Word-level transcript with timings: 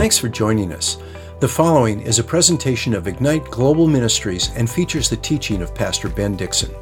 Thanks 0.00 0.16
for 0.16 0.30
joining 0.30 0.72
us. 0.72 0.96
The 1.40 1.48
following 1.48 2.00
is 2.00 2.18
a 2.18 2.24
presentation 2.24 2.94
of 2.94 3.06
Ignite 3.06 3.44
Global 3.50 3.86
Ministries 3.86 4.48
and 4.56 4.68
features 4.70 5.10
the 5.10 5.18
teaching 5.18 5.60
of 5.60 5.74
Pastor 5.74 6.08
Ben 6.08 6.38
Dixon. 6.38 6.74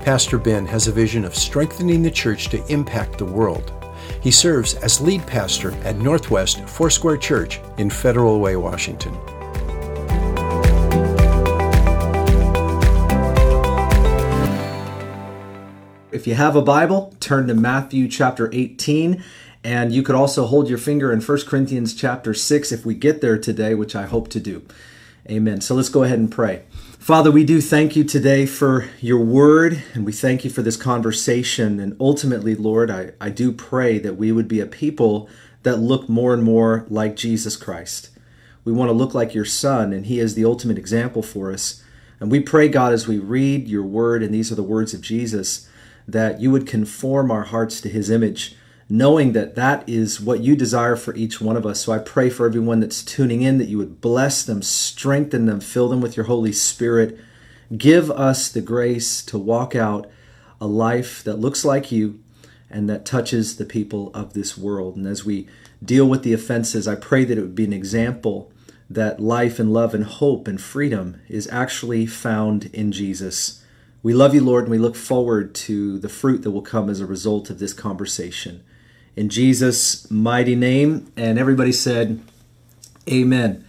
Pastor 0.00 0.38
Ben 0.38 0.66
has 0.66 0.88
a 0.88 0.92
vision 0.92 1.24
of 1.24 1.36
strengthening 1.36 2.02
the 2.02 2.10
church 2.10 2.48
to 2.48 2.66
impact 2.66 3.16
the 3.16 3.24
world. 3.24 3.72
He 4.20 4.32
serves 4.32 4.74
as 4.74 5.00
lead 5.00 5.24
pastor 5.24 5.70
at 5.84 5.98
Northwest 5.98 6.68
Foursquare 6.68 7.18
Church 7.18 7.60
in 7.76 7.90
Federal 7.90 8.40
Way, 8.40 8.56
Washington. 8.56 9.16
If 16.10 16.26
you 16.26 16.34
have 16.34 16.56
a 16.56 16.62
Bible, 16.62 17.14
turn 17.20 17.46
to 17.46 17.54
Matthew 17.54 18.08
chapter 18.08 18.50
18 18.52 19.22
and 19.64 19.92
you 19.92 20.02
could 20.02 20.14
also 20.14 20.46
hold 20.46 20.68
your 20.68 20.78
finger 20.78 21.12
in 21.12 21.20
1 21.20 21.38
Corinthians 21.46 21.94
chapter 21.94 22.32
6 22.32 22.72
if 22.72 22.86
we 22.86 22.94
get 22.94 23.20
there 23.20 23.38
today, 23.38 23.74
which 23.74 23.96
I 23.96 24.06
hope 24.06 24.28
to 24.28 24.40
do. 24.40 24.62
Amen. 25.30 25.60
So 25.60 25.74
let's 25.74 25.88
go 25.88 26.04
ahead 26.04 26.18
and 26.18 26.30
pray. 26.30 26.62
Father, 26.98 27.30
we 27.30 27.44
do 27.44 27.60
thank 27.60 27.96
you 27.96 28.04
today 28.04 28.46
for 28.46 28.88
your 29.00 29.22
word, 29.22 29.82
and 29.94 30.04
we 30.04 30.12
thank 30.12 30.44
you 30.44 30.50
for 30.50 30.62
this 30.62 30.76
conversation. 30.76 31.80
And 31.80 31.96
ultimately, 32.00 32.54
Lord, 32.54 32.90
I, 32.90 33.12
I 33.20 33.30
do 33.30 33.52
pray 33.52 33.98
that 33.98 34.16
we 34.16 34.32
would 34.32 34.48
be 34.48 34.60
a 34.60 34.66
people 34.66 35.28
that 35.62 35.76
look 35.76 36.08
more 36.08 36.32
and 36.32 36.42
more 36.42 36.86
like 36.88 37.16
Jesus 37.16 37.56
Christ. 37.56 38.10
We 38.64 38.72
want 38.72 38.88
to 38.90 38.94
look 38.94 39.14
like 39.14 39.34
your 39.34 39.44
Son, 39.44 39.92
and 39.92 40.06
He 40.06 40.20
is 40.20 40.34
the 40.34 40.44
ultimate 40.44 40.78
example 40.78 41.22
for 41.22 41.52
us. 41.52 41.82
And 42.20 42.30
we 42.30 42.40
pray, 42.40 42.68
God, 42.68 42.92
as 42.92 43.08
we 43.08 43.18
read 43.18 43.68
your 43.68 43.84
word, 43.84 44.22
and 44.22 44.32
these 44.32 44.52
are 44.52 44.56
the 44.56 44.62
words 44.62 44.92
of 44.94 45.00
Jesus, 45.00 45.68
that 46.06 46.40
you 46.40 46.50
would 46.50 46.66
conform 46.66 47.30
our 47.30 47.44
hearts 47.44 47.80
to 47.82 47.88
His 47.88 48.10
image 48.10 48.56
knowing 48.90 49.32
that 49.32 49.54
that 49.54 49.86
is 49.86 50.20
what 50.20 50.40
you 50.40 50.56
desire 50.56 50.96
for 50.96 51.14
each 51.14 51.40
one 51.40 51.56
of 51.56 51.66
us. 51.66 51.80
So 51.80 51.92
I 51.92 51.98
pray 51.98 52.30
for 52.30 52.46
everyone 52.46 52.80
that's 52.80 53.02
tuning 53.02 53.42
in 53.42 53.58
that 53.58 53.68
you 53.68 53.76
would 53.78 54.00
bless 54.00 54.42
them, 54.42 54.62
strengthen 54.62 55.44
them, 55.46 55.60
fill 55.60 55.88
them 55.88 56.00
with 56.00 56.16
your 56.16 56.26
Holy 56.26 56.52
Spirit. 56.52 57.18
Give 57.76 58.10
us 58.10 58.48
the 58.48 58.62
grace 58.62 59.22
to 59.26 59.38
walk 59.38 59.74
out 59.76 60.10
a 60.60 60.66
life 60.66 61.22
that 61.24 61.38
looks 61.38 61.64
like 61.64 61.92
you 61.92 62.20
and 62.70 62.88
that 62.88 63.04
touches 63.04 63.56
the 63.56 63.66
people 63.66 64.10
of 64.14 64.32
this 64.32 64.56
world. 64.56 64.96
And 64.96 65.06
as 65.06 65.24
we 65.24 65.48
deal 65.84 66.08
with 66.08 66.22
the 66.22 66.32
offenses, 66.32 66.88
I 66.88 66.94
pray 66.94 67.24
that 67.24 67.36
it 67.36 67.42
would 67.42 67.54
be 67.54 67.64
an 67.64 67.72
example 67.74 68.50
that 68.90 69.20
life 69.20 69.58
and 69.58 69.70
love 69.70 69.94
and 69.94 70.04
hope 70.04 70.48
and 70.48 70.58
freedom 70.58 71.20
is 71.28 71.46
actually 71.52 72.06
found 72.06 72.66
in 72.72 72.90
Jesus. 72.90 73.62
We 74.02 74.14
love 74.14 74.34
you, 74.34 74.42
Lord, 74.42 74.64
and 74.64 74.70
we 74.70 74.78
look 74.78 74.96
forward 74.96 75.54
to 75.56 75.98
the 75.98 76.08
fruit 76.08 76.42
that 76.42 76.52
will 76.52 76.62
come 76.62 76.88
as 76.88 77.00
a 77.00 77.06
result 77.06 77.50
of 77.50 77.58
this 77.58 77.74
conversation 77.74 78.64
in 79.18 79.28
Jesus' 79.28 80.08
mighty 80.12 80.54
name. 80.54 81.10
And 81.16 81.40
everybody 81.40 81.72
said, 81.72 82.20
Amen. 83.10 83.64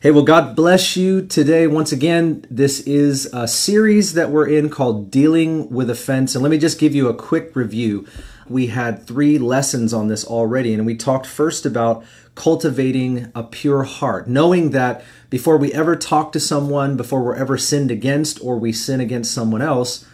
Hey, 0.00 0.10
well, 0.10 0.24
God 0.24 0.54
bless 0.54 0.94
you 0.94 1.26
today. 1.26 1.66
Once 1.66 1.90
again, 1.90 2.44
this 2.50 2.80
is 2.80 3.24
a 3.32 3.48
series 3.48 4.12
that 4.12 4.30
we're 4.30 4.48
in 4.48 4.68
called 4.68 5.10
Dealing 5.10 5.70
with 5.70 5.88
Offense. 5.88 6.34
And 6.34 6.42
let 6.42 6.50
me 6.50 6.58
just 6.58 6.78
give 6.78 6.94
you 6.94 7.08
a 7.08 7.14
quick 7.14 7.56
review. 7.56 8.06
We 8.46 8.66
had 8.66 9.06
three 9.06 9.38
lessons 9.38 9.94
on 9.94 10.08
this 10.08 10.24
already, 10.24 10.74
and 10.74 10.84
we 10.84 10.96
talked 10.96 11.26
first 11.26 11.64
about 11.64 12.04
cultivating 12.34 13.32
a 13.34 13.42
pure 13.42 13.84
heart, 13.84 14.28
knowing 14.28 14.70
that 14.70 15.02
before 15.30 15.56
we 15.56 15.72
ever 15.72 15.96
talk 15.96 16.32
to 16.32 16.40
someone, 16.40 16.96
before 16.96 17.22
we're 17.22 17.36
ever 17.36 17.56
sinned 17.56 17.90
against 17.90 18.42
or 18.42 18.58
we 18.58 18.72
sin 18.72 19.00
against 19.00 19.32
someone 19.32 19.62
else, 19.62 20.04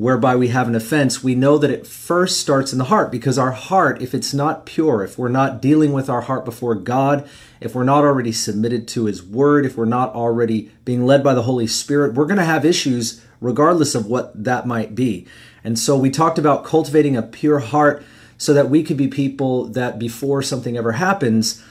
whereby 0.00 0.34
we 0.34 0.48
have 0.48 0.66
an 0.66 0.74
offense, 0.74 1.22
we 1.22 1.34
know 1.34 1.58
that 1.58 1.70
it 1.70 1.86
first 1.86 2.40
starts 2.40 2.72
in 2.72 2.78
the 2.78 2.84
heart 2.84 3.12
because 3.12 3.36
our 3.36 3.50
heart, 3.50 4.00
if 4.00 4.14
it's 4.14 4.32
not 4.32 4.64
pure, 4.64 5.04
if 5.04 5.18
we're 5.18 5.28
not 5.28 5.60
dealing 5.60 5.92
with 5.92 6.08
our 6.08 6.22
heart 6.22 6.42
before 6.42 6.74
God, 6.74 7.28
if 7.60 7.74
we're 7.74 7.84
not 7.84 8.02
already 8.02 8.32
submitted 8.32 8.88
to 8.88 9.04
His 9.04 9.22
Word, 9.22 9.66
if 9.66 9.76
we're 9.76 9.84
not 9.84 10.14
already 10.14 10.72
being 10.86 11.04
led 11.04 11.22
by 11.22 11.34
the 11.34 11.42
Holy 11.42 11.66
Spirit, 11.66 12.14
we're 12.14 12.24
going 12.24 12.38
to 12.38 12.44
have 12.44 12.64
issues 12.64 13.22
regardless 13.42 13.94
of 13.94 14.06
what 14.06 14.32
that 14.42 14.66
might 14.66 14.94
be. 14.94 15.26
And 15.62 15.78
so 15.78 15.98
we 15.98 16.08
talked 16.08 16.38
about 16.38 16.64
cultivating 16.64 17.14
a 17.14 17.22
pure 17.22 17.58
heart 17.58 18.02
so 18.38 18.54
that 18.54 18.70
we 18.70 18.82
could 18.82 18.96
be 18.96 19.06
people 19.06 19.66
that 19.66 19.98
before 19.98 20.40
something 20.40 20.78
ever 20.78 20.92
happens, 20.92 21.62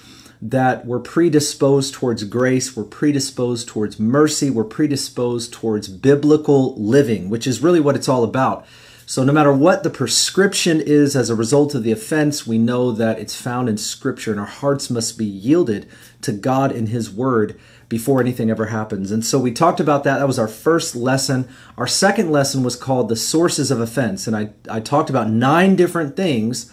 that 0.41 0.85
we're 0.85 0.99
predisposed 0.99 1.93
towards 1.93 2.23
grace, 2.23 2.75
we're 2.75 2.83
predisposed 2.83 3.67
towards 3.67 3.99
mercy, 3.99 4.49
we're 4.49 4.63
predisposed 4.63 5.51
towards 5.51 5.89
biblical 5.89 6.75
living, 6.75 7.29
which 7.29 7.45
is 7.45 7.61
really 7.61 7.79
what 7.79 7.95
it's 7.95 8.07
all 8.07 8.23
about. 8.23 8.65
So, 9.05 9.23
no 9.23 9.33
matter 9.33 9.51
what 9.51 9.81
the 9.81 9.89
prescription 9.89 10.79
is 10.79 11.15
as 11.15 11.31
a 11.31 11.35
result 11.35 11.73
of 11.73 11.83
the 11.83 11.91
offense, 11.91 12.45
we 12.45 12.59
know 12.59 12.91
that 12.91 13.17
it's 13.17 13.35
found 13.35 13.67
in 13.67 13.77
Scripture, 13.77 14.29
and 14.29 14.39
our 14.39 14.45
hearts 14.45 14.91
must 14.91 15.17
be 15.17 15.25
yielded 15.25 15.89
to 16.21 16.31
God 16.31 16.71
and 16.71 16.89
His 16.89 17.09
Word 17.09 17.59
before 17.89 18.21
anything 18.21 18.51
ever 18.51 18.67
happens. 18.67 19.09
And 19.09 19.25
so, 19.25 19.39
we 19.39 19.51
talked 19.51 19.79
about 19.79 20.03
that. 20.03 20.19
That 20.19 20.27
was 20.27 20.37
our 20.37 20.47
first 20.47 20.95
lesson. 20.95 21.49
Our 21.75 21.87
second 21.87 22.31
lesson 22.31 22.61
was 22.61 22.75
called 22.75 23.09
The 23.09 23.15
Sources 23.15 23.71
of 23.71 23.81
Offense. 23.81 24.27
And 24.27 24.35
I, 24.35 24.51
I 24.69 24.79
talked 24.79 25.09
about 25.09 25.27
nine 25.27 25.75
different 25.75 26.15
things 26.15 26.71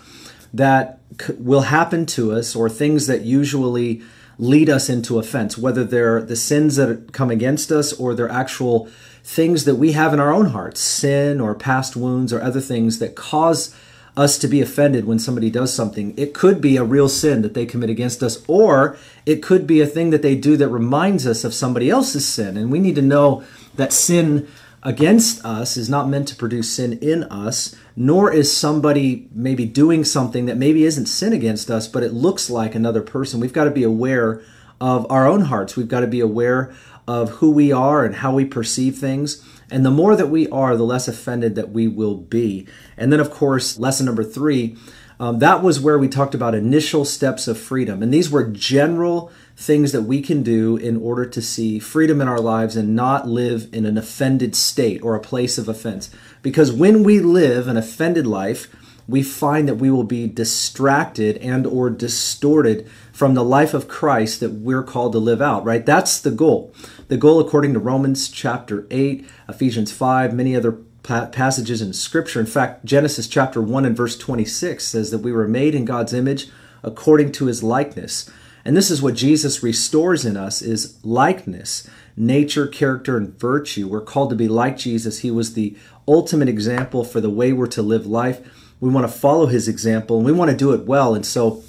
that 0.53 1.01
will 1.39 1.63
happen 1.63 2.07
to 2.07 2.33
us 2.33 2.55
or 2.55 2.69
things 2.69 3.07
that 3.07 3.23
usually 3.23 4.03
lead 4.39 4.69
us 4.69 4.89
into 4.89 5.19
offense, 5.19 5.57
whether 5.57 5.85
they're 5.85 6.21
the 6.21 6.37
sins 6.37 6.77
that 6.77 7.13
come 7.13 7.31
against 7.31 7.73
us 7.73 7.93
or 7.93 8.15
they're 8.15 8.31
actual 8.31 8.89
things 9.25 9.65
that 9.65 9.77
we 9.77 9.93
have 9.93 10.13
in 10.13 10.21
our 10.21 10.33
own 10.33 10.47
hearts, 10.47 10.81
sin 10.81 11.41
or 11.41 11.55
past 11.55 11.97
wounds 11.97 12.33
or 12.33 12.41
other 12.41 12.61
things 12.61 12.99
that 12.99 13.17
cause 13.17 13.75
us 14.17 14.39
to 14.39 14.49
be 14.49 14.63
offended 14.63 15.05
when 15.05 15.19
somebody 15.19 15.51
does 15.51 15.75
something. 15.75 16.15
It 16.17 16.33
could 16.33 16.61
be 16.61 16.77
a 16.77 16.85
real 16.85 17.09
sin 17.09 17.43
that 17.43 17.55
they 17.55 17.67
commit 17.67 17.91
against 17.91 18.23
us, 18.23 18.43
or 18.49 18.97
it 19.27 19.43
could 19.43 19.67
be 19.67 19.81
a 19.81 19.87
thing 19.87 20.11
that 20.11 20.23
they 20.23 20.35
do 20.35 20.57
that 20.57 20.69
reminds 20.69 21.27
us 21.27 21.45
of 21.45 21.53
somebody 21.53 21.91
else's 21.91 22.27
sin. 22.27 22.57
And 22.57 22.71
we 22.71 22.79
need 22.79 22.95
to 22.95 23.03
know 23.03 23.45
that 23.75 23.93
sin 23.93 24.49
against 24.87 25.45
us 25.45 25.77
is 25.77 25.91
not 25.91 26.09
meant 26.09 26.29
to 26.29 26.37
produce 26.37 26.73
sin 26.73 26.93
in 27.03 27.25
us, 27.25 27.75
nor 27.97 28.33
is 28.33 28.57
somebody 28.57 29.29
maybe 29.33 29.65
doing 29.67 30.05
something 30.05 30.47
that 30.47 30.57
maybe 30.57 30.85
isn't 30.85 31.07
sin 31.07 31.33
against 31.33 31.69
us, 31.73 31.89
but 31.89 32.05
it 32.05 32.13
looks 32.13 32.49
like 32.49 32.73
another 32.77 33.03
person. 33.03 33.41
We've 33.41 33.53
got 33.53 33.65
to 33.65 33.73
be 33.73 33.83
aware 33.83 34.43
of 34.81 35.05
our 35.11 35.27
own 35.27 35.43
hearts. 35.43 35.77
We've 35.77 35.89
got 35.89 36.01
to 36.01 36.07
be 36.07 36.21
aware 36.21 36.73
of 37.09 37.31
who 37.31 37.51
we 37.51 37.73
are 37.73 38.05
and 38.05 38.15
how 38.15 38.33
we 38.33 38.45
perceive 38.45 38.97
things. 38.97 39.45
And 39.73 39.85
the 39.85 39.91
more 39.91 40.15
that 40.15 40.31
we 40.31 40.49
are, 40.51 40.77
the 40.77 40.85
less 40.85 41.09
offended 41.09 41.57
that 41.57 41.71
we 41.71 41.89
will 41.89 42.17
be. 42.17 42.69
And 42.97 43.13
then, 43.13 43.19
of 43.19 43.29
course, 43.29 43.81
lesson 43.81 44.07
number 44.07 44.23
three, 44.23 44.77
um, 45.19 45.41
that 45.41 45.65
was 45.65 45.81
where 45.81 45.99
we 45.99 46.07
talked 46.07 46.35
about 46.35 46.55
initial 46.55 47.05
steps 47.05 47.49
of 47.49 47.59
freedom. 47.59 48.05
And 48.05 48.15
these 48.15 48.31
were 48.31 48.45
general 48.45 49.33
things 49.57 49.93
that 49.93 50.03
we 50.03 50.21
can 50.21 50.43
do 50.43 50.77
in 50.77 50.97
order 50.99 51.25
to 51.25 51.41
see 51.41 51.79
freedom 51.79 52.21
in 52.21 52.29
our 52.29 52.41
lives 52.41 52.77
and 52.77 52.95
not 52.95 53.27
live 53.27 53.69
in 53.73 53.87
an 53.87 53.97
offended 53.97 54.55
state 54.55 55.03
or 55.03 55.15
a 55.15 55.21
place 55.21 55.57
of 55.57 55.69
offense. 55.69 56.11
Because 56.43 56.71
when 56.71 57.03
we 57.03 57.21
live 57.21 57.67
an 57.67 57.79
offended 57.79 58.27
life, 58.27 58.69
we 59.09 59.23
find 59.23 59.69
that 59.69 59.77
we 59.77 59.91
will 59.91 60.05
be 60.05 60.27
distracted 60.27 61.39
and 61.39 61.67
or 61.67 61.89
distorted 61.89 62.89
from 63.13 63.35
the 63.35 63.45
life 63.45 63.73
of 63.73 63.89
Christ 63.89 64.41
that 64.41 64.53
we're 64.53 64.83
called 64.83 65.13
to 65.13 65.19
live 65.19 65.41
out, 65.41 65.65
right? 65.65 65.87
That's 65.87 66.21
the 66.21 66.33
goal. 66.33 66.75
The 67.09 67.17
goal 67.17 67.41
according 67.41 67.73
to 67.75 67.79
Romans 67.79 68.29
chapter 68.29 68.87
8, 68.91 69.27
Ephesians 69.49 69.93
5, 69.93 70.35
many 70.35 70.57
other 70.57 70.73
passages 71.03 71.81
in 71.81 71.93
scripture. 71.93 72.41
In 72.41 72.47
fact, 72.47 72.85
Genesis 72.85 73.29
chapter 73.29 73.63
1 73.63 73.87
and 73.87 73.97
verse 73.97 74.19
26 74.19 74.85
says 74.85 75.13
that 75.13 75.19
we 75.19 75.33
were 75.33 75.47
made 75.47 75.75
in 75.75 75.85
God's 75.85 76.13
image 76.13 76.49
according 76.83 77.31
to 77.33 77.47
his 77.47 77.63
likeness. 77.63 78.29
And 78.67 78.77
this 78.77 78.91
is 78.91 79.01
what 79.01 79.15
Jesus 79.15 79.63
restores 79.63 80.25
in 80.25 80.37
us 80.37 80.61
is 80.61 80.99
likeness, 81.05 81.89
nature, 82.17 82.67
character, 82.67 83.17
and 83.17 83.39
virtue. 83.39 83.87
We're 83.87 84.01
called 84.01 84.31
to 84.31 84.37
be 84.37 84.49
like 84.49 84.77
Jesus. 84.77 85.21
He 85.21 85.31
was 85.31 85.55
the 85.55 85.77
ultimate 86.09 86.49
example 86.49 87.05
for 87.05 87.21
the 87.21 87.31
way 87.31 87.53
we're 87.53 87.69
to 87.69 87.83
live 87.83 88.07
life. 88.07 88.41
We 88.81 88.91
want 88.91 89.07
to 89.07 89.13
follow 89.13 89.47
his 89.47 89.69
example 89.69 90.17
and 90.17 90.27
we 90.27 90.33
want 90.33 90.51
to 90.51 90.57
do 90.57 90.73
it 90.73 90.85
well. 90.85 91.15
And 91.15 91.25
so, 91.25 91.63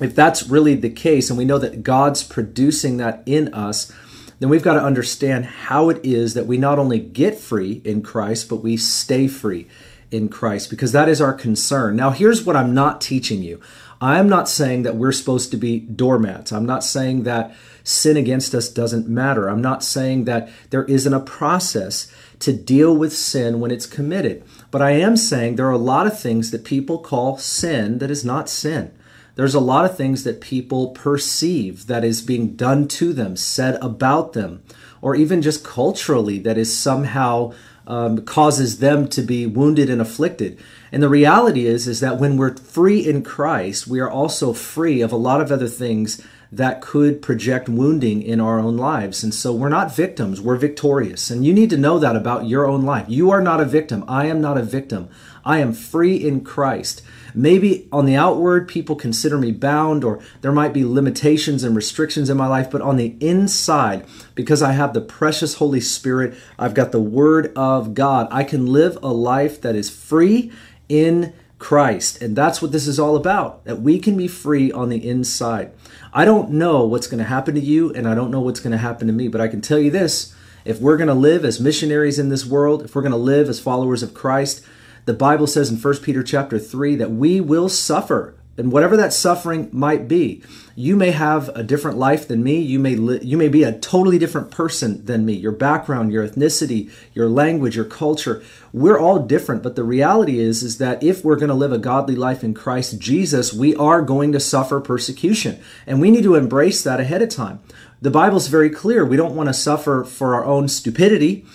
if 0.00 0.12
that's 0.16 0.48
really 0.48 0.74
the 0.74 0.90
case, 0.90 1.30
and 1.30 1.38
we 1.38 1.44
know 1.44 1.58
that 1.58 1.84
God's 1.84 2.24
producing 2.24 2.96
that 2.96 3.22
in 3.26 3.54
us, 3.54 3.92
then 4.40 4.48
we've 4.48 4.60
got 4.60 4.74
to 4.74 4.82
understand 4.82 5.44
how 5.44 5.88
it 5.88 6.04
is 6.04 6.34
that 6.34 6.46
we 6.46 6.56
not 6.56 6.80
only 6.80 6.98
get 6.98 7.38
free 7.38 7.80
in 7.84 8.02
Christ, 8.02 8.48
but 8.48 8.56
we 8.56 8.76
stay 8.76 9.28
free 9.28 9.68
in 10.10 10.28
Christ, 10.28 10.68
because 10.68 10.90
that 10.90 11.08
is 11.08 11.20
our 11.20 11.32
concern. 11.32 11.94
Now, 11.94 12.10
here's 12.10 12.44
what 12.44 12.56
I'm 12.56 12.74
not 12.74 13.00
teaching 13.00 13.44
you 13.44 13.60
I'm 14.04 14.28
not 14.28 14.50
saying 14.50 14.82
that 14.82 14.96
we're 14.96 15.12
supposed 15.12 15.50
to 15.52 15.56
be 15.56 15.80
doormats. 15.80 16.52
I'm 16.52 16.66
not 16.66 16.84
saying 16.84 17.22
that 17.22 17.54
sin 17.84 18.18
against 18.18 18.54
us 18.54 18.68
doesn't 18.68 19.08
matter. 19.08 19.48
I'm 19.48 19.62
not 19.62 19.82
saying 19.82 20.24
that 20.24 20.50
there 20.68 20.84
isn't 20.84 21.14
a 21.14 21.20
process 21.20 22.12
to 22.40 22.52
deal 22.52 22.94
with 22.94 23.16
sin 23.16 23.60
when 23.60 23.70
it's 23.70 23.86
committed. 23.86 24.44
But 24.70 24.82
I 24.82 24.90
am 24.90 25.16
saying 25.16 25.56
there 25.56 25.68
are 25.68 25.70
a 25.70 25.78
lot 25.78 26.06
of 26.06 26.20
things 26.20 26.50
that 26.50 26.66
people 26.66 26.98
call 26.98 27.38
sin 27.38 27.96
that 27.96 28.10
is 28.10 28.26
not 28.26 28.50
sin. 28.50 28.92
There's 29.36 29.54
a 29.54 29.60
lot 29.60 29.86
of 29.86 29.96
things 29.96 30.22
that 30.24 30.42
people 30.42 30.88
perceive 30.90 31.86
that 31.86 32.04
is 32.04 32.20
being 32.20 32.56
done 32.56 32.86
to 32.88 33.14
them, 33.14 33.36
said 33.36 33.76
about 33.80 34.34
them, 34.34 34.62
or 35.00 35.16
even 35.16 35.40
just 35.40 35.64
culturally 35.64 36.38
that 36.40 36.58
is 36.58 36.76
somehow 36.76 37.54
um, 37.86 38.24
causes 38.24 38.80
them 38.80 39.08
to 39.08 39.22
be 39.22 39.46
wounded 39.46 39.88
and 39.88 40.02
afflicted. 40.02 40.58
And 40.92 41.02
the 41.02 41.08
reality 41.08 41.66
is, 41.66 41.88
is 41.88 42.00
that 42.00 42.18
when 42.18 42.36
we're 42.36 42.56
free 42.56 43.06
in 43.06 43.22
Christ, 43.22 43.86
we 43.86 44.00
are 44.00 44.10
also 44.10 44.52
free 44.52 45.00
of 45.00 45.12
a 45.12 45.16
lot 45.16 45.40
of 45.40 45.50
other 45.50 45.68
things 45.68 46.22
that 46.52 46.80
could 46.80 47.20
project 47.20 47.68
wounding 47.68 48.22
in 48.22 48.40
our 48.40 48.60
own 48.60 48.76
lives. 48.76 49.24
And 49.24 49.34
so 49.34 49.52
we're 49.52 49.68
not 49.68 49.94
victims, 49.94 50.40
we're 50.40 50.56
victorious. 50.56 51.30
And 51.30 51.44
you 51.44 51.52
need 51.52 51.70
to 51.70 51.76
know 51.76 51.98
that 51.98 52.14
about 52.14 52.46
your 52.46 52.66
own 52.66 52.82
life. 52.82 53.06
You 53.08 53.30
are 53.32 53.40
not 53.40 53.60
a 53.60 53.64
victim. 53.64 54.04
I 54.06 54.26
am 54.26 54.40
not 54.40 54.56
a 54.56 54.62
victim. 54.62 55.08
I 55.44 55.58
am 55.58 55.72
free 55.72 56.16
in 56.16 56.42
Christ. 56.42 57.02
Maybe 57.34 57.88
on 57.90 58.06
the 58.06 58.14
outward, 58.14 58.68
people 58.68 58.94
consider 58.94 59.36
me 59.36 59.50
bound, 59.50 60.04
or 60.04 60.20
there 60.40 60.52
might 60.52 60.72
be 60.72 60.84
limitations 60.84 61.64
and 61.64 61.74
restrictions 61.74 62.30
in 62.30 62.36
my 62.36 62.46
life, 62.46 62.70
but 62.70 62.80
on 62.80 62.96
the 62.96 63.16
inside, 63.20 64.06
because 64.36 64.62
I 64.62 64.72
have 64.72 64.94
the 64.94 65.00
precious 65.00 65.54
Holy 65.54 65.80
Spirit, 65.80 66.34
I've 66.56 66.74
got 66.74 66.92
the 66.92 67.00
Word 67.00 67.52
of 67.56 67.94
God, 67.94 68.28
I 68.30 68.44
can 68.44 68.66
live 68.66 68.96
a 69.02 69.12
life 69.12 69.60
that 69.62 69.74
is 69.74 69.90
free 69.90 70.52
in 70.88 71.32
Christ. 71.58 72.20
And 72.20 72.36
that's 72.36 72.60
what 72.60 72.72
this 72.72 72.86
is 72.86 72.98
all 72.98 73.16
about 73.16 73.64
that 73.64 73.80
we 73.80 73.98
can 73.98 74.16
be 74.16 74.28
free 74.28 74.70
on 74.70 74.88
the 74.88 75.08
inside. 75.08 75.72
I 76.12 76.24
don't 76.24 76.50
know 76.50 76.84
what's 76.84 77.06
going 77.06 77.18
to 77.18 77.24
happen 77.24 77.54
to 77.54 77.60
you, 77.60 77.92
and 77.92 78.06
I 78.06 78.14
don't 78.14 78.30
know 78.30 78.40
what's 78.40 78.60
going 78.60 78.72
to 78.72 78.78
happen 78.78 79.06
to 79.06 79.12
me, 79.12 79.28
but 79.28 79.40
I 79.40 79.48
can 79.48 79.60
tell 79.60 79.78
you 79.78 79.90
this 79.90 80.34
if 80.64 80.80
we're 80.80 80.96
going 80.96 81.08
to 81.08 81.14
live 81.14 81.44
as 81.44 81.60
missionaries 81.60 82.18
in 82.18 82.28
this 82.28 82.46
world, 82.46 82.82
if 82.82 82.94
we're 82.94 83.02
going 83.02 83.12
to 83.12 83.18
live 83.18 83.48
as 83.48 83.60
followers 83.60 84.02
of 84.02 84.14
Christ, 84.14 84.64
the 85.04 85.12
Bible 85.12 85.46
says 85.46 85.70
in 85.70 85.76
1 85.76 85.96
Peter 85.98 86.22
chapter 86.22 86.58
3 86.58 86.96
that 86.96 87.10
we 87.10 87.40
will 87.40 87.68
suffer 87.68 88.34
and 88.56 88.72
whatever 88.72 88.96
that 88.96 89.12
suffering 89.12 89.68
might 89.72 90.08
be 90.08 90.42
you 90.76 90.96
may 90.96 91.12
have 91.12 91.50
a 91.50 91.62
different 91.62 91.98
life 91.98 92.26
than 92.26 92.42
me. 92.42 92.58
You 92.58 92.80
may 92.80 92.96
li- 92.96 93.20
you 93.22 93.36
may 93.36 93.48
be 93.48 93.62
a 93.62 93.78
totally 93.78 94.18
different 94.18 94.50
person 94.50 95.04
than 95.04 95.24
me. 95.24 95.34
Your 95.34 95.52
background 95.52 96.12
your 96.12 96.26
ethnicity 96.26 96.90
your 97.12 97.28
language 97.28 97.76
your 97.76 97.84
culture 97.84 98.42
we're 98.72 98.98
all 98.98 99.20
different. 99.20 99.62
But 99.62 99.76
the 99.76 99.84
reality 99.84 100.40
is 100.40 100.62
is 100.62 100.78
that 100.78 101.02
if 101.02 101.24
we're 101.24 101.36
going 101.36 101.48
to 101.48 101.54
live 101.54 101.72
a 101.72 101.78
godly 101.78 102.16
life 102.16 102.42
in 102.42 102.54
Christ 102.54 102.98
Jesus 102.98 103.52
we 103.52 103.74
are 103.76 104.02
going 104.02 104.32
to 104.32 104.40
suffer 104.40 104.80
persecution 104.80 105.60
and 105.86 106.00
we 106.00 106.10
need 106.10 106.24
to 106.24 106.34
embrace 106.34 106.82
that 106.82 107.00
ahead 107.00 107.22
of 107.22 107.28
time. 107.28 107.60
The 108.02 108.10
bible's 108.10 108.48
very 108.48 108.70
clear. 108.70 109.04
We 109.04 109.16
don't 109.16 109.36
want 109.36 109.48
to 109.48 109.54
suffer 109.54 110.04
for 110.04 110.34
our 110.34 110.44
own 110.44 110.68
stupidity 110.68 111.46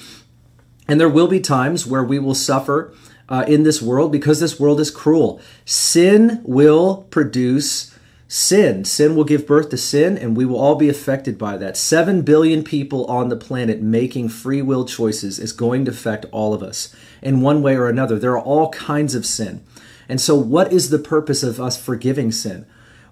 and 0.88 1.00
there 1.00 1.10
will 1.10 1.28
be 1.28 1.40
times 1.40 1.86
where 1.86 2.04
we 2.04 2.20
will 2.20 2.36
suffer 2.36 2.94
uh, 3.30 3.46
in 3.48 3.64
this 3.64 3.82
world 3.82 4.12
because 4.12 4.40
this 4.40 4.60
world 4.60 4.80
is 4.80 4.92
cruel. 4.92 5.40
Sin 5.66 6.42
will 6.44 7.08
produce 7.12 7.96
sin. 8.28 8.86
Sin 8.86 9.16
will 9.16 9.24
give 9.24 9.48
birth 9.48 9.70
to 9.70 9.78
sin, 9.78 10.18
and 10.18 10.36
we 10.36 10.46
will 10.46 10.60
all 10.60 10.76
be 10.76 10.90
affected 10.90 11.38
by 11.38 11.58
that. 11.58 11.78
Seven 11.78 12.22
billion 12.22 12.64
people 12.64 13.06
on 13.06 13.30
the 13.30 13.36
planet 13.36 13.82
making 13.82 14.30
free 14.30 14.62
will 14.62 14.86
choices 14.86 15.40
is 15.40 15.52
going 15.52 15.86
to 15.86 15.92
affect 15.92 16.26
all 16.32 16.54
of 16.54 16.64
us 16.64 16.96
in 17.22 17.42
one 17.42 17.62
way 17.62 17.76
or 17.76 17.88
another. 17.88 18.18
There 18.18 18.34
are 18.38 18.44
all 18.44 18.70
kinds 18.70 19.16
of 19.16 19.26
sin. 19.26 19.64
And 20.08 20.20
so, 20.20 20.36
what 20.36 20.72
is 20.72 20.90
the 20.90 21.00
purpose 21.00 21.44
of 21.44 21.60
us 21.60 21.80
forgiving 21.80 22.32
sin? 22.32 22.66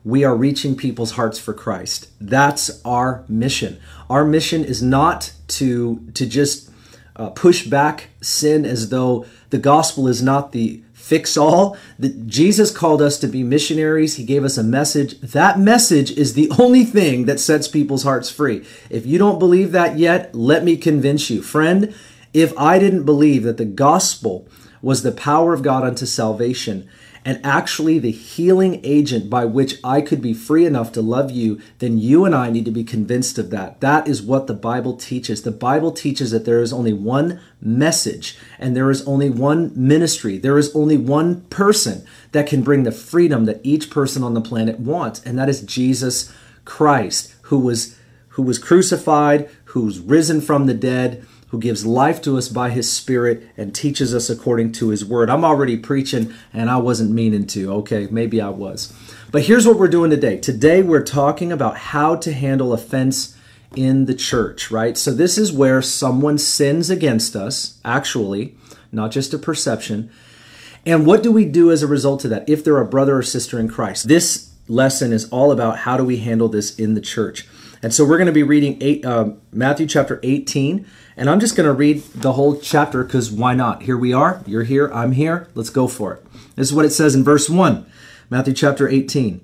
We 0.04 0.24
are 0.24 0.36
reaching 0.36 0.76
people's 0.78 1.12
hearts 1.12 1.38
for 1.38 1.54
Christ. 1.54 2.10
That's 2.22 2.82
our 2.86 3.26
mission. 3.28 3.80
Our 4.10 4.24
mission 4.24 4.64
is 4.64 4.82
not 4.82 5.34
to, 5.50 6.08
to 6.14 6.26
just 6.26 6.70
uh, 7.18 7.30
push 7.32 7.66
back 7.66 8.10
sin 8.22 8.66
as 8.66 8.90
though 8.90 9.26
the 9.50 9.58
gospel 9.58 10.08
is 10.08 10.22
not 10.22 10.52
the 10.52 10.82
fix 10.94 11.38
all. 11.38 11.78
That 11.98 12.28
Jesus 12.28 12.70
called 12.72 13.02
us 13.02 13.18
to 13.20 13.28
be 13.28 13.44
missionaries. 13.44 14.16
He 14.16 14.24
gave 14.24 14.44
us 14.44 14.58
a 14.58 14.64
message. 14.64 15.20
That 15.22 15.60
message 15.60 16.12
is 16.12 16.34
the 16.34 16.52
only 16.60 16.84
thing 16.84 17.26
that 17.26 17.40
sets 17.40 17.68
people's 17.68 18.04
hearts 18.04 18.30
free. 18.30 18.66
If 18.90 19.06
you 19.06 19.18
don't 19.18 19.40
believe 19.40 19.72
that 19.72 19.98
yet, 19.98 20.36
let 20.36 20.64
me 20.64 20.78
convince 20.78 21.30
you. 21.30 21.42
Friend, 21.42 21.94
if 22.34 22.58
I 22.58 22.78
didn't 22.78 23.06
believe 23.06 23.44
that 23.44 23.58
the 23.58 23.66
gospel 23.66 24.48
was 24.82 25.02
the 25.02 25.12
power 25.12 25.54
of 25.54 25.64
God 25.64 25.84
unto 25.84 26.06
salvation, 26.06 26.88
and 27.28 27.46
actually 27.46 28.00
the 28.00 28.10
healing 28.10 28.80
agent 28.86 29.30
by 29.30 29.44
which 29.44 29.82
I 29.84 30.00
could 30.00 30.22
be 30.22 30.34
free 30.34 30.66
enough 30.66 30.94
to 30.94 31.02
love 31.02 31.30
you, 31.30 31.60
then 31.80 31.98
you 31.98 32.24
and 32.24 32.34
I 32.34 32.50
need 32.50 32.64
to 32.64 32.72
be 32.72 32.86
convinced 32.86 33.38
of 33.38 33.50
that. 33.50 33.82
That 33.82 34.08
is 34.08 34.22
what 34.22 34.48
the 34.48 34.54
Bible 34.54 34.96
teaches. 34.96 35.42
The 35.42 35.52
Bible 35.52 35.92
teaches 35.92 36.32
that 36.32 36.46
there 36.46 36.62
is 36.62 36.72
only 36.72 36.94
one 36.94 37.42
message 37.60 38.38
and 38.58 38.78
there 38.78 38.90
is 38.90 39.06
only 39.06 39.30
one 39.30 39.74
ministry. 39.76 40.38
There 40.38 40.58
is 40.58 40.74
only 40.74 40.96
one 40.96 41.42
person 41.50 42.08
that 42.32 42.48
can 42.48 42.62
bring 42.62 42.84
the 42.84 42.94
freedom 42.94 43.44
that 43.44 43.60
each 43.62 43.90
person 43.90 44.24
on 44.24 44.34
the 44.34 44.40
planet 44.40 44.80
wants, 44.80 45.22
and 45.24 45.38
that 45.38 45.50
is 45.50 45.62
Jesus 45.64 46.32
Christ, 46.64 47.36
who 47.42 47.60
was 47.60 47.98
who 48.30 48.44
was 48.44 48.58
crucified, 48.58 49.50
who's 49.66 50.00
risen 50.00 50.40
from 50.40 50.66
the 50.66 50.74
dead 50.74 51.26
who 51.50 51.60
gives 51.60 51.86
life 51.86 52.22
to 52.22 52.38
us 52.38 52.50
by 52.50 52.70
his 52.70 52.92
spirit 52.92 53.48
and 53.56 53.74
teaches 53.74 54.14
us 54.14 54.30
according 54.30 54.72
to 54.74 54.90
his 54.90 55.06
word. 55.06 55.30
I'm 55.30 55.46
already 55.46 55.78
preaching 55.78 56.34
and 56.54 56.70
I 56.70 56.78
wasn't 56.78 57.12
meaning 57.12 57.48
to. 57.48 57.72
Okay, 57.76 58.08
maybe 58.12 58.42
I 58.42 58.50
was. 58.50 58.94
But 59.32 59.44
here's 59.44 59.66
what 59.66 59.80
we're 59.80 59.88
doing 59.88 60.10
today. 60.10 60.38
Today 60.38 60.82
we're 60.82 61.04
talking 61.04 61.52
about 61.52 61.78
how 61.78 62.16
to 62.18 62.34
handle 62.34 62.74
offense 62.74 63.38
in 63.76 64.06
the 64.06 64.14
church, 64.14 64.72
right? 64.72 64.98
So 64.98 65.12
this 65.12 65.38
is 65.38 65.52
where 65.52 65.82
someone 65.82 66.38
sins 66.38 66.90
against 66.90 67.36
us, 67.36 67.80
actually, 67.84 68.56
not 68.92 69.12
just 69.12 69.34
a 69.34 69.38
perception. 69.38 70.10
And 70.86 71.06
what 71.06 71.24
do 71.24 71.32
we 71.32 71.46
do 71.46 71.72
as 71.72 71.84
a 71.84 71.88
result 71.88 72.24
of 72.24 72.30
that 72.30 72.48
if 72.48 72.64
they're 72.64 72.80
a 72.80 72.86
brother 72.86 73.18
or 73.18 73.24
sister 73.24 73.60
in 73.60 73.68
Christ? 73.68 74.08
This 74.08 74.54
lesson 74.68 75.14
is 75.14 75.30
all 75.30 75.52
about 75.52 75.80
how 75.80 75.98
do 75.98 76.04
we 76.04 76.18
handle 76.18 76.48
this 76.48 76.78
in 76.78 76.94
the 76.94 77.02
church. 77.02 77.48
And 77.84 77.94
so 77.94 78.06
we're 78.06 78.18
going 78.18 78.28
to 78.28 78.34
be 78.34 78.44
reading 78.44 78.78
eight, 78.82 79.06
uh, 79.06 79.32
Matthew 79.52 79.86
chapter 79.86 80.20
18 80.24 80.86
and 81.18 81.30
I'm 81.30 81.40
just 81.40 81.56
going 81.56 81.68
to 81.68 81.74
read 81.74 82.04
the 82.14 82.34
whole 82.34 82.60
chapter 82.60 83.04
because 83.04 83.32
why 83.32 83.56
not? 83.56 83.84
Here 83.84 83.98
we 83.98 84.14
are. 84.14 84.44
You're 84.46 84.64
here. 84.64 84.92
I'm 84.94 85.14
here. 85.14 85.50
Let's 85.56 85.72
go 85.72 85.88
for 85.88 86.14
it. 86.14 86.26
This 86.56 86.68
is 86.68 86.74
what 86.74 86.86
it 86.86 86.92
says 86.92 87.16
in 87.16 87.24
verse 87.24 87.50
1, 87.50 87.86
Matthew 88.30 88.54
chapter 88.54 88.88
18. 88.88 89.42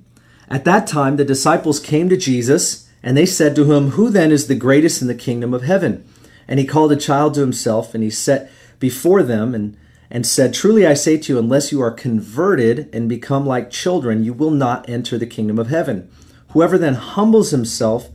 At 0.49 0.65
that 0.65 0.85
time, 0.85 1.17
the 1.17 1.25
disciples 1.25 1.79
came 1.79 2.09
to 2.09 2.17
Jesus, 2.17 2.87
and 3.01 3.17
they 3.17 3.25
said 3.25 3.55
to 3.55 3.71
him, 3.71 3.91
Who 3.91 4.11
then 4.11 4.31
is 4.31 4.47
the 4.47 4.55
greatest 4.55 5.01
in 5.01 5.07
the 5.07 5.15
kingdom 5.15 5.51
of 5.51 5.63
heaven? 5.63 6.07
And 6.47 6.59
he 6.59 6.65
called 6.65 6.91
a 6.91 6.95
child 6.95 7.33
to 7.35 7.41
himself, 7.41 7.95
and 7.95 8.03
he 8.03 8.11
set 8.11 8.51
before 8.79 9.23
them, 9.23 9.55
and, 9.55 9.75
and 10.11 10.27
said, 10.27 10.53
Truly 10.53 10.85
I 10.85 10.93
say 10.93 11.17
to 11.17 11.33
you, 11.33 11.39
unless 11.39 11.71
you 11.71 11.81
are 11.81 11.91
converted 11.91 12.87
and 12.93 13.09
become 13.09 13.47
like 13.47 13.71
children, 13.71 14.23
you 14.23 14.33
will 14.33 14.51
not 14.51 14.87
enter 14.87 15.17
the 15.17 15.25
kingdom 15.25 15.57
of 15.57 15.69
heaven. 15.69 16.11
Whoever 16.49 16.77
then 16.77 16.93
humbles 16.93 17.49
himself 17.49 18.09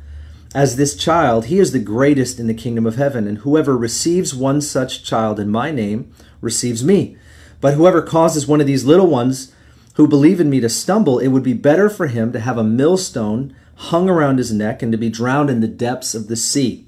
as 0.55 0.77
this 0.77 0.97
child, 0.97 1.47
he 1.47 1.59
is 1.59 1.73
the 1.73 1.79
greatest 1.79 2.41
in 2.41 2.47
the 2.47 2.55
kingdom 2.55 2.87
of 2.87 2.97
heaven, 2.97 3.27
and 3.27 3.39
whoever 3.39 3.77
receives 3.77 4.35
one 4.35 4.61
such 4.61 5.05
child 5.05 5.39
in 5.39 5.51
my 5.51 5.71
name 5.71 6.13
receives 6.41 6.83
me. 6.83 7.17
But 7.61 7.75
whoever 7.75 8.01
causes 8.01 8.47
one 8.47 8.61
of 8.61 8.67
these 8.67 8.85
little 8.85 9.09
ones 9.09 9.53
who 9.95 10.09
believe 10.09 10.41
in 10.41 10.49
me 10.49 10.61
to 10.61 10.69
stumble, 10.69 11.19
it 11.19 11.29
would 11.29 11.43
be 11.43 11.55
better 11.55 11.91
for 11.91 12.07
him 12.07 12.33
to 12.33 12.41
have 12.41 12.57
a 12.57 12.65
millstone 12.65 13.55
hung 13.75 14.09
around 14.09 14.39
his 14.39 14.53
neck 14.53 14.83
and 14.83 14.93
to 14.93 14.99
be 14.99 15.11
drowned 15.11 15.51
in 15.51 15.61
the 15.61 15.69
depths 15.69 16.15
of 16.15 16.29
the 16.29 16.37
sea. 16.37 16.87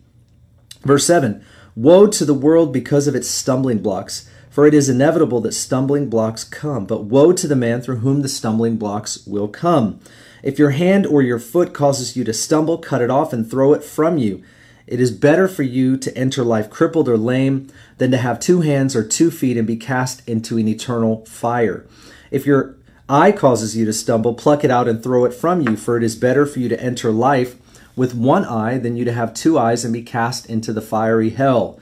Verse 0.82 1.06
7 1.06 1.44
Woe 1.76 2.06
to 2.06 2.24
the 2.24 2.34
world 2.34 2.72
because 2.72 3.06
of 3.06 3.14
its 3.14 3.28
stumbling 3.28 3.78
blocks, 3.78 4.28
for 4.48 4.66
it 4.66 4.74
is 4.74 4.88
inevitable 4.88 5.40
that 5.40 5.52
stumbling 5.52 6.08
blocks 6.08 6.44
come, 6.44 6.86
but 6.86 7.04
woe 7.04 7.32
to 7.32 7.46
the 7.46 7.56
man 7.56 7.80
through 7.80 7.96
whom 7.96 8.22
the 8.22 8.28
stumbling 8.28 8.76
blocks 8.76 9.24
will 9.26 9.48
come. 9.48 10.00
If 10.42 10.58
your 10.58 10.70
hand 10.70 11.06
or 11.06 11.22
your 11.22 11.38
foot 11.38 11.72
causes 11.72 12.16
you 12.16 12.24
to 12.24 12.32
stumble, 12.32 12.78
cut 12.78 13.02
it 13.02 13.10
off 13.10 13.32
and 13.32 13.48
throw 13.48 13.72
it 13.72 13.84
from 13.84 14.18
you. 14.18 14.42
It 14.86 15.00
is 15.00 15.12
better 15.12 15.46
for 15.46 15.62
you 15.62 15.96
to 15.98 16.16
enter 16.16 16.42
life 16.42 16.68
crippled 16.68 17.08
or 17.08 17.16
lame 17.16 17.68
than 17.98 18.10
to 18.10 18.18
have 18.18 18.40
two 18.40 18.62
hands 18.62 18.96
or 18.96 19.06
two 19.06 19.30
feet 19.30 19.56
and 19.56 19.66
be 19.66 19.76
cast 19.76 20.26
into 20.28 20.58
an 20.58 20.66
eternal 20.66 21.24
fire. 21.26 21.86
If 22.30 22.46
your 22.46 22.76
eye 23.08 23.32
causes 23.32 23.76
you 23.76 23.84
to 23.84 23.92
stumble, 23.92 24.34
pluck 24.34 24.64
it 24.64 24.70
out 24.70 24.88
and 24.88 25.02
throw 25.02 25.24
it 25.24 25.34
from 25.34 25.60
you, 25.60 25.76
for 25.76 25.96
it 25.96 26.02
is 26.02 26.16
better 26.16 26.46
for 26.46 26.58
you 26.58 26.68
to 26.68 26.80
enter 26.80 27.12
life 27.12 27.56
with 27.94 28.14
one 28.14 28.44
eye 28.44 28.78
than 28.78 28.96
you 28.96 29.04
to 29.04 29.12
have 29.12 29.34
two 29.34 29.58
eyes 29.58 29.84
and 29.84 29.92
be 29.92 30.02
cast 30.02 30.46
into 30.46 30.72
the 30.72 30.80
fiery 30.80 31.30
hell. 31.30 31.78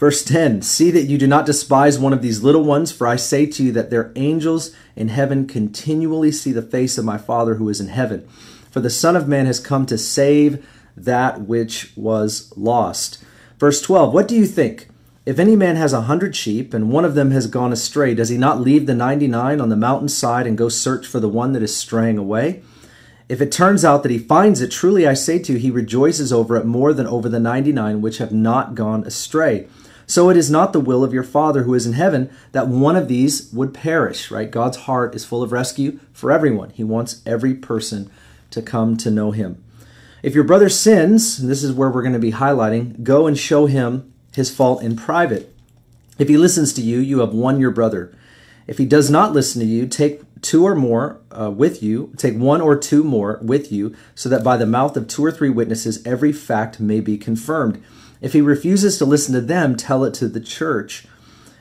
Verse 0.00 0.24
10 0.24 0.62
See 0.62 0.90
that 0.92 1.04
you 1.04 1.18
do 1.18 1.26
not 1.26 1.44
despise 1.44 1.98
one 1.98 2.14
of 2.14 2.22
these 2.22 2.42
little 2.42 2.64
ones, 2.64 2.90
for 2.90 3.06
I 3.06 3.16
say 3.16 3.44
to 3.44 3.62
you 3.62 3.70
that 3.72 3.90
their 3.90 4.12
angels 4.16 4.74
in 4.96 5.08
heaven 5.08 5.46
continually 5.46 6.32
see 6.32 6.52
the 6.52 6.62
face 6.62 6.96
of 6.96 7.04
my 7.04 7.18
Father 7.18 7.56
who 7.56 7.68
is 7.68 7.82
in 7.82 7.88
heaven. 7.88 8.26
For 8.70 8.80
the 8.80 8.88
Son 8.88 9.14
of 9.14 9.28
Man 9.28 9.44
has 9.44 9.60
come 9.60 9.84
to 9.84 9.98
save 9.98 10.66
that 10.96 11.42
which 11.42 11.92
was 11.96 12.50
lost. 12.56 13.22
Verse 13.58 13.82
12 13.82 14.14
What 14.14 14.26
do 14.26 14.34
you 14.34 14.46
think? 14.46 14.88
If 15.26 15.38
any 15.38 15.54
man 15.54 15.76
has 15.76 15.92
a 15.92 16.00
hundred 16.00 16.34
sheep, 16.34 16.72
and 16.72 16.90
one 16.90 17.04
of 17.04 17.14
them 17.14 17.30
has 17.32 17.46
gone 17.46 17.70
astray, 17.70 18.14
does 18.14 18.30
he 18.30 18.38
not 18.38 18.58
leave 18.58 18.86
the 18.86 18.94
ninety 18.94 19.28
nine 19.28 19.60
on 19.60 19.68
the 19.68 19.76
mountainside 19.76 20.46
and 20.46 20.56
go 20.56 20.70
search 20.70 21.06
for 21.06 21.20
the 21.20 21.28
one 21.28 21.52
that 21.52 21.62
is 21.62 21.76
straying 21.76 22.16
away? 22.16 22.62
If 23.28 23.42
it 23.42 23.52
turns 23.52 23.84
out 23.84 24.02
that 24.02 24.10
he 24.10 24.18
finds 24.18 24.62
it, 24.62 24.70
truly 24.70 25.06
I 25.06 25.12
say 25.12 25.38
to 25.40 25.52
you, 25.52 25.58
he 25.58 25.70
rejoices 25.70 26.32
over 26.32 26.56
it 26.56 26.64
more 26.64 26.94
than 26.94 27.06
over 27.06 27.28
the 27.28 27.38
ninety 27.38 27.70
nine 27.70 28.00
which 28.00 28.16
have 28.16 28.32
not 28.32 28.74
gone 28.74 29.04
astray. 29.04 29.68
So 30.10 30.28
it 30.28 30.36
is 30.36 30.50
not 30.50 30.72
the 30.72 30.80
will 30.80 31.04
of 31.04 31.14
your 31.14 31.22
Father 31.22 31.62
who 31.62 31.72
is 31.72 31.86
in 31.86 31.92
heaven 31.92 32.30
that 32.50 32.66
one 32.66 32.96
of 32.96 33.06
these 33.06 33.48
would 33.52 33.72
perish, 33.72 34.28
right? 34.28 34.50
God's 34.50 34.78
heart 34.78 35.14
is 35.14 35.24
full 35.24 35.40
of 35.40 35.52
rescue 35.52 36.00
for 36.12 36.32
everyone. 36.32 36.70
He 36.70 36.82
wants 36.82 37.22
every 37.24 37.54
person 37.54 38.10
to 38.50 38.60
come 38.60 38.96
to 38.96 39.08
know 39.08 39.30
him. 39.30 39.62
If 40.24 40.34
your 40.34 40.42
brother 40.42 40.68
sins, 40.68 41.38
and 41.38 41.48
this 41.48 41.62
is 41.62 41.72
where 41.72 41.88
we're 41.88 42.02
going 42.02 42.14
to 42.14 42.18
be 42.18 42.32
highlighting, 42.32 43.04
go 43.04 43.28
and 43.28 43.38
show 43.38 43.66
him 43.66 44.12
his 44.34 44.52
fault 44.52 44.82
in 44.82 44.96
private. 44.96 45.54
If 46.18 46.26
he 46.26 46.36
listens 46.36 46.72
to 46.72 46.82
you, 46.82 46.98
you 46.98 47.20
have 47.20 47.32
won 47.32 47.60
your 47.60 47.70
brother. 47.70 48.12
If 48.66 48.78
he 48.78 48.86
does 48.86 49.12
not 49.12 49.32
listen 49.32 49.60
to 49.60 49.66
you, 49.66 49.86
take 49.86 50.22
two 50.42 50.66
or 50.66 50.74
more 50.74 51.20
uh, 51.30 51.52
with 51.52 51.84
you, 51.84 52.12
take 52.16 52.36
one 52.36 52.60
or 52.60 52.74
two 52.74 53.04
more 53.04 53.38
with 53.42 53.70
you, 53.70 53.94
so 54.16 54.28
that 54.28 54.42
by 54.42 54.56
the 54.56 54.66
mouth 54.66 54.96
of 54.96 55.06
two 55.06 55.24
or 55.24 55.30
three 55.30 55.50
witnesses 55.50 56.04
every 56.04 56.32
fact 56.32 56.80
may 56.80 56.98
be 56.98 57.16
confirmed. 57.16 57.80
If 58.20 58.32
he 58.32 58.40
refuses 58.40 58.98
to 58.98 59.04
listen 59.04 59.34
to 59.34 59.40
them, 59.40 59.76
tell 59.76 60.04
it 60.04 60.14
to 60.14 60.28
the 60.28 60.40
church. 60.40 61.06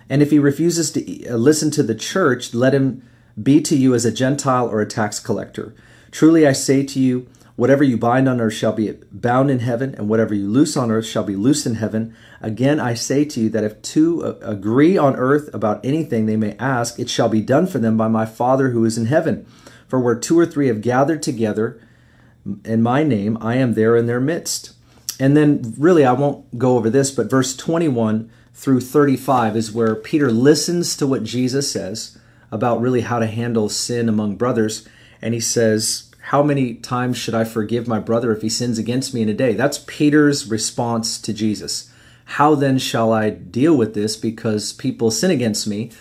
And 0.10 0.22
if 0.22 0.32
he 0.32 0.40
refuses 0.40 0.92
to 0.92 1.30
uh, 1.30 1.36
listen 1.36 1.72
to 1.72 1.84
the 1.84 1.96
church, 1.96 2.54
let 2.54 2.74
him 2.74 3.08
be 3.42 3.62
to 3.62 3.76
you 3.76 3.94
as 3.94 4.06
a 4.06 4.12
Gentile 4.12 4.68
or 4.68 4.82
a 4.82 4.86
tax 4.86 5.20
collector. 5.20 5.74
Truly 6.12 6.48
I 6.48 6.52
say 6.52 6.84
to 6.84 7.00
you, 7.00 7.28
whatever 7.56 7.84
you 7.84 7.98
bind 7.98 8.28
on 8.28 8.42
earth 8.42 8.54
shall 8.54 8.74
be 8.74 8.92
bound 9.12 9.52
in 9.52 9.60
heaven, 9.60 9.94
and 9.96 10.10
whatever 10.10 10.34
you 10.34 10.48
loose 10.48 10.76
on 10.76 10.92
earth 10.92 11.06
shall 11.06 11.24
be 11.24 11.36
loosed 11.36 11.66
in 11.66 11.76
heaven. 11.76 12.16
Again, 12.42 12.80
I 12.80 12.94
say 12.94 13.24
to 13.26 13.40
you 13.40 13.50
that 13.50 13.64
if 13.64 13.82
two 13.82 14.24
uh, 14.24 14.36
agree 14.42 14.98
on 14.98 15.16
earth 15.16 15.54
about 15.54 15.86
anything 15.86 16.26
they 16.26 16.38
may 16.38 16.56
ask, 16.58 17.00
it 17.00 17.10
shall 17.10 17.30
be 17.30 17.42
done 17.42 17.68
for 17.68 17.78
them 17.78 17.96
by 17.96 18.08
my 18.08 18.26
Father 18.26 18.72
who 18.72 18.84
is 18.86 18.98
in 18.98 19.06
heaven. 19.06 19.46
For 19.88 20.00
where 20.00 20.16
two 20.16 20.38
or 20.38 20.46
three 20.46 20.68
have 20.68 20.82
gathered 20.82 21.22
together 21.22 21.80
in 22.64 22.82
my 22.82 23.04
name, 23.04 23.38
I 23.42 23.56
am 23.56 23.74
there 23.74 23.96
in 23.96 24.08
their 24.08 24.22
midst. 24.22 24.74
And 25.20 25.36
then, 25.36 25.76
really, 25.78 26.06
I 26.06 26.14
won't 26.14 26.58
go 26.58 26.78
over 26.78 26.90
this, 26.90 27.12
but 27.12 27.30
verse 27.30 27.56
21 27.56 28.32
through 28.54 28.82
35 28.82 29.56
is 29.56 29.72
where 29.72 29.96
Peter 29.96 30.32
listens 30.32 30.96
to 30.98 31.06
what 31.08 31.24
Jesus 31.24 31.72
says 31.72 32.18
about 32.52 32.82
really 32.82 33.02
how 33.02 33.20
to 33.20 33.28
handle 33.28 33.70
sin 33.70 34.10
among 34.10 34.36
brothers. 34.36 34.88
And 35.22 35.34
he 35.34 35.40
says, 35.40 36.10
How 36.24 36.42
many 36.42 36.76
times 36.76 37.18
should 37.18 37.36
I 37.36 37.44
forgive 37.44 37.88
my 37.88 38.00
brother 38.00 38.32
if 38.32 38.42
he 38.42 38.50
sins 38.50 38.78
against 38.78 39.14
me 39.14 39.22
in 39.22 39.30
a 39.30 39.34
day? 39.34 39.54
That's 39.54 39.84
Peter's 39.88 40.50
response 40.50 41.20
to 41.22 41.34
Jesus. 41.34 41.92
How 42.26 42.56
then 42.56 42.78
shall 42.78 43.12
I 43.12 43.30
deal 43.30 43.76
with 43.76 43.94
this? 43.94 44.16
Because 44.16 44.74
people 44.74 45.12
sin 45.12 45.32
against 45.32 45.68
me. 45.68 45.92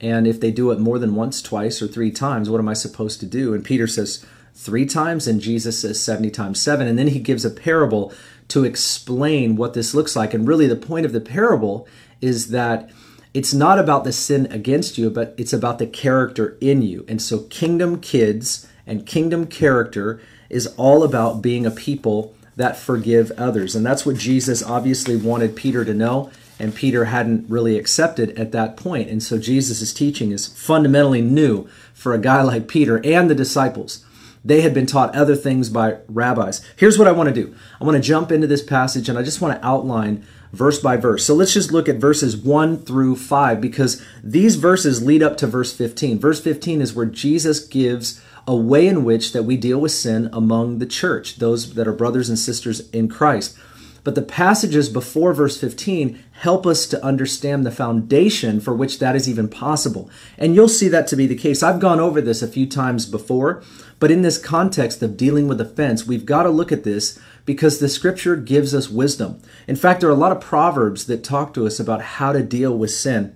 And 0.00 0.26
if 0.26 0.40
they 0.40 0.50
do 0.50 0.70
it 0.70 0.80
more 0.80 0.98
than 0.98 1.14
once, 1.14 1.40
twice, 1.42 1.80
or 1.80 1.88
three 1.88 2.10
times, 2.10 2.50
what 2.50 2.58
am 2.58 2.68
I 2.68 2.74
supposed 2.74 3.20
to 3.20 3.26
do? 3.26 3.54
And 3.54 3.64
Peter 3.64 3.86
says, 3.86 4.24
Three 4.54 4.84
times, 4.84 5.26
and 5.26 5.40
Jesus 5.40 5.80
says 5.80 6.02
70 6.02 6.30
times 6.30 6.60
seven. 6.60 6.86
And 6.86 6.98
then 6.98 7.08
he 7.08 7.20
gives 7.20 7.44
a 7.44 7.50
parable 7.50 8.12
to 8.52 8.64
explain 8.64 9.56
what 9.56 9.72
this 9.72 9.94
looks 9.94 10.14
like. 10.14 10.34
And 10.34 10.46
really, 10.46 10.66
the 10.66 10.76
point 10.76 11.06
of 11.06 11.12
the 11.12 11.22
parable 11.22 11.88
is 12.20 12.50
that 12.50 12.90
it's 13.32 13.54
not 13.54 13.78
about 13.78 14.04
the 14.04 14.12
sin 14.12 14.46
against 14.52 14.98
you, 14.98 15.08
but 15.08 15.34
it's 15.38 15.54
about 15.54 15.78
the 15.78 15.86
character 15.86 16.58
in 16.60 16.82
you. 16.82 17.06
And 17.08 17.22
so, 17.22 17.44
kingdom 17.44 17.98
kids 17.98 18.68
and 18.86 19.06
kingdom 19.06 19.46
character 19.46 20.20
is 20.50 20.66
all 20.76 21.02
about 21.02 21.40
being 21.40 21.64
a 21.64 21.70
people 21.70 22.34
that 22.56 22.76
forgive 22.76 23.30
others. 23.38 23.74
And 23.74 23.86
that's 23.86 24.04
what 24.04 24.18
Jesus 24.18 24.62
obviously 24.62 25.16
wanted 25.16 25.56
Peter 25.56 25.82
to 25.86 25.94
know, 25.94 26.30
and 26.58 26.74
Peter 26.74 27.06
hadn't 27.06 27.48
really 27.48 27.78
accepted 27.78 28.38
at 28.38 28.52
that 28.52 28.76
point. 28.76 29.08
And 29.08 29.22
so, 29.22 29.38
Jesus' 29.38 29.94
teaching 29.94 30.30
is 30.30 30.46
fundamentally 30.46 31.22
new 31.22 31.66
for 31.94 32.12
a 32.12 32.18
guy 32.18 32.42
like 32.42 32.68
Peter 32.68 33.00
and 33.02 33.30
the 33.30 33.34
disciples. 33.34 34.04
They 34.44 34.62
had 34.62 34.74
been 34.74 34.86
taught 34.86 35.14
other 35.14 35.36
things 35.36 35.68
by 35.68 35.98
rabbis. 36.08 36.64
Here's 36.76 36.98
what 36.98 37.08
I 37.08 37.12
want 37.12 37.28
to 37.28 37.34
do 37.34 37.54
I 37.80 37.84
want 37.84 37.96
to 37.96 38.02
jump 38.02 38.32
into 38.32 38.46
this 38.46 38.62
passage 38.62 39.08
and 39.08 39.18
I 39.18 39.22
just 39.22 39.40
want 39.40 39.60
to 39.60 39.66
outline 39.66 40.26
verse 40.52 40.78
by 40.80 40.96
verse. 40.96 41.24
So 41.24 41.34
let's 41.34 41.54
just 41.54 41.72
look 41.72 41.88
at 41.88 41.96
verses 41.96 42.36
1 42.36 42.84
through 42.84 43.16
5 43.16 43.60
because 43.60 44.04
these 44.22 44.56
verses 44.56 45.02
lead 45.02 45.22
up 45.22 45.36
to 45.38 45.46
verse 45.46 45.74
15. 45.74 46.18
Verse 46.18 46.40
15 46.40 46.80
is 46.80 46.94
where 46.94 47.06
Jesus 47.06 47.60
gives 47.60 48.22
a 48.46 48.54
way 48.56 48.86
in 48.86 49.04
which 49.04 49.32
that 49.32 49.44
we 49.44 49.56
deal 49.56 49.80
with 49.80 49.92
sin 49.92 50.28
among 50.32 50.78
the 50.78 50.86
church, 50.86 51.36
those 51.36 51.74
that 51.74 51.88
are 51.88 51.92
brothers 51.92 52.28
and 52.28 52.38
sisters 52.38 52.90
in 52.90 53.08
Christ. 53.08 53.56
But 54.04 54.16
the 54.16 54.22
passages 54.22 54.88
before 54.88 55.32
verse 55.32 55.60
15 55.60 56.22
help 56.32 56.66
us 56.66 56.86
to 56.86 57.04
understand 57.04 57.64
the 57.64 57.70
foundation 57.70 58.60
for 58.60 58.74
which 58.74 58.98
that 58.98 59.14
is 59.14 59.28
even 59.28 59.48
possible. 59.48 60.10
And 60.36 60.56
you'll 60.56 60.68
see 60.68 60.88
that 60.88 61.06
to 61.08 61.16
be 61.16 61.26
the 61.26 61.36
case. 61.36 61.62
I've 61.62 61.78
gone 61.78 62.00
over 62.00 62.20
this 62.20 62.42
a 62.42 62.48
few 62.48 62.66
times 62.66 63.06
before, 63.06 63.62
but 64.02 64.10
in 64.10 64.22
this 64.22 64.36
context 64.36 65.00
of 65.00 65.16
dealing 65.16 65.46
with 65.46 65.60
offense, 65.60 66.08
we've 66.08 66.26
got 66.26 66.42
to 66.42 66.50
look 66.50 66.72
at 66.72 66.82
this 66.82 67.20
because 67.44 67.78
the 67.78 67.88
scripture 67.88 68.34
gives 68.34 68.74
us 68.74 68.90
wisdom. 68.90 69.40
In 69.68 69.76
fact, 69.76 70.00
there 70.00 70.10
are 70.10 70.12
a 70.12 70.16
lot 70.16 70.32
of 70.32 70.40
proverbs 70.40 71.06
that 71.06 71.22
talk 71.22 71.54
to 71.54 71.68
us 71.68 71.78
about 71.78 72.02
how 72.02 72.32
to 72.32 72.42
deal 72.42 72.76
with 72.76 72.90
sin. 72.90 73.32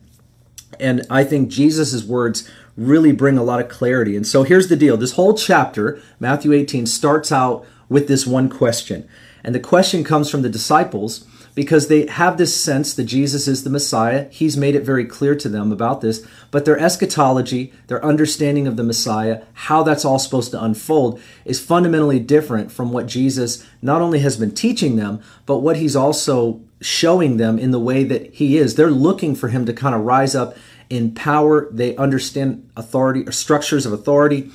And 0.80 1.06
I 1.08 1.23
think 1.23 1.50
Jesus' 1.50 2.02
words 2.02 2.50
really 2.76 3.12
bring 3.12 3.38
a 3.38 3.44
lot 3.44 3.61
of 3.61 3.68
clarity. 3.68 4.16
And 4.16 4.26
so 4.26 4.42
here's 4.42 4.66
the 4.66 4.75
deal 4.75 4.96
this 4.96 5.12
whole 5.12 5.35
chapter, 5.35 6.02
Matthew 6.18 6.52
18, 6.52 6.87
starts 6.87 7.30
out 7.30 7.64
with 7.88 8.08
this 8.08 8.26
one 8.26 8.49
question. 8.49 9.08
And 9.44 9.54
the 9.54 9.61
question 9.61 10.02
comes 10.02 10.28
from 10.28 10.42
the 10.42 10.49
disciples 10.49 11.28
because 11.56 11.88
they 11.88 12.06
have 12.06 12.36
this 12.36 12.54
sense 12.54 12.92
that 12.94 13.04
Jesus 13.04 13.48
is 13.48 13.64
the 13.64 13.70
Messiah. 13.70 14.28
He's 14.30 14.58
made 14.58 14.75
it 14.75 14.84
very 14.84 15.06
clear 15.06 15.34
to 15.34 15.48
them 15.48 15.72
about 15.72 16.02
this. 16.02 16.25
But 16.50 16.66
their 16.66 16.78
eschatology, 16.78 17.72
their 17.86 18.04
understanding 18.04 18.66
of 18.66 18.76
the 18.76 18.84
Messiah, 18.84 19.42
how 19.54 19.82
that's 19.82 20.04
all 20.04 20.18
supposed 20.18 20.50
to 20.50 20.62
unfold, 20.62 21.18
is 21.46 21.58
fundamentally 21.58 22.20
different 22.20 22.70
from 22.70 22.92
what 22.92 23.06
Jesus 23.06 23.66
not 23.80 24.02
only 24.02 24.18
has 24.18 24.36
been 24.36 24.54
teaching 24.54 24.96
them, 24.96 25.20
but 25.46 25.60
what 25.60 25.78
he's 25.78 25.96
also 25.96 26.60
showing 26.82 27.38
them 27.38 27.58
in 27.58 27.70
the 27.70 27.80
way 27.80 28.04
that 28.04 28.34
he 28.34 28.58
is. 28.58 28.75
They're 28.75 28.90
looking 28.90 29.34
for 29.34 29.48
him 29.48 29.64
to 29.64 29.72
kind 29.72 29.94
of 29.94 30.02
rise 30.02 30.34
up 30.34 30.58
in 30.90 31.14
power. 31.14 31.70
They 31.72 31.96
understand 31.96 32.68
authority 32.76 33.26
or 33.26 33.32
structures 33.32 33.86
of 33.86 33.94
authority. 33.94 34.50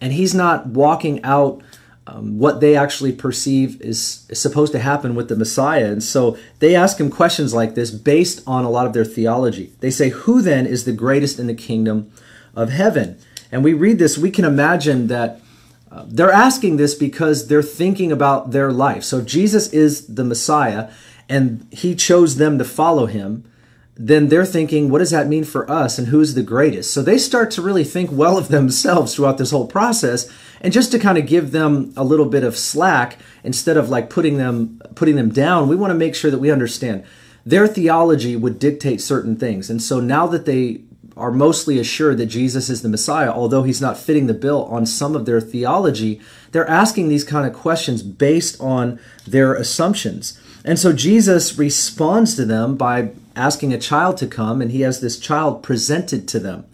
And 0.00 0.12
he's 0.12 0.34
not 0.36 0.68
walking 0.68 1.20
out 1.24 1.62
um, 2.06 2.38
what 2.38 2.60
they 2.60 2.76
actually 2.76 3.12
perceive 3.12 3.80
is, 3.80 4.26
is, 4.28 4.38
supposed 4.38 4.72
to 4.72 4.78
happen 4.78 5.14
with 5.14 5.28
the 5.28 5.36
Messiah. 5.36 5.86
And 5.86 6.02
so 6.02 6.36
they 6.58 6.74
ask 6.74 7.00
him 7.00 7.10
questions 7.10 7.54
like 7.54 7.74
this 7.74 7.90
based 7.90 8.42
on 8.46 8.64
a 8.64 8.70
lot 8.70 8.86
of 8.86 8.92
their 8.92 9.06
theology. 9.06 9.72
They 9.80 9.90
say, 9.90 10.10
Who 10.10 10.42
then 10.42 10.66
is 10.66 10.84
the 10.84 10.92
greatest 10.92 11.38
in 11.38 11.46
the 11.46 11.54
kingdom 11.54 12.10
of 12.54 12.70
heaven? 12.70 13.18
And 13.50 13.64
we 13.64 13.72
read 13.72 13.98
this, 13.98 14.18
we 14.18 14.30
can 14.30 14.44
imagine 14.44 15.06
that 15.06 15.40
uh, 15.90 16.04
they're 16.06 16.32
asking 16.32 16.76
this 16.76 16.94
because 16.94 17.46
they're 17.48 17.62
thinking 17.62 18.12
about 18.12 18.50
their 18.50 18.70
life. 18.70 19.04
So 19.04 19.22
Jesus 19.22 19.72
is 19.72 20.06
the 20.06 20.24
Messiah, 20.24 20.90
and 21.28 21.66
he 21.70 21.94
chose 21.94 22.36
them 22.36 22.58
to 22.58 22.64
follow 22.64 23.06
him 23.06 23.44
then 23.96 24.28
they're 24.28 24.44
thinking, 24.44 24.90
what 24.90 24.98
does 24.98 25.10
that 25.10 25.28
mean 25.28 25.44
for 25.44 25.70
us 25.70 25.98
and 25.98 26.08
who's 26.08 26.34
the 26.34 26.42
greatest? 26.42 26.92
So 26.92 27.02
they 27.02 27.18
start 27.18 27.50
to 27.52 27.62
really 27.62 27.84
think 27.84 28.10
well 28.12 28.36
of 28.36 28.48
themselves 28.48 29.14
throughout 29.14 29.38
this 29.38 29.52
whole 29.52 29.66
process. 29.66 30.30
And 30.60 30.72
just 30.72 30.92
to 30.92 30.98
kind 30.98 31.18
of 31.18 31.26
give 31.26 31.52
them 31.52 31.92
a 31.96 32.04
little 32.04 32.26
bit 32.26 32.44
of 32.44 32.56
slack, 32.56 33.18
instead 33.42 33.76
of 33.76 33.90
like 33.90 34.08
putting 34.08 34.38
them 34.38 34.80
putting 34.94 35.16
them 35.16 35.30
down, 35.30 35.68
we 35.68 35.76
want 35.76 35.90
to 35.90 35.94
make 35.94 36.14
sure 36.14 36.30
that 36.30 36.38
we 36.38 36.50
understand 36.50 37.04
their 37.46 37.66
theology 37.66 38.36
would 38.36 38.58
dictate 38.58 39.00
certain 39.00 39.36
things. 39.36 39.68
And 39.68 39.82
so 39.82 40.00
now 40.00 40.26
that 40.28 40.46
they 40.46 40.80
are 41.16 41.30
mostly 41.30 41.78
assured 41.78 42.18
that 42.18 42.26
Jesus 42.26 42.68
is 42.68 42.82
the 42.82 42.88
Messiah, 42.88 43.30
although 43.30 43.62
he's 43.62 43.80
not 43.80 43.98
fitting 43.98 44.26
the 44.26 44.34
bill 44.34 44.64
on 44.64 44.86
some 44.86 45.14
of 45.14 45.26
their 45.26 45.40
theology, 45.40 46.20
they're 46.50 46.68
asking 46.68 47.08
these 47.08 47.24
kind 47.24 47.46
of 47.46 47.52
questions 47.52 48.02
based 48.02 48.60
on 48.60 48.98
their 49.26 49.54
assumptions. 49.54 50.40
And 50.64 50.78
so 50.78 50.92
Jesus 50.92 51.58
responds 51.58 52.34
to 52.36 52.44
them 52.44 52.76
by 52.76 53.10
asking 53.36 53.72
a 53.72 53.78
child 53.78 54.16
to 54.18 54.26
come, 54.26 54.60
and 54.62 54.70
he 54.70 54.80
has 54.80 55.00
this 55.00 55.18
child 55.18 55.62
presented 55.62 56.26
to 56.28 56.38
them. 56.38 56.64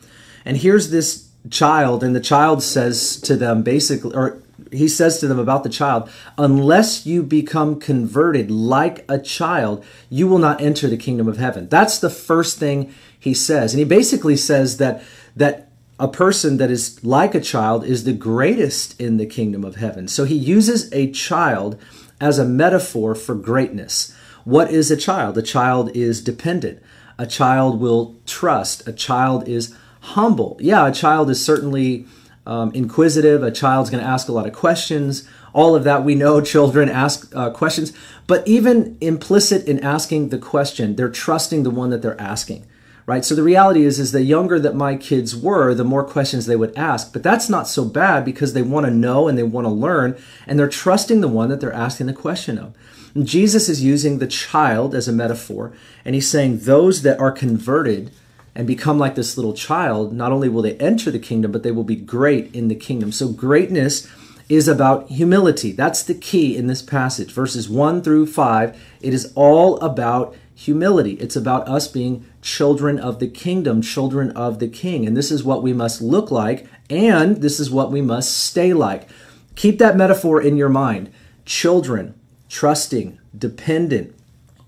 And 0.45 0.59
here's 0.59 0.91
this 0.91 1.30
child, 1.49 2.03
and 2.05 2.15
the 2.15 2.21
child 2.21 2.63
says 2.63 3.21
to 3.23 3.37
them 3.37 3.63
basically, 3.63 4.15
or 4.15 4.43
he 4.71 4.89
says 4.89 5.19
to 5.19 5.27
them 5.27 5.39
about 5.39 5.65
the 5.65 5.71
child, 5.71 6.11
unless 6.39 7.07
you 7.07 7.23
become 7.23 7.81
converted 7.81 8.51
like 8.51 9.05
a 9.09 9.19
child, 9.19 9.85
you 10.09 10.29
will 10.29 10.39
not 10.39 10.61
enter 10.61 10.89
the 10.89 10.97
kingdom 10.97 11.29
of 11.29 11.39
heaven. 11.39 11.69
That's 11.69 11.99
the 11.99 12.11
first 12.11 12.59
thing 12.59 12.93
he 13.19 13.35
says. 13.35 13.73
And 13.73 13.79
he 13.79 13.85
basically 13.85 14.37
says 14.37 14.77
that 14.77 15.03
that 15.37 15.69
a 15.99 16.09
person 16.09 16.57
that 16.57 16.71
is 16.71 17.03
like 17.05 17.35
a 17.35 17.41
child 17.41 17.85
is 17.85 18.05
the 18.05 18.13
greatest 18.13 18.99
in 19.01 19.19
the 19.19 19.27
kingdom 19.27 19.65
of 19.65 19.77
heaven. 19.77 20.09
So 20.09 20.25
he 20.25 20.35
uses 20.35 20.91
a 20.93 21.11
child 21.11 21.79
as 22.21 22.39
a 22.39 22.45
metaphor 22.45 23.15
for 23.15 23.35
greatness. 23.35 24.15
What 24.45 24.71
is 24.71 24.91
a 24.91 24.97
child? 24.97 25.37
A 25.37 25.43
child 25.43 25.95
is 25.95 26.23
dependent. 26.23 26.83
A 27.19 27.27
child 27.27 27.81
will 27.81 28.17
trust. 28.25 28.89
A 28.89 28.95
child 28.95 29.47
is 29.47 29.75
humble. 30.01 30.57
Yeah, 30.61 30.87
a 30.87 30.93
child 30.93 31.31
is 31.31 31.45
certainly 31.45 32.07
um, 32.47 32.73
inquisitive. 32.73 33.43
A 33.43 33.51
child's 33.51 33.91
going 33.91 34.03
to 34.03 34.09
ask 34.09 34.29
a 34.29 34.33
lot 34.33 34.47
of 34.47 34.53
questions. 34.53 35.29
All 35.53 35.75
of 35.75 35.85
that 35.85 36.05
we 36.05 36.15
know 36.15 36.41
children 36.41 36.89
ask 36.89 37.35
uh, 37.35 37.51
questions. 37.51 37.93
But 38.27 38.47
even 38.47 38.97
implicit 39.01 39.67
in 39.67 39.81
asking 39.81 40.29
the 40.29 40.39
question, 40.39 40.97
they're 40.97 41.09
trusting 41.09 41.63
the 41.63 41.71
one 41.71 41.91
that 41.91 42.03
they're 42.03 42.21
asking 42.21 42.67
right 43.11 43.25
so 43.25 43.35
the 43.35 43.43
reality 43.43 43.83
is 43.83 43.99
is 43.99 44.13
the 44.13 44.23
younger 44.23 44.61
that 44.61 44.75
my 44.75 44.95
kids 44.95 45.35
were 45.35 45.75
the 45.75 45.83
more 45.83 46.05
questions 46.05 46.47
they 46.47 46.55
would 46.55 46.77
ask 46.77 47.13
but 47.13 47.25
that's 47.25 47.49
not 47.49 47.67
so 47.67 47.85
bad 47.85 48.25
because 48.25 48.53
they 48.53 48.63
want 48.63 48.87
to 48.87 48.93
know 48.93 49.27
and 49.27 49.37
they 49.37 49.43
want 49.43 49.65
to 49.65 49.71
learn 49.71 50.17
and 50.47 50.59
they're 50.59 50.69
trusting 50.69 51.21
the 51.21 51.27
one 51.27 51.49
that 51.49 51.61
they're 51.61 51.73
asking 51.73 52.07
the 52.07 52.13
question 52.13 52.57
of 52.57 52.73
and 53.15 53.27
jesus 53.27 53.69
is 53.69 53.83
using 53.83 54.19
the 54.19 54.29
child 54.29 54.95
as 54.95 55.09
a 55.09 55.13
metaphor 55.13 55.73
and 56.05 56.15
he's 56.15 56.29
saying 56.29 56.59
those 56.61 57.03
that 57.03 57.19
are 57.19 57.33
converted 57.33 58.13
and 58.61 58.67
become 58.67 58.99
like 58.99 59.15
this 59.15 59.39
little 59.39 59.55
child 59.55 60.13
not 60.13 60.33
only 60.33 60.51
will 60.51 60.61
they 60.61 60.77
enter 60.77 61.11
the 61.11 61.19
kingdom 61.19 61.51
but 61.51 61.63
they 61.63 61.73
will 61.73 61.83
be 61.83 61.97
great 61.97 62.55
in 62.55 62.69
the 62.69 62.75
kingdom 62.75 63.11
so 63.11 63.33
greatness 63.33 64.07
is 64.51 64.69
about 64.69 65.09
humility 65.09 65.73
that's 65.73 66.03
the 66.03 66.15
key 66.15 66.55
in 66.55 66.67
this 66.67 66.83
passage 66.83 67.33
verses 67.33 67.71
1 67.71 68.03
through 68.03 68.27
5 68.27 68.79
it 69.01 69.15
is 69.15 69.33
all 69.35 69.81
about 69.81 70.35
humility. 70.61 71.13
It's 71.13 71.37
about 71.37 71.67
us 71.67 71.89
being 71.89 72.27
children 72.43 72.99
of 72.99 73.19
the 73.19 73.29
kingdom, 73.29 73.81
children 73.81 74.31
of 74.33 74.59
the 74.59 74.69
king. 74.69 75.07
And 75.07 75.17
this 75.17 75.31
is 75.31 75.43
what 75.43 75.63
we 75.63 75.73
must 75.73 76.03
look 76.03 76.31
like, 76.31 76.67
and 76.91 77.39
this 77.39 77.59
is 77.59 77.71
what 77.71 77.91
we 77.91 78.03
must 78.03 78.37
stay 78.37 78.75
like. 78.75 79.09
Keep 79.57 79.79
that 79.79 79.97
metaphor 79.97 80.43
in 80.43 80.59
your 80.59 80.69
mind. 80.69 81.11
Children, 81.47 82.15
trusting, 82.51 83.19
dependent. 83.37 84.15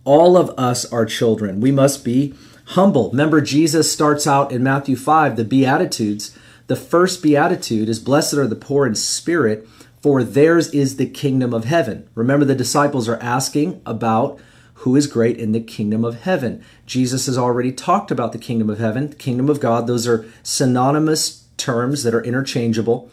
All 0.05 0.39
of 0.39 0.49
us 0.59 0.91
are 0.91 1.05
children. 1.05 1.61
We 1.61 1.73
must 1.73 2.07
be 2.07 2.33
humble. 2.73 3.11
Remember, 3.11 3.41
Jesus 3.41 3.93
starts 3.93 4.27
out 4.27 4.53
in 4.53 4.63
Matthew 4.63 4.97
5, 4.97 5.37
the 5.37 5.45
Beatitudes. 5.45 6.37
The 6.67 6.77
first 6.77 7.23
Beatitude 7.23 7.89
is 7.89 7.99
Blessed 7.99 8.35
are 8.35 8.47
the 8.47 8.57
poor 8.57 8.87
in 8.87 8.95
spirit, 8.95 9.69
for 10.01 10.25
theirs 10.25 10.69
is 10.71 10.97
the 10.97 11.09
kingdom 11.09 11.53
of 11.55 11.65
heaven. 11.65 12.09
Remember, 12.15 12.45
the 12.45 12.55
disciples 12.55 13.09
are 13.09 13.21
asking 13.21 13.81
about 13.85 14.41
who 14.75 14.97
is 14.97 15.07
great 15.07 15.39
in 15.39 15.53
the 15.53 15.61
kingdom 15.61 16.05
of 16.05 16.23
heaven. 16.23 16.65
Jesus 16.87 17.27
has 17.27 17.39
already 17.39 17.73
talked 17.73 18.11
about 18.11 18.33
the 18.33 18.39
kingdom 18.39 18.69
of 18.69 18.79
heaven, 18.79 19.11
the 19.11 19.17
kingdom 19.17 19.49
of 19.49 19.61
God. 19.61 19.87
Those 19.87 20.09
are 20.09 20.25
synonymous 20.43 21.47
terms 21.57 22.03
that 22.03 22.15
are 22.15 22.25
interchangeable. 22.25 23.11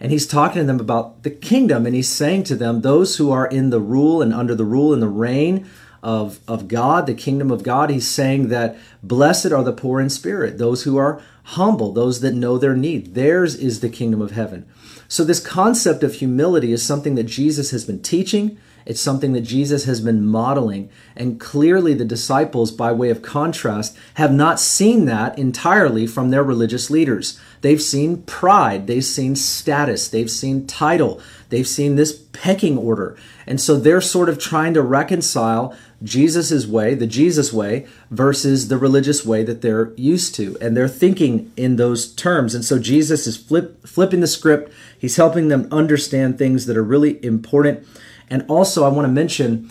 And 0.00 0.10
he's 0.10 0.26
talking 0.26 0.60
to 0.60 0.66
them 0.66 0.80
about 0.80 1.22
the 1.22 1.30
kingdom, 1.30 1.86
and 1.86 1.94
he's 1.94 2.08
saying 2.08 2.44
to 2.44 2.56
them, 2.56 2.80
those 2.80 3.18
who 3.18 3.30
are 3.30 3.46
in 3.46 3.70
the 3.70 3.78
rule 3.78 4.20
and 4.20 4.34
under 4.34 4.54
the 4.54 4.64
rule 4.64 4.92
and 4.92 5.00
the 5.00 5.08
reign 5.08 5.70
of, 6.02 6.40
of 6.48 6.68
God, 6.68 7.06
the 7.06 7.14
kingdom 7.14 7.50
of 7.50 7.62
God, 7.62 7.90
he's 7.90 8.08
saying 8.08 8.48
that 8.48 8.76
blessed 9.02 9.52
are 9.52 9.62
the 9.62 9.72
poor 9.72 10.00
in 10.00 10.10
spirit, 10.10 10.58
those 10.58 10.82
who 10.82 10.96
are 10.96 11.22
humble, 11.44 11.92
those 11.92 12.20
that 12.20 12.34
know 12.34 12.58
their 12.58 12.76
need. 12.76 13.14
Theirs 13.14 13.54
is 13.54 13.80
the 13.80 13.88
kingdom 13.88 14.20
of 14.20 14.32
heaven. 14.32 14.66
So, 15.08 15.24
this 15.24 15.40
concept 15.40 16.02
of 16.02 16.14
humility 16.14 16.72
is 16.72 16.84
something 16.84 17.14
that 17.16 17.24
Jesus 17.24 17.70
has 17.70 17.84
been 17.84 18.02
teaching. 18.02 18.58
It's 18.84 19.00
something 19.00 19.32
that 19.32 19.42
Jesus 19.42 19.84
has 19.84 20.00
been 20.00 20.26
modeling. 20.26 20.90
And 21.14 21.38
clearly, 21.38 21.94
the 21.94 22.04
disciples, 22.04 22.70
by 22.70 22.92
way 22.92 23.10
of 23.10 23.22
contrast, 23.22 23.96
have 24.14 24.32
not 24.32 24.58
seen 24.58 25.04
that 25.04 25.38
entirely 25.38 26.06
from 26.06 26.30
their 26.30 26.42
religious 26.42 26.90
leaders. 26.90 27.38
They've 27.60 27.80
seen 27.80 28.22
pride, 28.22 28.86
they've 28.86 29.04
seen 29.04 29.36
status, 29.36 30.08
they've 30.08 30.30
seen 30.30 30.66
title, 30.66 31.20
they've 31.48 31.68
seen 31.68 31.94
this 31.94 32.12
pecking 32.32 32.76
order. 32.76 33.16
And 33.46 33.60
so 33.60 33.76
they're 33.76 34.00
sort 34.00 34.28
of 34.28 34.38
trying 34.38 34.74
to 34.74 34.82
reconcile 34.82 35.76
Jesus' 36.02 36.66
way, 36.66 36.94
the 36.94 37.06
Jesus 37.06 37.52
way, 37.52 37.86
versus 38.10 38.68
the 38.68 38.78
religious 38.78 39.24
way 39.24 39.44
that 39.44 39.62
they're 39.62 39.92
used 39.94 40.34
to. 40.36 40.56
And 40.60 40.76
they're 40.76 40.88
thinking 40.88 41.52
in 41.56 41.76
those 41.76 42.12
terms. 42.14 42.54
And 42.54 42.64
so 42.64 42.78
Jesus 42.78 43.26
is 43.26 43.36
flip, 43.36 43.86
flipping 43.86 44.20
the 44.20 44.26
script. 44.26 44.72
He's 44.98 45.16
helping 45.16 45.48
them 45.48 45.68
understand 45.70 46.38
things 46.38 46.66
that 46.66 46.76
are 46.76 46.82
really 46.82 47.24
important 47.24 47.86
and 48.32 48.46
also, 48.48 48.84
I 48.84 48.88
want 48.88 49.04
to 49.04 49.12
mention 49.12 49.70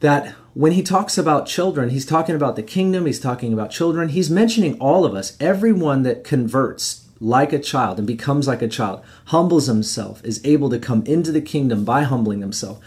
that 0.00 0.28
when 0.54 0.72
he 0.72 0.82
talks 0.82 1.18
about 1.18 1.46
children, 1.46 1.90
he's 1.90 2.06
talking 2.06 2.34
about 2.34 2.56
the 2.56 2.62
kingdom, 2.62 3.04
he's 3.04 3.20
talking 3.20 3.52
about 3.52 3.70
children, 3.70 4.08
he's 4.08 4.30
mentioning 4.30 4.78
all 4.80 5.04
of 5.04 5.14
us, 5.14 5.36
everyone 5.38 6.02
that 6.04 6.24
converts 6.24 7.06
like 7.20 7.52
a 7.52 7.58
child 7.58 7.98
and 7.98 8.06
becomes 8.06 8.48
like 8.48 8.62
a 8.62 8.68
child, 8.68 9.04
humbles 9.26 9.66
himself, 9.66 10.24
is 10.24 10.40
able 10.46 10.70
to 10.70 10.78
come 10.78 11.04
into 11.04 11.30
the 11.30 11.42
kingdom 11.42 11.84
by 11.84 12.04
humbling 12.04 12.40
himself. 12.40 12.80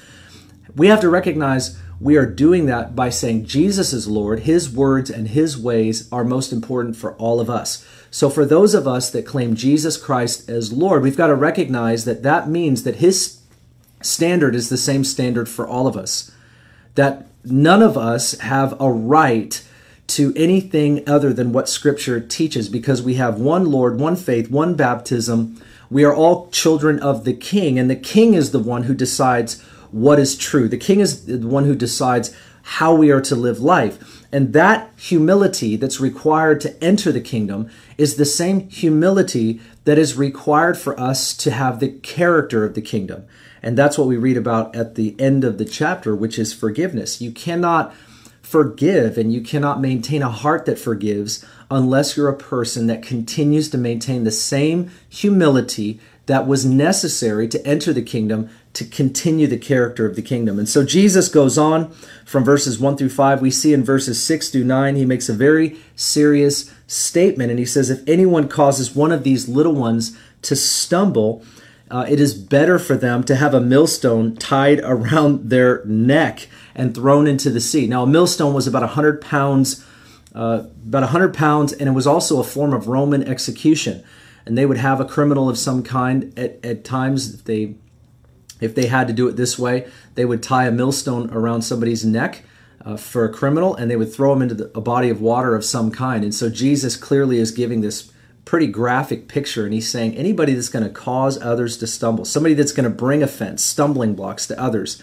We 0.75 0.87
have 0.87 1.01
to 1.01 1.09
recognize 1.09 1.77
we 1.99 2.17
are 2.17 2.25
doing 2.25 2.65
that 2.65 2.95
by 2.95 3.09
saying 3.09 3.45
Jesus 3.45 3.93
is 3.93 4.07
Lord, 4.07 4.41
his 4.41 4.69
words 4.69 5.09
and 5.09 5.29
his 5.29 5.57
ways 5.57 6.11
are 6.11 6.23
most 6.23 6.51
important 6.51 6.95
for 6.95 7.13
all 7.13 7.39
of 7.39 7.49
us. 7.49 7.85
So, 8.11 8.29
for 8.29 8.45
those 8.45 8.73
of 8.73 8.87
us 8.87 9.09
that 9.11 9.25
claim 9.25 9.55
Jesus 9.55 9.97
Christ 9.97 10.49
as 10.49 10.73
Lord, 10.73 11.01
we've 11.01 11.17
got 11.17 11.27
to 11.27 11.35
recognize 11.35 12.05
that 12.05 12.23
that 12.23 12.49
means 12.49 12.83
that 12.83 12.97
his 12.97 13.39
standard 14.01 14.53
is 14.53 14.69
the 14.69 14.77
same 14.77 15.03
standard 15.03 15.47
for 15.47 15.67
all 15.67 15.87
of 15.87 15.95
us. 15.95 16.31
That 16.95 17.25
none 17.43 17.81
of 17.81 17.97
us 17.97 18.37
have 18.39 18.79
a 18.81 18.91
right 18.91 19.65
to 20.07 20.33
anything 20.35 21.07
other 21.07 21.33
than 21.33 21.53
what 21.53 21.69
Scripture 21.69 22.19
teaches 22.19 22.69
because 22.69 23.01
we 23.01 23.15
have 23.15 23.39
one 23.39 23.71
Lord, 23.71 23.99
one 23.99 24.15
faith, 24.15 24.51
one 24.51 24.75
baptism. 24.75 25.61
We 25.89 26.03
are 26.03 26.13
all 26.13 26.49
children 26.49 26.99
of 26.99 27.23
the 27.23 27.33
King, 27.33 27.79
and 27.79 27.89
the 27.89 27.95
King 27.95 28.33
is 28.33 28.51
the 28.51 28.59
one 28.59 28.83
who 28.83 28.93
decides 28.93 29.63
what 29.93 30.19
is 30.19 30.35
true. 30.35 30.67
The 30.67 30.77
King 30.77 30.99
is 30.99 31.25
the 31.25 31.47
one 31.47 31.65
who 31.65 31.75
decides 31.75 32.35
how 32.63 32.95
we 32.95 33.11
are 33.11 33.21
to 33.21 33.35
live 33.35 33.59
life. 33.59 34.25
And 34.31 34.53
that 34.53 34.91
humility 34.97 35.75
that's 35.75 35.99
required 35.99 36.61
to 36.61 36.83
enter 36.83 37.11
the 37.11 37.21
kingdom 37.21 37.69
is 37.97 38.15
the 38.15 38.25
same 38.25 38.69
humility 38.69 39.59
that 39.83 39.99
is 39.99 40.17
required 40.17 40.77
for 40.77 40.99
us 40.99 41.35
to 41.37 41.51
have 41.51 41.79
the 41.79 41.89
character 41.89 42.63
of 42.63 42.73
the 42.73 42.81
kingdom. 42.81 43.25
And 43.61 43.77
that's 43.77 43.97
what 43.97 44.07
we 44.07 44.17
read 44.17 44.37
about 44.37 44.75
at 44.75 44.95
the 44.95 45.15
end 45.19 45.43
of 45.43 45.57
the 45.57 45.65
chapter, 45.65 46.15
which 46.15 46.39
is 46.39 46.53
forgiveness. 46.53 47.21
You 47.21 47.31
cannot 47.31 47.93
forgive 48.41 49.17
and 49.17 49.33
you 49.33 49.41
cannot 49.41 49.81
maintain 49.81 50.21
a 50.21 50.29
heart 50.29 50.65
that 50.65 50.79
forgives 50.79 51.45
unless 51.69 52.15
you're 52.15 52.29
a 52.29 52.37
person 52.37 52.87
that 52.87 53.03
continues 53.03 53.69
to 53.69 53.77
maintain 53.77 54.23
the 54.23 54.31
same 54.31 54.89
humility 55.09 55.99
that 56.25 56.47
was 56.47 56.65
necessary 56.65 57.47
to 57.47 57.65
enter 57.65 57.91
the 57.91 58.01
kingdom 58.01 58.49
to 58.73 58.85
continue 58.85 59.45
the 59.45 59.57
character 59.57 60.05
of 60.05 60.15
the 60.15 60.21
kingdom. 60.21 60.57
And 60.57 60.67
so 60.67 60.83
Jesus 60.83 61.29
goes 61.29 61.57
on 61.57 61.91
from 62.25 62.43
verses 62.43 62.79
1 62.79 62.97
through 62.97 63.09
5. 63.09 63.41
We 63.41 63.51
see 63.51 63.71
in 63.71 63.83
verses 63.83 64.21
6 64.21 64.49
through 64.49 64.63
9, 64.63 64.95
he 64.95 65.05
makes 65.05 65.29
a 65.29 65.33
very 65.33 65.77
serious 65.95 66.73
statement. 66.87 67.51
And 67.51 67.59
he 67.59 67.65
says, 67.65 67.91
If 67.91 68.07
anyone 68.07 68.47
causes 68.47 68.95
one 68.95 69.11
of 69.11 69.23
these 69.23 69.47
little 69.47 69.75
ones 69.75 70.17
to 70.43 70.55
stumble, 70.55 71.43
uh, 71.91 72.05
it 72.09 72.19
is 72.19 72.33
better 72.33 72.79
for 72.79 72.95
them 72.95 73.23
to 73.25 73.35
have 73.35 73.53
a 73.53 73.61
millstone 73.61 74.35
tied 74.35 74.79
around 74.79 75.51
their 75.51 75.85
neck 75.85 76.47
and 76.73 76.95
thrown 76.95 77.27
into 77.27 77.51
the 77.51 77.61
sea. 77.61 77.85
Now, 77.85 78.03
a 78.03 78.07
millstone 78.07 78.55
was 78.55 78.65
about 78.65 78.81
100 78.81 79.21
pounds, 79.21 79.85
uh, 80.33 80.63
about 80.87 81.03
100 81.03 81.35
pounds, 81.35 81.73
and 81.73 81.87
it 81.87 81.91
was 81.91 82.07
also 82.07 82.39
a 82.39 82.43
form 82.43 82.73
of 82.73 82.87
Roman 82.87 83.21
execution. 83.23 84.03
And 84.47 84.57
they 84.57 84.65
would 84.65 84.77
have 84.77 84.99
a 84.99 85.05
criminal 85.05 85.47
of 85.47 85.59
some 85.59 85.83
kind 85.83 86.33
at, 86.37 86.63
at 86.65 86.83
times 86.83 87.43
they 87.43 87.75
if 88.63 88.75
they 88.75 88.87
had 88.87 89.07
to 89.07 89.13
do 89.13 89.27
it 89.27 89.35
this 89.35 89.59
way, 89.59 89.87
they 90.15 90.25
would 90.25 90.43
tie 90.43 90.65
a 90.65 90.71
millstone 90.71 91.29
around 91.31 91.61
somebody's 91.61 92.05
neck 92.05 92.43
uh, 92.85 92.97
for 92.97 93.25
a 93.25 93.33
criminal 93.33 93.75
and 93.75 93.89
they 93.89 93.95
would 93.95 94.13
throw 94.13 94.33
him 94.33 94.41
into 94.41 94.55
the, 94.55 94.71
a 94.75 94.81
body 94.81 95.09
of 95.09 95.21
water 95.21 95.55
of 95.55 95.65
some 95.65 95.91
kind. 95.91 96.23
And 96.23 96.33
so 96.33 96.49
Jesus 96.49 96.95
clearly 96.95 97.37
is 97.37 97.51
giving 97.51 97.81
this 97.81 98.11
pretty 98.45 98.67
graphic 98.67 99.27
picture 99.27 99.65
and 99.65 99.73
he's 99.73 99.89
saying 99.89 100.15
anybody 100.15 100.53
that's 100.53 100.69
going 100.69 100.83
to 100.83 100.89
cause 100.89 101.41
others 101.41 101.77
to 101.77 101.87
stumble 101.87 102.25
somebody 102.25 102.53
that's 102.53 102.73
going 102.73 102.83
to 102.83 102.89
bring 102.89 103.23
offense 103.23 103.63
stumbling 103.63 104.13
blocks 104.15 104.45
to 104.45 104.59
others 104.59 105.01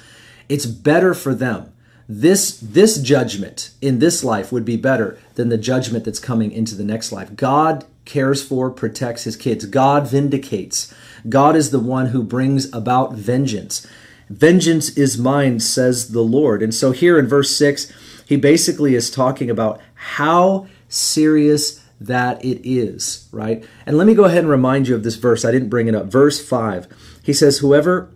it's 0.48 0.66
better 0.66 1.14
for 1.14 1.34
them 1.34 1.72
this 2.06 2.58
this 2.60 3.00
judgment 3.00 3.70
in 3.80 3.98
this 3.98 4.22
life 4.22 4.52
would 4.52 4.64
be 4.64 4.76
better 4.76 5.18
than 5.36 5.48
the 5.48 5.56
judgment 5.56 6.04
that's 6.04 6.18
coming 6.18 6.52
into 6.52 6.74
the 6.74 6.84
next 6.84 7.12
life 7.12 7.34
god 7.34 7.84
cares 8.10 8.42
for 8.42 8.70
protects 8.70 9.24
his 9.24 9.36
kids 9.36 9.64
god 9.66 10.08
vindicates 10.08 10.92
god 11.28 11.54
is 11.54 11.70
the 11.70 11.78
one 11.78 12.06
who 12.06 12.22
brings 12.22 12.72
about 12.74 13.14
vengeance 13.14 13.86
vengeance 14.28 14.90
is 14.96 15.18
mine 15.18 15.60
says 15.60 16.12
the 16.12 16.22
lord 16.22 16.62
and 16.62 16.74
so 16.74 16.92
here 16.92 17.18
in 17.18 17.26
verse 17.26 17.54
6 17.56 17.92
he 18.26 18.36
basically 18.36 18.94
is 18.94 19.10
talking 19.10 19.50
about 19.50 19.80
how 19.94 20.66
serious 20.88 21.80
that 22.00 22.42
it 22.44 22.66
is, 22.68 23.28
right? 23.30 23.64
And 23.84 23.98
let 23.98 24.06
me 24.06 24.14
go 24.14 24.24
ahead 24.24 24.38
and 24.38 24.48
remind 24.48 24.88
you 24.88 24.94
of 24.94 25.02
this 25.02 25.16
verse. 25.16 25.44
I 25.44 25.50
didn't 25.50 25.68
bring 25.68 25.86
it 25.86 25.94
up. 25.94 26.06
Verse 26.06 26.44
5. 26.44 26.88
He 27.22 27.32
says, 27.32 27.58
Whoever 27.58 28.10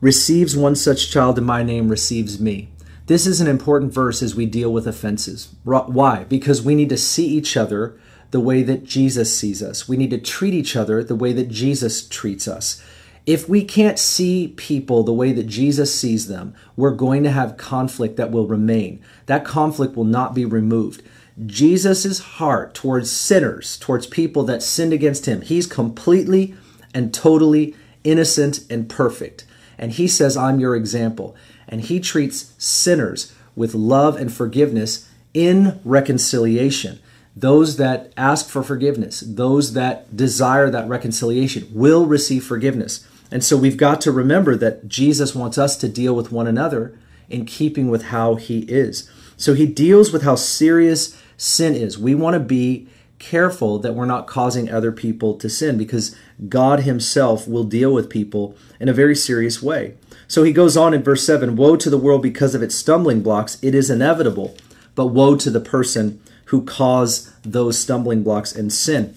receives 0.00 0.56
one 0.56 0.76
such 0.76 1.10
child 1.10 1.38
in 1.38 1.44
my 1.44 1.62
name 1.62 1.88
receives 1.88 2.40
me. 2.40 2.68
This 3.06 3.26
is 3.26 3.40
an 3.40 3.48
important 3.48 3.92
verse 3.92 4.22
as 4.22 4.36
we 4.36 4.46
deal 4.46 4.72
with 4.72 4.86
offenses. 4.86 5.52
Why? 5.64 6.24
Because 6.24 6.62
we 6.62 6.76
need 6.76 6.90
to 6.90 6.96
see 6.96 7.26
each 7.26 7.56
other 7.56 7.98
the 8.30 8.40
way 8.40 8.62
that 8.62 8.84
Jesus 8.84 9.36
sees 9.36 9.62
us. 9.62 9.88
We 9.88 9.96
need 9.96 10.10
to 10.10 10.18
treat 10.18 10.54
each 10.54 10.76
other 10.76 11.02
the 11.02 11.14
way 11.14 11.32
that 11.32 11.48
Jesus 11.48 12.06
treats 12.06 12.46
us. 12.46 12.82
If 13.26 13.48
we 13.48 13.64
can't 13.64 13.98
see 13.98 14.48
people 14.56 15.02
the 15.02 15.12
way 15.12 15.32
that 15.32 15.46
Jesus 15.46 15.94
sees 15.94 16.28
them, 16.28 16.54
we're 16.76 16.90
going 16.90 17.22
to 17.24 17.30
have 17.30 17.56
conflict 17.56 18.16
that 18.16 18.30
will 18.30 18.46
remain. 18.46 19.02
That 19.26 19.44
conflict 19.44 19.96
will 19.96 20.04
not 20.04 20.34
be 20.34 20.44
removed. 20.44 21.02
Jesus' 21.46 22.18
heart 22.18 22.74
towards 22.74 23.10
sinners, 23.10 23.78
towards 23.78 24.06
people 24.06 24.42
that 24.44 24.62
sinned 24.62 24.92
against 24.92 25.26
him, 25.26 25.42
he's 25.42 25.66
completely 25.66 26.54
and 26.94 27.14
totally 27.14 27.74
innocent 28.04 28.60
and 28.70 28.88
perfect. 28.88 29.44
And 29.78 29.92
he 29.92 30.08
says, 30.08 30.36
I'm 30.36 30.60
your 30.60 30.74
example. 30.74 31.36
And 31.68 31.82
he 31.82 32.00
treats 32.00 32.52
sinners 32.58 33.32
with 33.54 33.74
love 33.74 34.16
and 34.16 34.32
forgiveness 34.32 35.08
in 35.32 35.80
reconciliation. 35.84 36.98
Those 37.36 37.76
that 37.76 38.12
ask 38.16 38.48
for 38.48 38.62
forgiveness, 38.62 39.20
those 39.20 39.72
that 39.74 40.16
desire 40.16 40.70
that 40.70 40.88
reconciliation, 40.88 41.68
will 41.72 42.06
receive 42.06 42.44
forgiveness. 42.44 43.06
And 43.30 43.44
so 43.44 43.56
we've 43.56 43.76
got 43.76 44.00
to 44.02 44.12
remember 44.12 44.56
that 44.56 44.88
Jesus 44.88 45.34
wants 45.34 45.56
us 45.56 45.76
to 45.78 45.88
deal 45.88 46.14
with 46.14 46.32
one 46.32 46.46
another 46.46 46.98
in 47.28 47.46
keeping 47.46 47.88
with 47.88 48.06
how 48.06 48.34
he 48.34 48.60
is. 48.60 49.08
So 49.36 49.54
he 49.54 49.66
deals 49.66 50.12
with 50.12 50.22
how 50.22 50.34
serious 50.34 51.16
sin 51.36 51.74
is. 51.74 51.98
We 51.98 52.14
want 52.14 52.34
to 52.34 52.40
be 52.40 52.88
careful 53.20 53.78
that 53.78 53.94
we're 53.94 54.06
not 54.06 54.26
causing 54.26 54.68
other 54.68 54.90
people 54.90 55.34
to 55.36 55.48
sin 55.48 55.78
because 55.78 56.16
God 56.48 56.80
Himself 56.80 57.46
will 57.46 57.64
deal 57.64 57.92
with 57.92 58.10
people 58.10 58.56
in 58.80 58.88
a 58.88 58.94
very 58.94 59.14
serious 59.14 59.62
way. 59.62 59.94
So 60.26 60.42
he 60.42 60.52
goes 60.52 60.76
on 60.76 60.94
in 60.94 61.02
verse 61.02 61.24
7 61.24 61.54
Woe 61.54 61.76
to 61.76 61.90
the 61.90 61.98
world 61.98 62.22
because 62.22 62.54
of 62.54 62.62
its 62.62 62.74
stumbling 62.74 63.22
blocks, 63.22 63.58
it 63.62 63.74
is 63.74 63.90
inevitable. 63.90 64.56
but 64.94 65.06
woe 65.06 65.36
to 65.36 65.50
the 65.50 65.60
person 65.60 66.20
who 66.50 66.64
cause 66.64 67.32
those 67.42 67.78
stumbling 67.78 68.24
blocks 68.24 68.52
and 68.52 68.72
sin. 68.72 69.14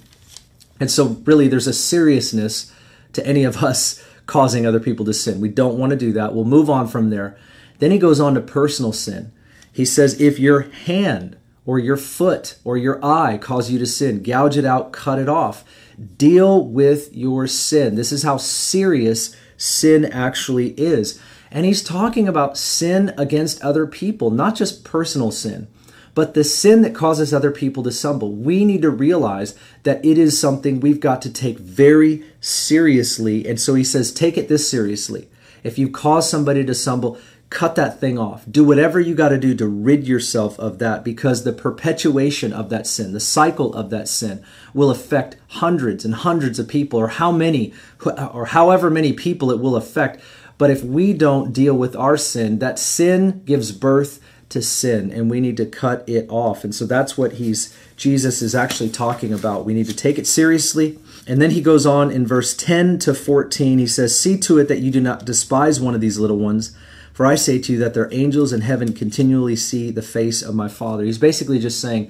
And 0.80 0.92
so, 0.92 1.18
really, 1.26 1.48
there's 1.48 1.66
a 1.66 1.74
seriousness 1.74 2.72
to 3.14 3.26
any 3.26 3.44
of 3.44 3.64
us 3.64 4.04
causing 4.28 4.68
other 4.68 4.80
people 4.80 5.04
to 5.06 5.16
sin. 5.16 5.42
We 5.42 5.50
don't 5.50 5.78
want 5.78 5.90
to 5.90 5.96
do 5.96 6.14
that. 6.14 6.36
We'll 6.36 6.46
move 6.46 6.70
on 6.70 6.88
from 6.88 7.10
there. 7.10 7.36
Then 7.80 7.90
he 7.90 7.98
goes 7.98 8.20
on 8.20 8.36
to 8.36 8.42
personal 8.42 8.94
sin. 8.94 9.32
He 9.72 9.84
says, 9.84 10.22
if 10.22 10.38
your 10.38 10.62
hand 10.62 11.36
or 11.66 11.80
your 11.80 11.98
foot 11.98 12.60
or 12.64 12.78
your 12.78 13.04
eye 13.04 13.40
cause 13.40 13.72
you 13.72 13.80
to 13.80 13.88
sin, 13.88 14.22
gouge 14.22 14.56
it 14.56 14.64
out, 14.64 14.94
cut 14.94 15.18
it 15.18 15.28
off. 15.28 15.66
Deal 16.18 16.64
with 16.64 17.16
your 17.16 17.48
sin. 17.48 17.96
This 17.96 18.12
is 18.12 18.22
how 18.22 18.38
serious 18.38 19.36
sin 19.58 20.06
actually 20.06 20.70
is. 20.80 21.20
And 21.50 21.66
he's 21.66 21.84
talking 21.84 22.28
about 22.28 22.60
sin 22.60 23.12
against 23.18 23.62
other 23.64 23.88
people, 23.88 24.30
not 24.30 24.56
just 24.56 24.84
personal 24.84 25.32
sin, 25.32 25.68
but 26.16 26.34
the 26.34 26.44
sin 26.44 26.82
that 26.84 26.94
causes 26.96 27.34
other 27.34 27.52
people 27.52 27.84
to 27.84 27.92
stumble. 27.92 28.34
We 28.34 28.66
need 28.66 28.82
to 28.84 28.90
realize 28.90 29.58
that 29.84 30.04
it 30.06 30.18
is 30.18 30.40
something 30.40 30.80
we've 30.80 31.00
got 31.00 31.22
to 31.24 31.34
take 31.34 31.58
very 31.58 32.24
seriously. 32.40 33.48
And 33.48 33.60
so 33.60 33.74
he 33.74 33.84
says, 33.84 34.14
take 34.14 34.38
it 34.38 34.48
this 34.48 34.70
seriously. 34.70 35.28
If 35.64 35.78
you 35.78 35.90
cause 35.90 36.30
somebody 36.30 36.64
to 36.66 36.76
stumble, 36.76 37.18
cut 37.50 37.76
that 37.76 38.00
thing 38.00 38.18
off. 38.18 38.44
Do 38.50 38.64
whatever 38.64 39.00
you 39.00 39.16
got 39.16 39.30
to 39.30 39.38
do 39.38 39.56
to 39.56 39.68
rid 39.68 40.08
yourself 40.08 40.60
of 40.60 40.80
that 40.80 41.04
because 41.04 41.44
the 41.44 41.54
perpetuation 41.54 42.52
of 42.52 42.70
that 42.70 42.88
sin, 42.88 43.14
the 43.14 43.20
cycle 43.20 43.74
of 43.74 43.90
that 43.92 44.08
sin, 44.08 44.44
will 44.74 44.90
affect 44.90 45.38
hundreds 45.50 46.04
and 46.04 46.16
hundreds 46.16 46.58
of 46.60 46.68
people, 46.68 47.00
or 47.00 47.10
how 47.10 47.32
many, 47.32 47.74
or 48.06 48.48
however 48.48 48.90
many 48.90 49.14
people 49.14 49.52
it 49.52 49.60
will 49.60 49.76
affect. 49.76 50.20
But 50.58 50.72
if 50.72 50.84
we 50.84 51.14
don't 51.14 51.54
deal 51.54 51.76
with 51.76 51.96
our 51.96 52.18
sin, 52.18 52.60
that 52.60 52.80
sin 52.80 53.44
gives 53.46 53.72
birth 53.72 54.20
to 54.50 54.62
sin 54.62 55.12
and 55.12 55.30
we 55.30 55.40
need 55.40 55.58
to 55.58 55.66
cut 55.66 56.08
it 56.08 56.28
off. 56.30 56.64
And 56.64 56.74
so 56.74 56.86
that's 56.86 57.18
what 57.18 57.34
he's 57.34 57.76
Jesus 57.96 58.42
is 58.42 58.54
actually 58.54 58.90
talking 58.90 59.34
about. 59.34 59.66
We 59.66 59.74
need 59.74 59.88
to 59.88 59.96
take 59.96 60.18
it 60.18 60.28
seriously. 60.28 61.00
And 61.26 61.42
then 61.42 61.52
he 61.52 61.62
goes 61.62 61.86
on 61.86 62.12
in 62.12 62.28
verse 62.28 62.56
10 62.56 63.00
to 63.00 63.14
14. 63.14 63.80
He 63.80 63.88
says, 63.88 64.18
"See 64.18 64.38
to 64.40 64.58
it 64.58 64.68
that 64.68 64.82
you 64.82 64.92
do 64.92 65.02
not 65.02 65.26
despise 65.26 65.80
one 65.80 65.96
of 65.96 66.02
these 66.02 66.20
little 66.20 66.40
ones." 66.40 66.72
For 67.14 67.26
I 67.26 67.36
say 67.36 67.60
to 67.60 67.74
you 67.74 67.80
that 67.80 67.94
their 67.94 68.12
angels 68.12 68.52
in 68.52 68.62
heaven 68.62 68.92
continually 68.94 69.56
see 69.56 69.92
the 69.92 70.02
face 70.02 70.42
of 70.42 70.56
my 70.56 70.68
Father. 70.68 71.04
He's 71.04 71.20
basically 71.20 71.60
just 71.60 71.80
saying 71.80 72.10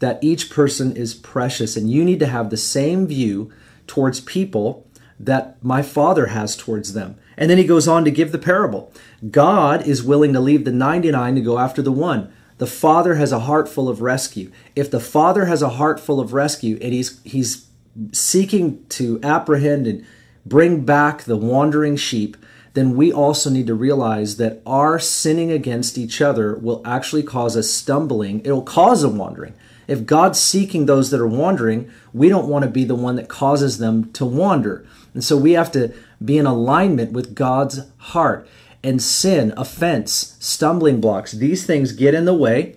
that 0.00 0.18
each 0.22 0.48
person 0.48 0.92
is 0.92 1.12
precious, 1.12 1.76
and 1.76 1.90
you 1.90 2.04
need 2.04 2.18
to 2.20 2.26
have 2.26 2.48
the 2.48 2.56
same 2.56 3.06
view 3.06 3.50
towards 3.86 4.20
people 4.20 4.86
that 5.20 5.56
my 5.62 5.82
Father 5.82 6.26
has 6.26 6.56
towards 6.56 6.94
them. 6.94 7.16
And 7.36 7.50
then 7.50 7.58
he 7.58 7.64
goes 7.64 7.86
on 7.86 8.04
to 8.04 8.10
give 8.10 8.32
the 8.32 8.38
parable. 8.38 8.90
God 9.30 9.86
is 9.86 10.02
willing 10.02 10.32
to 10.32 10.40
leave 10.40 10.64
the 10.64 10.72
99 10.72 11.34
to 11.34 11.40
go 11.40 11.58
after 11.58 11.82
the 11.82 11.92
one. 11.92 12.32
The 12.58 12.66
Father 12.66 13.14
has 13.14 13.32
a 13.32 13.40
heart 13.40 13.68
full 13.68 13.88
of 13.88 14.02
rescue. 14.02 14.50
If 14.76 14.90
the 14.90 15.00
Father 15.00 15.46
has 15.46 15.62
a 15.62 15.70
heart 15.70 16.00
full 16.00 16.20
of 16.20 16.32
rescue 16.32 16.78
and 16.82 16.92
he's 16.92 17.20
he's 17.22 17.68
seeking 18.12 18.84
to 18.90 19.20
apprehend 19.22 19.86
and 19.86 20.06
bring 20.46 20.84
back 20.84 21.22
the 21.22 21.36
wandering 21.36 21.96
sheep, 21.96 22.36
then 22.74 22.96
we 22.96 23.12
also 23.12 23.50
need 23.50 23.66
to 23.66 23.74
realize 23.74 24.36
that 24.36 24.62
our 24.66 24.98
sinning 24.98 25.50
against 25.50 25.98
each 25.98 26.20
other 26.20 26.56
will 26.56 26.82
actually 26.84 27.22
cause 27.22 27.56
us 27.56 27.70
stumbling. 27.70 28.40
It'll 28.40 28.62
cause 28.62 29.02
a 29.02 29.08
wandering. 29.08 29.54
If 29.88 30.04
God's 30.04 30.38
seeking 30.38 30.86
those 30.86 31.10
that 31.10 31.20
are 31.20 31.26
wandering, 31.26 31.90
we 32.12 32.28
don't 32.28 32.48
want 32.48 32.64
to 32.64 32.70
be 32.70 32.84
the 32.84 32.94
one 32.94 33.16
that 33.16 33.28
causes 33.28 33.78
them 33.78 34.12
to 34.12 34.24
wander. 34.24 34.86
And 35.14 35.24
so 35.24 35.36
we 35.36 35.52
have 35.52 35.72
to 35.72 35.92
be 36.22 36.36
in 36.38 36.46
alignment 36.46 37.12
with 37.12 37.34
God's 37.34 37.80
heart. 37.96 38.46
And 38.82 39.02
sin, 39.02 39.52
offense, 39.56 40.36
stumbling 40.38 41.00
blocks, 41.00 41.32
these 41.32 41.66
things 41.66 41.92
get 41.92 42.14
in 42.14 42.24
the 42.24 42.34
way 42.34 42.76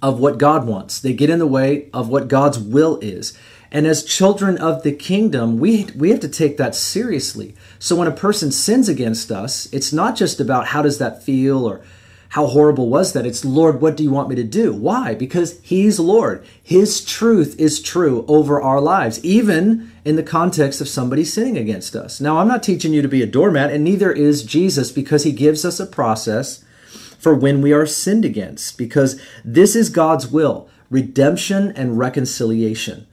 of 0.00 0.20
what 0.20 0.38
God 0.38 0.66
wants. 0.66 1.00
They 1.00 1.12
get 1.12 1.30
in 1.30 1.38
the 1.38 1.46
way 1.46 1.88
of 1.92 2.08
what 2.08 2.28
God's 2.28 2.58
will 2.58 2.98
is. 3.00 3.36
And 3.70 3.86
as 3.86 4.04
children 4.04 4.56
of 4.56 4.82
the 4.82 4.92
kingdom, 4.92 5.58
we, 5.58 5.86
we 5.96 6.10
have 6.10 6.20
to 6.20 6.28
take 6.28 6.56
that 6.56 6.74
seriously. 6.74 7.54
So 7.78 7.96
when 7.96 8.08
a 8.08 8.12
person 8.12 8.50
sins 8.50 8.88
against 8.88 9.30
us, 9.30 9.70
it's 9.72 9.92
not 9.92 10.16
just 10.16 10.40
about 10.40 10.68
how 10.68 10.82
does 10.82 10.98
that 10.98 11.22
feel 11.22 11.68
or 11.68 11.82
how 12.30 12.46
horrible 12.46 12.90
was 12.90 13.14
that? 13.14 13.24
It's 13.24 13.44
Lord, 13.44 13.80
what 13.80 13.96
do 13.96 14.02
you 14.02 14.10
want 14.10 14.28
me 14.28 14.36
to 14.36 14.44
do? 14.44 14.72
Why? 14.74 15.14
Because 15.14 15.60
He's 15.60 15.98
Lord. 15.98 16.44
His 16.62 17.04
truth 17.04 17.58
is 17.58 17.80
true 17.80 18.24
over 18.28 18.60
our 18.60 18.80
lives, 18.80 19.24
even 19.24 19.90
in 20.04 20.16
the 20.16 20.22
context 20.22 20.80
of 20.80 20.88
somebody 20.88 21.24
sinning 21.24 21.56
against 21.56 21.96
us. 21.96 22.20
Now, 22.20 22.38
I'm 22.38 22.48
not 22.48 22.62
teaching 22.62 22.92
you 22.92 23.00
to 23.00 23.08
be 23.08 23.22
a 23.22 23.26
doormat, 23.26 23.70
and 23.70 23.82
neither 23.82 24.12
is 24.12 24.42
Jesus 24.42 24.92
because 24.92 25.24
He 25.24 25.32
gives 25.32 25.64
us 25.64 25.80
a 25.80 25.86
process 25.86 26.64
for 27.18 27.34
when 27.34 27.62
we 27.62 27.72
are 27.72 27.86
sinned 27.86 28.24
against, 28.24 28.76
because 28.78 29.20
this 29.44 29.74
is 29.74 29.88
God's 29.90 30.28
will 30.28 30.68
redemption 30.90 31.70
and 31.72 31.98
reconciliation. 31.98 33.06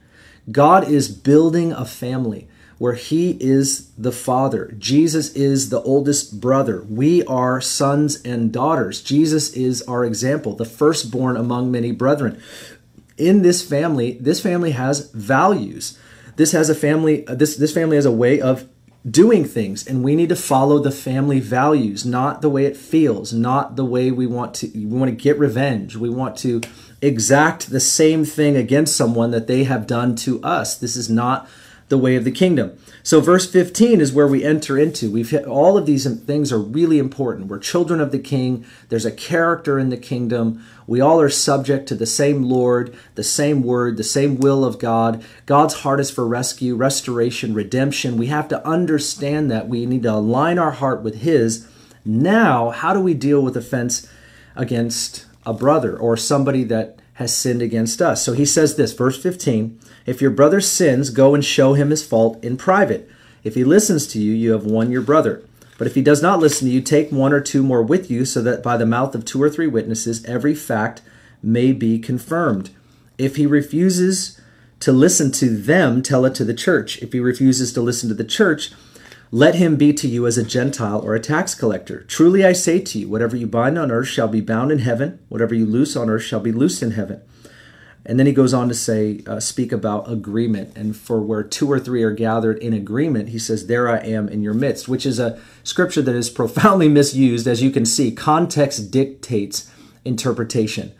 God 0.50 0.88
is 0.88 1.08
building 1.08 1.72
a 1.72 1.84
family 1.84 2.48
where 2.78 2.94
he 2.94 3.38
is 3.40 3.90
the 3.96 4.12
father. 4.12 4.74
Jesus 4.78 5.34
is 5.34 5.70
the 5.70 5.80
oldest 5.82 6.40
brother. 6.40 6.82
We 6.88 7.24
are 7.24 7.60
sons 7.60 8.20
and 8.22 8.52
daughters. 8.52 9.02
Jesus 9.02 9.52
is 9.54 9.82
our 9.82 10.04
example, 10.04 10.54
the 10.54 10.66
firstborn 10.66 11.36
among 11.36 11.70
many 11.70 11.92
brethren. 11.92 12.40
In 13.16 13.42
this 13.42 13.66
family, 13.66 14.12
this 14.20 14.40
family 14.40 14.72
has 14.72 15.10
values. 15.12 15.98
This 16.36 16.52
has 16.52 16.68
a 16.68 16.74
family 16.74 17.24
this 17.28 17.56
this 17.56 17.72
family 17.72 17.96
has 17.96 18.04
a 18.04 18.12
way 18.12 18.40
of 18.40 18.68
doing 19.08 19.44
things 19.44 19.86
and 19.86 20.02
we 20.02 20.16
need 20.16 20.28
to 20.28 20.36
follow 20.36 20.78
the 20.78 20.90
family 20.90 21.40
values, 21.40 22.04
not 22.04 22.42
the 22.42 22.50
way 22.50 22.66
it 22.66 22.76
feels, 22.76 23.32
not 23.32 23.76
the 23.76 23.84
way 23.84 24.10
we 24.10 24.26
want 24.26 24.52
to 24.52 24.70
we 24.74 24.84
want 24.84 25.08
to 25.08 25.16
get 25.16 25.38
revenge. 25.38 25.96
We 25.96 26.10
want 26.10 26.36
to 26.38 26.60
exact 27.00 27.70
the 27.70 27.80
same 27.80 28.26
thing 28.26 28.54
against 28.54 28.96
someone 28.96 29.30
that 29.30 29.46
they 29.46 29.64
have 29.64 29.86
done 29.86 30.14
to 30.16 30.42
us. 30.42 30.76
This 30.76 30.94
is 30.94 31.08
not 31.08 31.48
the 31.88 31.98
way 31.98 32.16
of 32.16 32.24
the 32.24 32.32
kingdom. 32.32 32.76
So, 33.02 33.20
verse 33.20 33.50
15 33.50 34.00
is 34.00 34.12
where 34.12 34.26
we 34.26 34.44
enter 34.44 34.76
into. 34.76 35.10
We've 35.10 35.30
hit 35.30 35.44
all 35.44 35.78
of 35.78 35.86
these 35.86 36.04
things 36.22 36.52
are 36.52 36.58
really 36.58 36.98
important. 36.98 37.46
We're 37.46 37.60
children 37.60 38.00
of 38.00 38.10
the 38.10 38.18
king. 38.18 38.64
There's 38.88 39.04
a 39.04 39.12
character 39.12 39.78
in 39.78 39.90
the 39.90 39.96
kingdom. 39.96 40.64
We 40.86 41.00
all 41.00 41.20
are 41.20 41.28
subject 41.28 41.86
to 41.88 41.94
the 41.94 42.06
same 42.06 42.42
Lord, 42.42 42.96
the 43.14 43.22
same 43.22 43.62
word, 43.62 43.96
the 43.96 44.04
same 44.04 44.36
will 44.38 44.64
of 44.64 44.78
God. 44.78 45.24
God's 45.46 45.74
heart 45.74 46.00
is 46.00 46.10
for 46.10 46.26
rescue, 46.26 46.74
restoration, 46.74 47.54
redemption. 47.54 48.16
We 48.16 48.26
have 48.26 48.48
to 48.48 48.66
understand 48.66 49.50
that. 49.50 49.68
We 49.68 49.86
need 49.86 50.02
to 50.02 50.14
align 50.14 50.58
our 50.58 50.72
heart 50.72 51.02
with 51.02 51.22
His. 51.22 51.68
Now, 52.04 52.70
how 52.70 52.92
do 52.92 53.00
we 53.00 53.14
deal 53.14 53.40
with 53.40 53.56
offense 53.56 54.08
against 54.56 55.26
a 55.44 55.52
brother 55.52 55.96
or 55.96 56.16
somebody 56.16 56.64
that 56.64 56.98
has 57.16 57.34
sinned 57.34 57.62
against 57.62 58.02
us. 58.02 58.22
So 58.22 58.34
he 58.34 58.44
says 58.44 58.76
this, 58.76 58.92
verse 58.92 59.20
15 59.20 59.80
If 60.06 60.22
your 60.22 60.30
brother 60.30 60.60
sins, 60.60 61.10
go 61.10 61.34
and 61.34 61.44
show 61.44 61.74
him 61.74 61.90
his 61.90 62.06
fault 62.06 62.42
in 62.42 62.56
private. 62.56 63.10
If 63.42 63.54
he 63.54 63.64
listens 63.64 64.06
to 64.08 64.20
you, 64.20 64.32
you 64.32 64.52
have 64.52 64.64
won 64.64 64.90
your 64.90 65.02
brother. 65.02 65.42
But 65.78 65.86
if 65.86 65.94
he 65.94 66.02
does 66.02 66.22
not 66.22 66.38
listen 66.38 66.68
to 66.68 66.72
you, 66.72 66.80
take 66.80 67.12
one 67.12 67.32
or 67.32 67.40
two 67.40 67.62
more 67.62 67.82
with 67.82 68.10
you, 68.10 68.24
so 68.24 68.40
that 68.42 68.62
by 68.62 68.76
the 68.76 68.86
mouth 68.86 69.14
of 69.14 69.24
two 69.24 69.42
or 69.42 69.50
three 69.50 69.66
witnesses 69.66 70.24
every 70.24 70.54
fact 70.54 71.02
may 71.42 71.72
be 71.72 71.98
confirmed. 71.98 72.70
If 73.18 73.36
he 73.36 73.46
refuses 73.46 74.40
to 74.80 74.92
listen 74.92 75.32
to 75.32 75.56
them, 75.56 76.02
tell 76.02 76.24
it 76.24 76.34
to 76.36 76.44
the 76.44 76.54
church. 76.54 77.02
If 77.02 77.12
he 77.12 77.20
refuses 77.20 77.72
to 77.72 77.80
listen 77.80 78.08
to 78.08 78.14
the 78.14 78.24
church, 78.24 78.72
let 79.30 79.56
him 79.56 79.76
be 79.76 79.92
to 79.94 80.08
you 80.08 80.26
as 80.26 80.38
a 80.38 80.44
Gentile 80.44 81.00
or 81.00 81.14
a 81.14 81.20
tax 81.20 81.54
collector. 81.54 82.02
Truly 82.04 82.44
I 82.44 82.52
say 82.52 82.78
to 82.80 82.98
you, 82.98 83.08
whatever 83.08 83.36
you 83.36 83.46
bind 83.46 83.76
on 83.78 83.90
earth 83.90 84.08
shall 84.08 84.28
be 84.28 84.40
bound 84.40 84.70
in 84.70 84.78
heaven, 84.78 85.18
whatever 85.28 85.54
you 85.54 85.66
loose 85.66 85.96
on 85.96 86.08
earth 86.08 86.22
shall 86.22 86.40
be 86.40 86.52
loosed 86.52 86.82
in 86.82 86.92
heaven. 86.92 87.22
And 88.08 88.20
then 88.20 88.26
he 88.26 88.32
goes 88.32 88.54
on 88.54 88.68
to 88.68 88.74
say, 88.74 89.20
uh, 89.26 89.40
speak 89.40 89.72
about 89.72 90.08
agreement. 90.10 90.76
And 90.76 90.96
for 90.96 91.20
where 91.20 91.42
two 91.42 91.70
or 91.70 91.80
three 91.80 92.04
are 92.04 92.12
gathered 92.12 92.58
in 92.58 92.72
agreement, 92.72 93.30
he 93.30 93.38
says, 93.38 93.66
There 93.66 93.88
I 93.88 93.98
am 93.98 94.28
in 94.28 94.42
your 94.42 94.54
midst, 94.54 94.86
which 94.86 95.04
is 95.04 95.18
a 95.18 95.40
scripture 95.64 96.02
that 96.02 96.14
is 96.14 96.30
profoundly 96.30 96.88
misused. 96.88 97.48
As 97.48 97.62
you 97.62 97.72
can 97.72 97.84
see, 97.84 98.12
context 98.12 98.92
dictates 98.92 99.68
interpretation, 100.04 100.92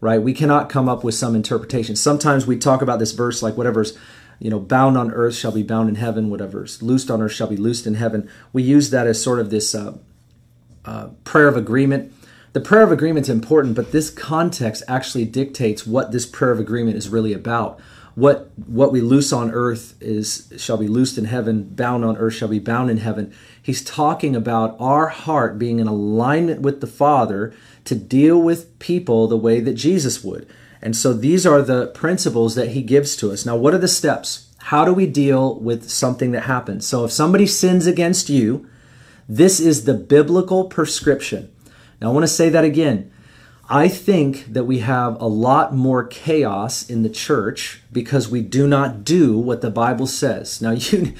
right? 0.00 0.22
We 0.22 0.32
cannot 0.32 0.70
come 0.70 0.88
up 0.88 1.04
with 1.04 1.14
some 1.14 1.36
interpretation. 1.36 1.96
Sometimes 1.96 2.46
we 2.46 2.56
talk 2.56 2.80
about 2.80 2.98
this 2.98 3.12
verse 3.12 3.42
like 3.42 3.58
whatever's 3.58 3.96
you 4.40 4.50
know, 4.50 4.58
bound 4.58 4.98
on 4.98 5.12
earth 5.12 5.36
shall 5.36 5.52
be 5.52 5.62
bound 5.62 5.88
in 5.88 5.94
heaven, 5.94 6.28
whatever's 6.28 6.82
loosed 6.82 7.10
on 7.10 7.22
earth 7.22 7.32
shall 7.32 7.46
be 7.46 7.56
loosed 7.56 7.86
in 7.86 7.94
heaven. 7.94 8.28
We 8.52 8.62
use 8.62 8.90
that 8.90 9.06
as 9.06 9.22
sort 9.22 9.38
of 9.38 9.50
this 9.50 9.74
uh, 9.74 9.98
uh, 10.84 11.08
prayer 11.24 11.46
of 11.46 11.56
agreement. 11.56 12.12
The 12.54 12.60
prayer 12.60 12.82
of 12.82 12.92
agreement 12.92 13.26
is 13.26 13.30
important, 13.30 13.74
but 13.74 13.90
this 13.90 14.10
context 14.10 14.84
actually 14.86 15.24
dictates 15.24 15.88
what 15.88 16.12
this 16.12 16.24
prayer 16.24 16.52
of 16.52 16.60
agreement 16.60 16.96
is 16.96 17.08
really 17.08 17.32
about. 17.32 17.80
What 18.14 18.52
what 18.56 18.92
we 18.92 19.00
loose 19.00 19.32
on 19.32 19.50
earth 19.50 20.00
is 20.00 20.52
shall 20.56 20.76
be 20.76 20.86
loosed 20.86 21.18
in 21.18 21.24
heaven, 21.24 21.64
bound 21.64 22.04
on 22.04 22.16
earth 22.16 22.34
shall 22.34 22.46
be 22.46 22.60
bound 22.60 22.90
in 22.90 22.98
heaven. 22.98 23.34
He's 23.60 23.82
talking 23.82 24.36
about 24.36 24.76
our 24.78 25.08
heart 25.08 25.58
being 25.58 25.80
in 25.80 25.88
alignment 25.88 26.60
with 26.60 26.80
the 26.80 26.86
Father 26.86 27.52
to 27.86 27.96
deal 27.96 28.40
with 28.40 28.78
people 28.78 29.26
the 29.26 29.36
way 29.36 29.58
that 29.58 29.74
Jesus 29.74 30.22
would. 30.22 30.48
And 30.80 30.96
so 30.96 31.12
these 31.12 31.44
are 31.44 31.60
the 31.60 31.88
principles 31.88 32.54
that 32.54 32.68
he 32.68 32.82
gives 32.82 33.16
to 33.16 33.32
us. 33.32 33.44
Now, 33.44 33.56
what 33.56 33.74
are 33.74 33.78
the 33.78 33.88
steps? 33.88 34.54
How 34.58 34.84
do 34.84 34.94
we 34.94 35.08
deal 35.08 35.58
with 35.58 35.90
something 35.90 36.30
that 36.30 36.42
happens? 36.42 36.86
So 36.86 37.04
if 37.04 37.10
somebody 37.10 37.48
sins 37.48 37.88
against 37.88 38.28
you, 38.28 38.70
this 39.28 39.58
is 39.58 39.86
the 39.86 39.94
biblical 39.94 40.66
prescription. 40.66 41.50
Now, 42.00 42.10
I 42.10 42.12
want 42.12 42.24
to 42.24 42.28
say 42.28 42.48
that 42.48 42.64
again. 42.64 43.10
I 43.68 43.88
think 43.88 44.52
that 44.52 44.64
we 44.64 44.80
have 44.80 45.18
a 45.20 45.26
lot 45.26 45.74
more 45.74 46.04
chaos 46.04 46.88
in 46.88 47.02
the 47.02 47.08
church 47.08 47.80
because 47.92 48.28
we 48.28 48.42
do 48.42 48.68
not 48.68 49.04
do 49.04 49.38
what 49.38 49.62
the 49.62 49.70
Bible 49.70 50.06
says. 50.06 50.60
Now, 50.60 50.70
you, 50.72 51.14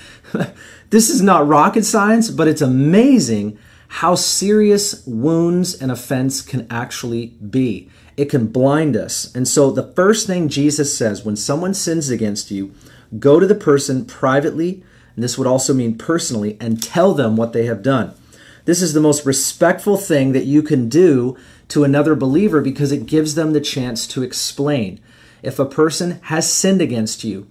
this 0.91 1.09
is 1.09 1.23
not 1.23 1.47
rocket 1.47 1.85
science, 1.85 2.31
but 2.31 2.49
it's 2.49 2.61
amazing 2.61 3.59
how 3.89 4.15
serious 4.15 5.07
wounds 5.07 5.75
and 5.75 5.91
offense 5.91 6.43
can 6.43 6.67
actually 6.69 7.29
be. 7.29 7.89
It 8.17 8.27
can 8.27 8.49
blind 8.49 8.97
us. 8.97 9.35
And 9.35 9.49
so, 9.49 9.71
the 9.71 9.93
first 9.95 10.27
thing 10.27 10.49
Jesus 10.49 10.97
says 10.97 11.25
when 11.25 11.37
someone 11.37 11.75
sins 11.75 12.11
against 12.11 12.51
you, 12.51 12.75
go 13.19 13.41
to 13.41 13.47
the 13.47 13.55
person 13.55 14.05
privately, 14.05 14.85
and 15.15 15.23
this 15.23 15.39
would 15.39 15.47
also 15.47 15.73
mean 15.73 15.97
personally, 15.97 16.57
and 16.61 16.83
tell 16.83 17.15
them 17.15 17.37
what 17.37 17.53
they 17.53 17.67
have 17.67 17.83
done. 17.83 18.15
This 18.65 18.81
is 18.81 18.93
the 18.93 19.01
most 19.01 19.27
respectful 19.27 19.97
thing 19.97 20.33
that 20.33 20.47
you 20.47 20.63
can 20.63 20.89
do 20.89 21.37
to 21.69 21.85
another 21.85 22.15
believer 22.15 22.61
because 22.61 22.93
it 22.93 23.07
gives 23.07 23.35
them 23.35 23.53
the 23.53 23.61
chance 23.61 24.07
to 24.09 24.23
explain. 24.23 25.01
If 25.43 25.59
a 25.59 25.67
person 25.67 26.19
has 26.25 26.51
sinned 26.51 26.81
against 26.81 27.25
you, 27.25 27.47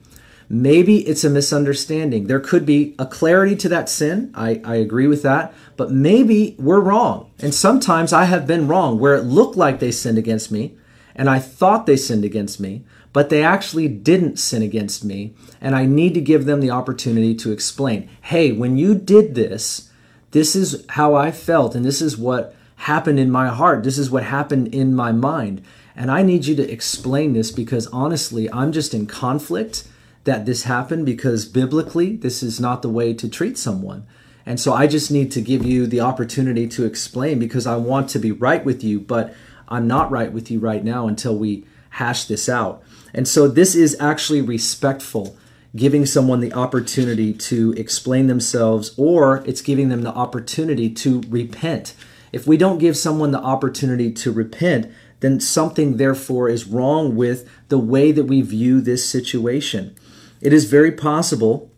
maybe 0.49 1.08
it's 1.08 1.23
a 1.23 1.30
misunderstanding. 1.30 2.26
There 2.26 2.39
could 2.39 2.65
be 2.65 2.95
a 2.97 3.06
clarity 3.06 3.56
to 3.58 3.69
that 3.69 3.89
sin. 3.89 4.32
I, 4.34 4.62
I 4.63 4.76
agree 4.76 5.08
with 5.08 5.21
that. 5.23 5.54
But 5.78 5.91
maybe 5.91 6.56
we're 6.58 6.80
wrong. 6.80 7.32
And 7.39 7.54
sometimes 7.54 8.12
I 8.12 8.26
have 8.26 8.47
been 8.47 8.67
wrong 8.67 8.99
where 8.99 9.15
it 9.15 9.23
looked 9.23 9.56
like 9.56 9.80
they 9.80 9.91
sinned 9.91 10.17
against 10.17 10.52
me 10.52 10.76
and 11.15 11.30
I 11.30 11.39
thought 11.39 11.86
they 11.86 11.97
sinned 11.97 12.26
against 12.26 12.60
me, 12.60 12.84
but 13.12 13.30
they 13.30 13.43
actually 13.43 13.88
didn't 13.88 14.39
sin 14.39 14.63
against 14.63 15.06
me. 15.06 15.36
And 15.62 15.76
I 15.76 15.86
need 15.86 16.13
to 16.15 16.21
give 16.21 16.45
them 16.45 16.60
the 16.60 16.71
opportunity 16.71 17.36
to 17.36 17.52
explain 17.52 18.10
hey, 18.21 18.52
when 18.52 18.78
you 18.78 18.95
did 18.95 19.36
this, 19.36 19.91
this 20.34 20.56
is 20.56 20.86
how 20.89 21.15
I 21.15 21.32
felt 21.32 21.74
and 21.76 21.86
this 21.86 22.02
is 22.02 22.17
what 22.17 22.56
happened 22.76 23.19
in 23.19 23.32
my 23.32 23.48
heart. 23.48 23.84
This 23.84 23.98
is 23.98 24.12
what 24.12 24.24
happened 24.24 24.74
in 24.74 24.93
my 24.93 25.12
mind. 25.12 25.63
And 25.96 26.12
I 26.12 26.24
need 26.24 26.46
you 26.46 26.56
to 26.56 26.72
explain 26.72 27.34
this 27.34 27.52
because 27.52 27.88
honestly, 27.88 28.52
I'm 28.52 28.72
just 28.72 28.93
in 28.93 29.06
conflict 29.06 29.88
that 30.24 30.46
this 30.46 30.63
happened 30.63 31.06
because 31.06 31.46
biblically, 31.46 32.15
this 32.15 32.41
is 32.41 32.60
not 32.60 32.82
the 32.82 32.89
way 32.89 33.13
to 33.13 33.30
treat 33.30 33.58
someone. 33.58 34.06
And 34.46 34.60
so 34.60 34.74
I 34.74 34.88
just 34.88 35.12
need 35.12 35.32
to 35.34 35.41
give 35.41 35.65
you 35.65 35.88
the 35.88 36.02
opportunity 36.02 36.67
to 36.69 36.86
explain 36.86 37.39
because 37.39 37.67
I 37.67 37.76
want 37.78 38.10
to 38.10 38.19
be 38.19 38.32
right 38.32 38.65
with 38.65 38.84
you, 38.84 39.00
but 39.00 39.34
I'm 39.69 39.88
not 39.88 40.12
right 40.12 40.34
with 40.34 40.52
you 40.52 40.60
right 40.60 40.84
now 40.84 41.08
until 41.08 41.38
we 41.38 41.65
hash 41.91 42.26
this 42.26 42.50
out. 42.50 42.84
And 43.13 43.28
so 43.28 43.48
this 43.48 43.76
is 43.76 43.96
actually 44.00 44.41
respectful, 44.41 45.38
giving 45.76 46.06
someone 46.06 46.40
the 46.40 46.54
opportunity 46.54 47.34
to 47.34 47.74
explain 47.74 48.28
themselves, 48.28 48.94
or 48.98 49.44
it's 49.46 49.62
giving 49.62 49.90
them 49.90 50.04
the 50.04 50.14
opportunity 50.14 50.90
to 50.90 51.22
repent. 51.30 51.96
If 52.32 52.46
we 52.46 52.58
don't 52.58 52.78
give 52.78 52.96
someone 52.98 53.32
the 53.32 53.42
opportunity 53.42 54.12
to 54.12 54.32
repent, 54.32 54.92
then 55.20 55.40
something 55.40 55.98
therefore 55.98 56.50
is 56.50 56.68
wrong 56.68 57.16
with 57.16 57.50
the 57.70 57.78
way 57.78 58.12
that 58.12 58.26
we 58.26 58.42
view 58.42 58.82
this 58.82 59.08
situation. 59.08 59.96
It 60.42 60.52
is 60.52 60.66
very 60.66 60.92
possible 60.92 61.72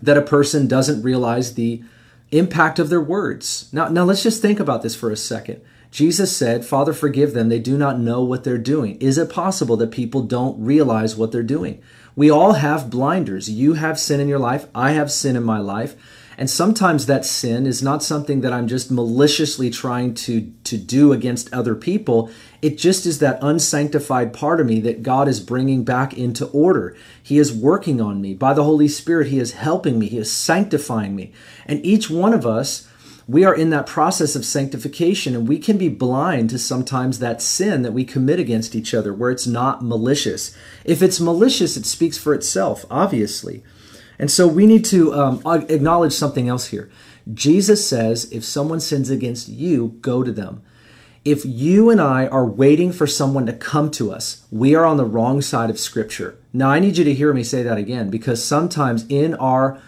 that 0.00 0.16
a 0.16 0.22
person 0.22 0.68
doesn't 0.68 1.02
realize 1.02 1.54
the 1.54 1.82
impact 2.30 2.78
of 2.78 2.88
their 2.88 3.00
words. 3.00 3.68
Now, 3.72 3.88
now 3.88 4.04
let's 4.04 4.22
just 4.22 4.40
think 4.40 4.60
about 4.60 4.82
this 4.82 4.94
for 4.94 5.10
a 5.10 5.16
second. 5.16 5.60
Jesus 5.90 6.36
said, 6.36 6.64
Father, 6.64 6.92
forgive 6.92 7.32
them. 7.32 7.48
They 7.48 7.58
do 7.58 7.78
not 7.78 7.98
know 7.98 8.22
what 8.22 8.44
they're 8.44 8.58
doing. 8.58 8.96
Is 8.96 9.18
it 9.18 9.30
possible 9.30 9.76
that 9.78 9.90
people 9.90 10.22
don't 10.22 10.62
realize 10.62 11.16
what 11.16 11.32
they're 11.32 11.42
doing? 11.42 11.82
We 12.16 12.30
all 12.30 12.54
have 12.54 12.90
blinders. 12.90 13.50
You 13.50 13.74
have 13.74 14.00
sin 14.00 14.20
in 14.20 14.26
your 14.26 14.38
life. 14.38 14.66
I 14.74 14.92
have 14.92 15.12
sin 15.12 15.36
in 15.36 15.44
my 15.44 15.58
life. 15.58 15.94
And 16.38 16.50
sometimes 16.50 17.06
that 17.06 17.24
sin 17.24 17.66
is 17.66 17.82
not 17.82 18.02
something 18.02 18.42
that 18.42 18.52
I'm 18.52 18.68
just 18.68 18.90
maliciously 18.90 19.70
trying 19.70 20.14
to, 20.14 20.52
to 20.64 20.76
do 20.76 21.12
against 21.12 21.52
other 21.52 21.74
people. 21.74 22.30
It 22.60 22.76
just 22.76 23.06
is 23.06 23.20
that 23.20 23.38
unsanctified 23.40 24.34
part 24.34 24.60
of 24.60 24.66
me 24.66 24.80
that 24.80 25.02
God 25.02 25.28
is 25.28 25.40
bringing 25.40 25.84
back 25.84 26.12
into 26.12 26.46
order. 26.46 26.96
He 27.22 27.38
is 27.38 27.54
working 27.54 28.00
on 28.00 28.20
me. 28.20 28.34
By 28.34 28.52
the 28.52 28.64
Holy 28.64 28.88
Spirit, 28.88 29.28
He 29.28 29.38
is 29.38 29.52
helping 29.52 29.98
me. 29.98 30.08
He 30.08 30.18
is 30.18 30.30
sanctifying 30.30 31.16
me. 31.16 31.32
And 31.64 31.84
each 31.84 32.10
one 32.10 32.34
of 32.34 32.46
us, 32.46 32.86
we 33.28 33.44
are 33.44 33.54
in 33.54 33.70
that 33.70 33.86
process 33.86 34.36
of 34.36 34.44
sanctification 34.44 35.34
and 35.34 35.48
we 35.48 35.58
can 35.58 35.76
be 35.76 35.88
blind 35.88 36.50
to 36.50 36.58
sometimes 36.58 37.18
that 37.18 37.42
sin 37.42 37.82
that 37.82 37.92
we 37.92 38.04
commit 38.04 38.38
against 38.38 38.76
each 38.76 38.94
other 38.94 39.12
where 39.12 39.30
it's 39.30 39.46
not 39.46 39.82
malicious. 39.82 40.56
If 40.84 41.02
it's 41.02 41.18
malicious, 41.18 41.76
it 41.76 41.86
speaks 41.86 42.16
for 42.16 42.34
itself, 42.34 42.84
obviously. 42.88 43.64
And 44.18 44.30
so 44.30 44.46
we 44.46 44.66
need 44.66 44.84
to 44.86 45.12
um, 45.12 45.42
acknowledge 45.68 46.12
something 46.12 46.48
else 46.48 46.68
here. 46.68 46.88
Jesus 47.34 47.86
says, 47.86 48.30
if 48.30 48.44
someone 48.44 48.78
sins 48.78 49.10
against 49.10 49.48
you, 49.48 49.98
go 50.00 50.22
to 50.22 50.30
them. 50.30 50.62
If 51.24 51.44
you 51.44 51.90
and 51.90 52.00
I 52.00 52.28
are 52.28 52.46
waiting 52.46 52.92
for 52.92 53.08
someone 53.08 53.46
to 53.46 53.52
come 53.52 53.90
to 53.92 54.12
us, 54.12 54.46
we 54.52 54.76
are 54.76 54.84
on 54.84 54.96
the 54.96 55.04
wrong 55.04 55.42
side 55.42 55.70
of 55.70 55.80
Scripture. 55.80 56.38
Now, 56.52 56.70
I 56.70 56.78
need 56.78 56.96
you 56.96 57.04
to 57.04 57.12
hear 57.12 57.34
me 57.34 57.42
say 57.42 57.64
that 57.64 57.76
again 57.76 58.10
because 58.10 58.44
sometimes 58.44 59.04
in 59.08 59.34
our 59.34 59.82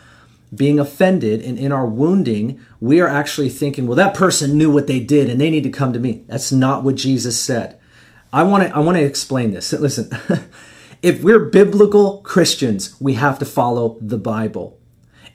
being 0.55 0.79
offended 0.79 1.43
and 1.43 1.59
in 1.59 1.73
our 1.73 1.87
wounding, 1.87 2.61
we 2.81 3.01
are 3.01 3.09
actually 3.09 3.51
thinking, 3.51 3.87
well, 3.87 3.97
that 3.97 4.15
person 4.15 4.57
knew 4.57 4.71
what 4.71 4.87
they 4.87 5.01
did 5.01 5.29
and 5.29 5.41
they 5.41 5.51
need 5.51 5.65
to 5.65 5.71
come 5.71 5.93
to 5.93 5.99
me. 5.99 6.25
That's 6.27 6.53
not 6.53 6.85
what 6.85 6.95
Jesus 6.95 7.39
said. 7.41 7.79
I 8.33 8.43
want 8.43 8.69
to 8.69 8.75
I 8.75 8.81
want 8.81 8.97
to 8.99 9.05
explain 9.05 9.53
this. 9.53 9.73
Listen. 9.73 10.11
If 11.01 11.23
we're 11.23 11.45
biblical 11.45 12.19
Christians, 12.23 13.01
we 13.01 13.15
have 13.15 13.39
to 13.39 13.45
follow 13.45 13.99
the 14.01 14.19
Bible. 14.19 14.81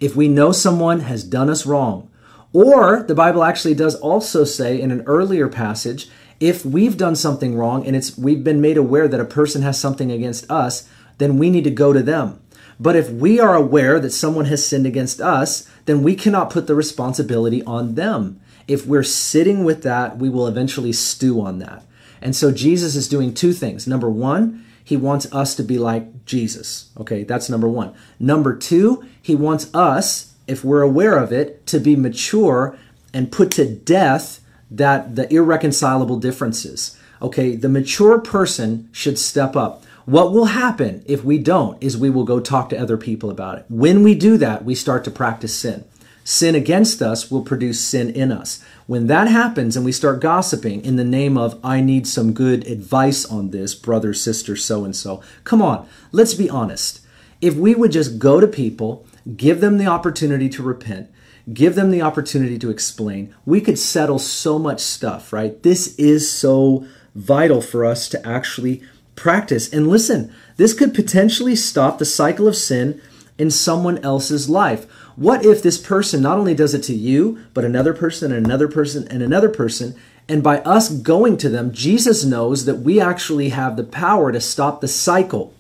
If 0.02 0.14
we 0.14 0.28
know 0.28 0.52
someone 0.52 1.00
has 1.02 1.24
done 1.24 1.50
us 1.50 1.66
wrong, 1.66 2.12
or 2.52 3.04
the 3.04 3.16
Bible 3.16 3.46
actually 3.46 3.74
does 3.74 3.96
also 3.96 4.44
say 4.44 4.82
in 4.82 4.92
an 4.92 5.04
earlier 5.06 5.48
passage, 5.48 6.10
if 6.42 6.66
we've 6.66 6.98
done 6.98 7.16
something 7.16 7.56
wrong 7.56 7.88
and 7.88 7.96
it's 7.96 8.18
we've 8.18 8.44
been 8.44 8.60
made 8.60 8.76
aware 8.76 9.08
that 9.08 9.22
a 9.22 9.26
person 9.26 9.62
has 9.62 9.80
something 9.80 10.12
against 10.12 10.52
us, 10.52 10.90
then 11.18 11.38
we 11.38 11.50
need 11.50 11.64
to 11.64 11.72
go 11.72 11.94
to 11.94 12.04
them. 12.04 12.42
But 12.80 12.96
if 12.96 13.10
we 13.10 13.40
are 13.40 13.56
aware 13.56 14.00
that 14.00 14.12
someone 14.12 14.46
has 14.46 14.66
sinned 14.66 14.86
against 14.86 15.22
us, 15.22 15.70
then 15.86 16.04
we 16.04 16.16
cannot 16.16 16.50
put 16.50 16.68
the 16.68 16.76
responsibility 16.76 17.64
on 17.64 17.96
them. 17.96 18.40
If 18.68 18.86
we're 18.86 19.04
sitting 19.04 19.64
with 19.64 19.84
that, 19.84 20.18
we 20.18 20.30
will 20.30 20.48
eventually 20.48 20.94
stew 20.94 21.42
on 21.42 21.60
that. 21.60 21.84
And 22.22 22.36
so 22.36 22.52
Jesus 22.52 22.96
is 22.96 23.10
doing 23.10 23.34
two 23.34 23.54
things. 23.54 23.86
Number 23.86 24.10
one, 24.10 24.66
he 24.84 24.98
wants 24.98 25.32
us 25.34 25.56
to 25.56 25.64
be 25.64 25.78
like 25.78 26.26
Jesus. 26.26 26.90
Okay, 26.98 27.24
that's 27.24 27.50
number 27.50 27.68
one. 27.68 27.94
Number 28.20 28.56
two, 28.56 29.04
he 29.22 29.36
wants 29.36 29.74
us, 29.74 30.34
if 30.48 30.64
we're 30.64 30.82
aware 30.82 31.18
of 31.18 31.32
it, 31.32 31.66
to 31.68 31.80
be 31.80 31.96
mature 31.96 32.78
and 33.14 33.32
put 33.32 33.52
to 33.52 33.66
death 33.66 34.40
that 34.72 35.16
the 35.16 35.32
irreconcilable 35.34 36.18
differences. 36.18 36.98
Okay, 37.22 37.56
the 37.56 37.70
mature 37.70 38.20
person 38.20 38.90
should 38.92 39.18
step 39.20 39.56
up. 39.56 39.84
What 40.06 40.34
will 40.34 40.46
happen 40.46 41.04
if 41.06 41.24
we 41.24 41.38
don't 41.38 41.82
is 41.82 41.98
we 41.98 42.10
will 42.10 42.26
go 42.26 42.42
talk 42.42 42.68
to 42.70 42.78
other 42.78 42.98
people 42.98 43.30
about 43.30 43.60
it. 43.60 43.66
When 43.70 44.04
we 44.04 44.16
do 44.16 44.38
that, 44.38 44.66
we 44.66 44.76
start 44.76 45.06
to 45.06 45.12
practice 45.12 45.56
sin. 45.56 45.86
Sin 46.26 46.56
against 46.56 47.02
us 47.02 47.32
will 47.32 47.42
produce 47.42 47.80
sin 47.80 48.10
in 48.10 48.32
us. 48.32 48.64
When 48.86 49.08
that 49.08 49.30
happens 49.30 49.78
and 49.78 49.86
we 49.86 49.94
start 49.94 50.22
gossiping 50.22 50.84
in 50.84 50.98
the 50.98 51.06
name 51.06 51.38
of, 51.38 51.58
I 51.64 51.80
need 51.80 52.06
some 52.06 52.34
good 52.34 52.68
advice 52.68 53.26
on 53.26 53.52
this, 53.52 53.76
brother, 53.76 54.14
sister, 54.14 54.56
so 54.58 54.84
and 54.84 54.96
so, 54.96 55.22
come 55.46 55.62
on, 55.62 55.88
let's 56.12 56.34
be 56.34 56.50
honest. 56.50 57.00
If 57.40 57.56
we 57.56 57.74
would 57.76 57.92
just 57.92 58.20
go 58.20 58.40
to 58.40 58.48
people, 58.48 59.06
give 59.38 59.62
them 59.62 59.78
the 59.78 59.88
opportunity 59.88 60.50
to 60.50 60.64
repent, 60.64 61.10
give 61.54 61.76
them 61.76 61.92
the 61.92 62.02
opportunity 62.02 62.58
to 62.60 62.70
explain, 62.70 63.34
we 63.46 63.62
could 63.62 63.80
settle 63.80 64.20
so 64.20 64.60
much 64.60 64.82
stuff, 64.82 65.32
right? 65.32 65.62
This 65.64 65.96
is 65.96 66.32
so 66.32 66.86
vital 67.16 67.62
for 67.62 67.86
us 67.86 68.10
to 68.10 68.28
actually 68.28 68.82
practice. 69.16 69.72
And 69.72 69.88
listen, 69.88 70.34
this 70.58 70.74
could 70.74 70.94
potentially 70.94 71.56
stop 71.56 71.98
the 71.98 72.06
cycle 72.06 72.48
of 72.48 72.56
sin 72.56 73.02
in 73.38 73.50
someone 73.52 73.98
else's 74.00 74.50
life. 74.50 74.90
What 75.16 75.46
if 75.46 75.62
this 75.62 75.78
person 75.78 76.22
not 76.22 76.38
only 76.38 76.54
does 76.54 76.74
it 76.74 76.84
to 76.84 76.94
you, 76.94 77.40
but 77.54 77.66
another 77.66 77.94
person 77.94 78.32
and 78.32 78.46
another 78.46 78.68
person 78.68 79.08
and 79.10 79.22
another 79.22 79.50
person? 79.50 79.96
And 80.28 80.42
by 80.42 80.60
us 80.60 80.90
going 80.90 81.38
to 81.38 81.50
them, 81.50 81.74
Jesus 81.74 82.24
knows 82.24 82.66
that 82.66 82.80
we 82.80 83.00
actually 83.00 83.50
have 83.50 83.76
the 83.76 83.84
power 83.84 84.32
to 84.32 84.40
stop 84.40 84.82
the 84.82 84.88
cycle. 84.88 85.54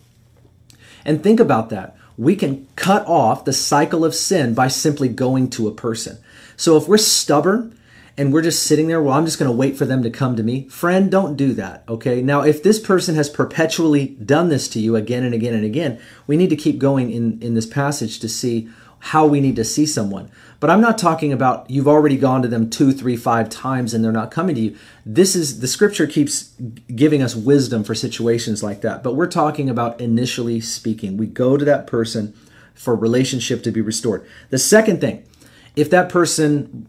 And 1.05 1.21
think 1.21 1.39
about 1.39 1.69
that. 1.69 1.95
We 2.17 2.35
can 2.35 2.67
cut 2.75 3.05
off 3.07 3.45
the 3.45 3.53
cycle 3.53 4.05
of 4.05 4.15
sin 4.15 4.53
by 4.53 4.67
simply 4.67 5.09
going 5.09 5.49
to 5.51 5.67
a 5.67 5.73
person. 5.73 6.17
So 6.55 6.77
if 6.77 6.87
we're 6.87 6.97
stubborn 6.97 7.77
and 8.17 8.31
we're 8.31 8.43
just 8.43 8.63
sitting 8.63 8.87
there, 8.87 9.01
well, 9.01 9.15
I'm 9.15 9.25
just 9.25 9.39
going 9.39 9.49
to 9.49 9.57
wait 9.57 9.75
for 9.75 9.85
them 9.85 10.03
to 10.03 10.09
come 10.09 10.35
to 10.35 10.43
me. 10.43 10.67
Friend, 10.69 11.09
don't 11.09 11.35
do 11.35 11.53
that. 11.53 11.83
Okay. 11.89 12.21
Now, 12.21 12.41
if 12.41 12.61
this 12.61 12.79
person 12.79 13.15
has 13.15 13.29
perpetually 13.29 14.09
done 14.23 14.49
this 14.49 14.67
to 14.69 14.79
you 14.79 14.95
again 14.95 15.23
and 15.23 15.33
again 15.33 15.55
and 15.55 15.65
again, 15.65 15.99
we 16.27 16.37
need 16.37 16.51
to 16.51 16.55
keep 16.55 16.77
going 16.77 17.11
in, 17.11 17.41
in 17.41 17.55
this 17.55 17.65
passage 17.65 18.19
to 18.19 18.29
see 18.29 18.69
how 18.99 19.25
we 19.25 19.41
need 19.41 19.55
to 19.55 19.65
see 19.65 19.85
someone. 19.85 20.29
But 20.59 20.69
I'm 20.69 20.79
not 20.79 20.97
talking 20.97 21.33
about 21.33 21.69
you've 21.69 21.89
already 21.89 22.15
gone 22.15 22.41
to 22.43 22.47
them 22.47 22.69
two, 22.69 22.93
three, 22.93 23.17
five 23.17 23.49
times 23.49 23.93
and 23.93 24.01
they're 24.01 24.13
not 24.13 24.31
coming 24.31 24.55
to 24.55 24.61
you. 24.61 24.77
This 25.05 25.35
is 25.35 25.59
the 25.59 25.67
scripture 25.67 26.07
keeps 26.07 26.53
giving 26.95 27.21
us 27.21 27.35
wisdom 27.35 27.83
for 27.83 27.95
situations 27.95 28.63
like 28.63 28.79
that. 28.81 29.03
But 29.03 29.15
we're 29.15 29.27
talking 29.27 29.69
about 29.69 29.99
initially 29.99 30.61
speaking. 30.61 31.17
We 31.17 31.25
go 31.25 31.57
to 31.57 31.65
that 31.65 31.87
person 31.87 32.33
for 32.75 32.95
relationship 32.95 33.61
to 33.63 33.71
be 33.71 33.81
restored. 33.81 34.25
The 34.51 34.57
second 34.57 35.01
thing, 35.01 35.25
if 35.75 35.89
that 35.89 36.07
person 36.07 36.87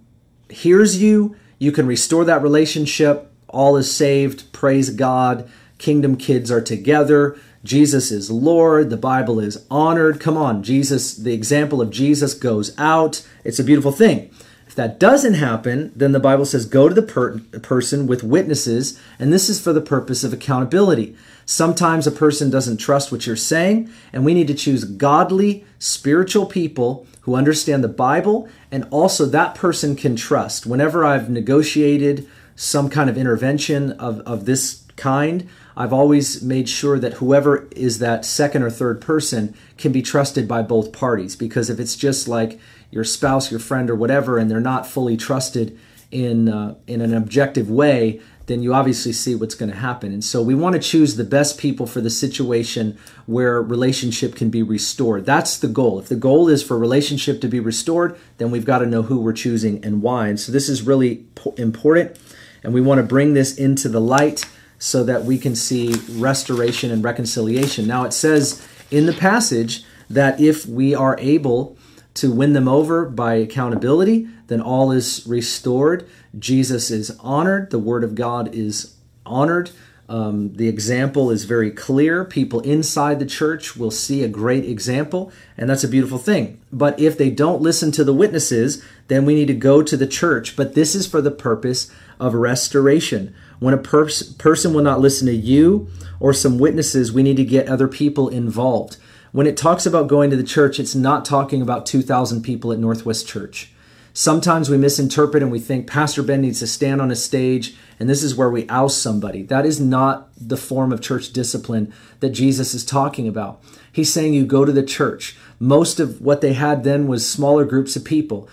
hears 0.48 1.00
you, 1.00 1.36
you 1.58 1.72
can 1.72 1.86
restore 1.86 2.24
that 2.24 2.42
relationship 2.42 3.30
all 3.48 3.76
is 3.76 3.94
saved, 3.94 4.52
praise 4.52 4.90
God, 4.90 5.48
kingdom 5.78 6.16
kids 6.16 6.50
are 6.50 6.60
together, 6.60 7.38
Jesus 7.62 8.10
is 8.10 8.30
Lord, 8.30 8.90
the 8.90 8.96
Bible 8.98 9.40
is 9.40 9.64
honored. 9.70 10.20
Come 10.20 10.36
on, 10.36 10.62
Jesus, 10.62 11.16
the 11.16 11.32
example 11.32 11.80
of 11.80 11.90
Jesus 11.90 12.34
goes 12.34 12.78
out. 12.78 13.26
It's 13.42 13.58
a 13.58 13.64
beautiful 13.64 13.92
thing. 13.92 14.30
If 14.66 14.74
that 14.74 15.00
doesn't 15.00 15.34
happen, 15.34 15.92
then 15.96 16.12
the 16.12 16.20
Bible 16.20 16.44
says 16.44 16.66
go 16.66 16.88
to 16.88 16.94
the 16.94 17.00
per- 17.00 17.38
person 17.62 18.06
with 18.06 18.22
witnesses, 18.22 19.00
and 19.18 19.32
this 19.32 19.48
is 19.48 19.60
for 19.60 19.72
the 19.72 19.80
purpose 19.80 20.24
of 20.24 20.32
accountability. 20.32 21.16
Sometimes 21.46 22.06
a 22.06 22.12
person 22.12 22.50
doesn't 22.50 22.78
trust 22.78 23.10
what 23.12 23.26
you're 23.26 23.36
saying, 23.36 23.88
and 24.12 24.24
we 24.24 24.34
need 24.34 24.48
to 24.48 24.54
choose 24.54 24.84
godly, 24.84 25.64
spiritual 25.78 26.46
people 26.46 27.06
who 27.22 27.34
understand 27.34 27.82
the 27.82 27.88
Bible, 27.88 28.48
and 28.74 28.88
also 28.90 29.24
that 29.26 29.54
person 29.54 29.94
can 29.94 30.16
trust. 30.16 30.66
Whenever 30.66 31.04
I've 31.04 31.30
negotiated 31.30 32.28
some 32.56 32.90
kind 32.90 33.08
of 33.08 33.16
intervention 33.16 33.92
of, 33.92 34.18
of 34.22 34.46
this 34.46 34.82
kind, 34.96 35.48
I've 35.76 35.92
always 35.92 36.42
made 36.42 36.68
sure 36.68 36.98
that 36.98 37.14
whoever 37.14 37.68
is 37.70 38.00
that 38.00 38.24
second 38.24 38.64
or 38.64 38.70
third 38.70 39.00
person 39.00 39.54
can 39.78 39.92
be 39.92 40.02
trusted 40.02 40.48
by 40.48 40.62
both 40.62 40.90
parties. 40.92 41.36
Because 41.36 41.70
if 41.70 41.78
it's 41.78 41.94
just 41.94 42.26
like 42.26 42.58
your 42.90 43.04
spouse, 43.04 43.48
your 43.48 43.60
friend, 43.60 43.88
or 43.88 43.94
whatever, 43.94 44.38
and 44.38 44.50
they're 44.50 44.58
not 44.58 44.88
fully 44.88 45.16
trusted 45.16 45.78
in 46.10 46.48
uh, 46.48 46.74
in 46.88 47.00
an 47.00 47.14
objective 47.14 47.70
way, 47.70 48.20
then 48.46 48.62
you 48.62 48.74
obviously 48.74 49.12
see 49.12 49.34
what's 49.34 49.54
going 49.54 49.70
to 49.70 49.76
happen. 49.76 50.12
And 50.12 50.22
so 50.22 50.42
we 50.42 50.54
want 50.54 50.74
to 50.74 50.80
choose 50.80 51.16
the 51.16 51.24
best 51.24 51.58
people 51.58 51.86
for 51.86 52.00
the 52.00 52.10
situation 52.10 52.98
where 53.26 53.62
relationship 53.62 54.34
can 54.34 54.50
be 54.50 54.62
restored. 54.62 55.24
That's 55.24 55.58
the 55.58 55.68
goal. 55.68 55.98
If 55.98 56.08
the 56.08 56.16
goal 56.16 56.48
is 56.48 56.62
for 56.62 56.78
relationship 56.78 57.40
to 57.40 57.48
be 57.48 57.60
restored, 57.60 58.18
then 58.38 58.50
we've 58.50 58.66
got 58.66 58.78
to 58.78 58.86
know 58.86 59.02
who 59.02 59.20
we're 59.20 59.32
choosing 59.32 59.82
and 59.84 60.02
why. 60.02 60.28
And 60.28 60.38
so 60.38 60.52
this 60.52 60.68
is 60.68 60.82
really 60.82 61.24
important, 61.56 62.18
and 62.62 62.74
we 62.74 62.80
want 62.80 62.98
to 62.98 63.06
bring 63.06 63.34
this 63.34 63.56
into 63.56 63.88
the 63.88 64.00
light 64.00 64.44
so 64.78 65.04
that 65.04 65.24
we 65.24 65.38
can 65.38 65.54
see 65.56 65.94
restoration 66.10 66.90
and 66.90 67.02
reconciliation. 67.02 67.86
Now 67.86 68.04
it 68.04 68.12
says 68.12 68.66
in 68.90 69.06
the 69.06 69.12
passage 69.14 69.84
that 70.10 70.38
if 70.40 70.66
we 70.66 70.94
are 70.94 71.16
able 71.18 71.78
to 72.14 72.30
win 72.30 72.52
them 72.52 72.68
over 72.68 73.06
by 73.06 73.34
accountability, 73.34 74.28
then 74.46 74.60
all 74.60 74.92
is 74.92 75.24
restored. 75.26 76.06
Jesus 76.38 76.90
is 76.90 77.16
honored. 77.20 77.70
The 77.70 77.78
Word 77.78 78.04
of 78.04 78.14
God 78.14 78.54
is 78.54 78.94
honored. 79.24 79.70
Um, 80.06 80.52
the 80.54 80.68
example 80.68 81.30
is 81.30 81.44
very 81.44 81.70
clear. 81.70 82.24
People 82.24 82.60
inside 82.60 83.18
the 83.18 83.26
church 83.26 83.74
will 83.74 83.90
see 83.90 84.22
a 84.22 84.28
great 84.28 84.64
example, 84.64 85.32
and 85.56 85.70
that's 85.70 85.84
a 85.84 85.88
beautiful 85.88 86.18
thing. 86.18 86.60
But 86.70 86.98
if 87.00 87.16
they 87.16 87.30
don't 87.30 87.62
listen 87.62 87.90
to 87.92 88.04
the 88.04 88.12
witnesses, 88.12 88.84
then 89.08 89.24
we 89.24 89.34
need 89.34 89.46
to 89.46 89.54
go 89.54 89.82
to 89.82 89.96
the 89.96 90.06
church. 90.06 90.56
But 90.56 90.74
this 90.74 90.94
is 90.94 91.06
for 91.06 91.22
the 91.22 91.30
purpose 91.30 91.90
of 92.20 92.34
restoration. 92.34 93.34
When 93.60 93.72
a 93.72 93.78
pers- 93.78 94.34
person 94.34 94.74
will 94.74 94.82
not 94.82 95.00
listen 95.00 95.26
to 95.26 95.34
you 95.34 95.88
or 96.20 96.34
some 96.34 96.58
witnesses, 96.58 97.12
we 97.12 97.22
need 97.22 97.38
to 97.38 97.44
get 97.44 97.68
other 97.68 97.88
people 97.88 98.28
involved. 98.28 98.98
When 99.32 99.46
it 99.46 99.56
talks 99.56 99.86
about 99.86 100.06
going 100.06 100.30
to 100.30 100.36
the 100.36 100.44
church, 100.44 100.78
it's 100.78 100.94
not 100.94 101.24
talking 101.24 101.62
about 101.62 101.86
2,000 101.86 102.42
people 102.42 102.72
at 102.72 102.78
Northwest 102.78 103.26
Church. 103.26 103.72
Sometimes 104.16 104.70
we 104.70 104.78
misinterpret 104.78 105.42
and 105.42 105.50
we 105.50 105.58
think 105.58 105.88
Pastor 105.88 106.22
Ben 106.22 106.40
needs 106.40 106.60
to 106.60 106.68
stand 106.68 107.02
on 107.02 107.10
a 107.10 107.16
stage 107.16 107.74
and 107.98 108.08
this 108.08 108.22
is 108.22 108.36
where 108.36 108.48
we 108.48 108.68
oust 108.68 109.02
somebody. 109.02 109.42
That 109.42 109.66
is 109.66 109.80
not 109.80 110.28
the 110.36 110.56
form 110.56 110.92
of 110.92 111.00
church 111.00 111.32
discipline 111.32 111.92
that 112.20 112.30
Jesus 112.30 112.74
is 112.74 112.84
talking 112.84 113.26
about. 113.26 113.60
He's 113.90 114.12
saying 114.12 114.32
you 114.32 114.46
go 114.46 114.64
to 114.64 114.70
the 114.70 114.84
church. 114.84 115.36
Most 115.58 115.98
of 115.98 116.20
what 116.20 116.42
they 116.42 116.52
had 116.52 116.84
then 116.84 117.08
was 117.08 117.28
smaller 117.28 117.64
groups 117.64 117.96
of 117.96 118.04
people. 118.04 118.48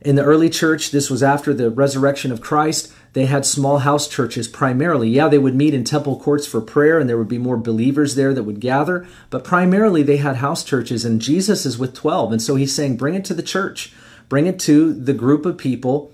In 0.00 0.14
the 0.14 0.22
early 0.22 0.48
church, 0.48 0.92
this 0.92 1.10
was 1.10 1.24
after 1.24 1.52
the 1.52 1.70
resurrection 1.70 2.30
of 2.30 2.40
Christ. 2.40 2.92
They 3.12 3.26
had 3.26 3.44
small 3.44 3.78
house 3.78 4.06
churches 4.06 4.46
primarily. 4.46 5.08
Yeah, 5.08 5.26
they 5.26 5.38
would 5.38 5.56
meet 5.56 5.74
in 5.74 5.82
temple 5.82 6.20
courts 6.20 6.46
for 6.46 6.60
prayer 6.60 7.00
and 7.00 7.10
there 7.10 7.18
would 7.18 7.26
be 7.26 7.36
more 7.36 7.56
believers 7.56 8.14
there 8.14 8.32
that 8.32 8.44
would 8.44 8.60
gather, 8.60 9.08
but 9.28 9.42
primarily 9.42 10.04
they 10.04 10.18
had 10.18 10.36
house 10.36 10.62
churches 10.62 11.04
and 11.04 11.20
Jesus 11.20 11.66
is 11.66 11.78
with 11.78 11.94
12. 11.94 12.30
And 12.30 12.40
so 12.40 12.54
he's 12.54 12.72
saying, 12.72 12.96
bring 12.96 13.16
it 13.16 13.24
to 13.24 13.34
the 13.34 13.42
church. 13.42 13.92
Bring 14.30 14.46
it 14.46 14.58
to 14.60 14.94
the 14.94 15.12
group 15.12 15.44
of 15.44 15.58
people 15.58 16.12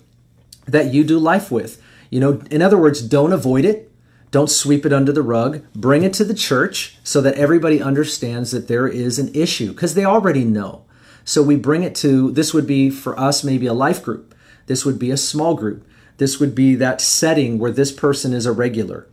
that 0.64 0.92
you 0.92 1.04
do 1.04 1.18
life 1.18 1.52
with. 1.52 1.80
You 2.10 2.18
know, 2.18 2.42
in 2.50 2.62
other 2.62 2.78
words, 2.78 3.02
don't 3.02 3.32
avoid 3.32 3.64
it. 3.64 3.92
Don't 4.30 4.50
sweep 4.50 4.86
it 4.86 4.92
under 4.92 5.12
the 5.12 5.22
rug. 5.22 5.62
Bring 5.74 6.02
it 6.02 6.14
to 6.14 6.24
the 6.24 6.34
church 6.34 6.98
so 7.04 7.20
that 7.20 7.34
everybody 7.34 7.80
understands 7.80 8.50
that 8.50 8.68
there 8.68 8.88
is 8.88 9.18
an 9.18 9.32
issue 9.34 9.72
because 9.72 9.94
they 9.94 10.04
already 10.04 10.44
know. 10.44 10.84
So 11.26 11.42
we 11.42 11.56
bring 11.56 11.82
it 11.82 11.94
to 11.96 12.30
this 12.32 12.54
would 12.54 12.66
be 12.66 12.88
for 12.88 13.18
us 13.20 13.44
maybe 13.44 13.66
a 13.66 13.74
life 13.74 14.02
group. 14.02 14.34
This 14.64 14.84
would 14.84 14.98
be 14.98 15.10
a 15.10 15.16
small 15.16 15.54
group. 15.54 15.86
This 16.16 16.40
would 16.40 16.54
be 16.54 16.74
that 16.76 17.02
setting 17.02 17.58
where 17.58 17.70
this 17.70 17.92
person 17.92 18.32
is 18.32 18.46
a 18.46 18.52
regular. 18.52 19.06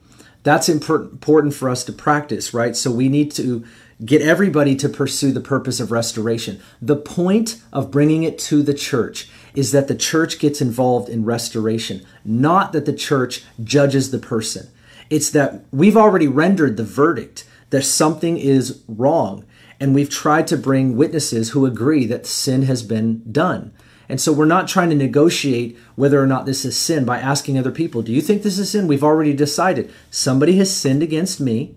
That's 0.43 0.69
important 0.69 1.53
for 1.53 1.69
us 1.69 1.83
to 1.85 1.91
practice, 1.91 2.53
right? 2.53 2.75
So 2.75 2.89
we 2.89 3.09
need 3.09 3.31
to 3.33 3.65
get 4.03 4.21
everybody 4.21 4.75
to 4.75 4.89
pursue 4.89 5.32
the 5.32 5.41
purpose 5.41 5.79
of 5.79 5.91
restoration. 5.91 6.62
The 6.82 6.95
point 6.95 7.62
of 7.71 7.91
bringing 7.91 8.23
it 8.23 8.38
to 8.39 8.62
the 8.62 8.73
church 8.73 9.29
is 9.56 9.71
that 9.71 9.88
the 9.88 9.95
church 9.95 10.39
gets 10.39 10.62
involved 10.62 11.10
in 11.10 11.25
restoration, 11.25 12.06
not 12.25 12.73
that 12.73 12.86
the 12.86 12.93
church 12.93 13.43
judges 13.63 14.12
the 14.12 14.19
person. 14.19 14.69
It's 15.10 15.29
that 15.32 15.63
we've 15.71 15.97
already 15.97 16.27
rendered 16.27 16.77
the 16.77 16.84
verdict 16.84 17.45
that 17.69 17.84
something 17.84 18.38
is 18.38 18.84
wrong, 18.88 19.45
and 19.79 19.93
we've 19.93 20.10
tried 20.10 20.47
to 20.47 20.58
bring 20.58 20.95
witnesses 20.95 21.51
who 21.51 21.65
agree 21.65 22.06
that 22.06 22.25
sin 22.25 22.63
has 22.63 22.84
been 22.84 23.21
done. 23.32 23.73
And 24.10 24.19
so 24.19 24.32
we're 24.32 24.45
not 24.45 24.67
trying 24.67 24.89
to 24.89 24.95
negotiate 24.95 25.77
whether 25.95 26.21
or 26.21 26.27
not 26.27 26.45
this 26.45 26.65
is 26.65 26.77
sin 26.77 27.06
by 27.06 27.19
asking 27.19 27.58
other 27.58 27.71
people, 27.71 28.01
Do 28.01 28.12
you 28.12 28.21
think 28.21 28.43
this 28.43 28.60
is 28.60 28.71
sin? 28.71 28.88
We've 28.88 29.03
already 29.03 29.34
decided 29.34 29.91
somebody 30.12 30.58
has 30.58 30.75
sinned 30.75 31.01
against 31.01 31.39
me 31.39 31.75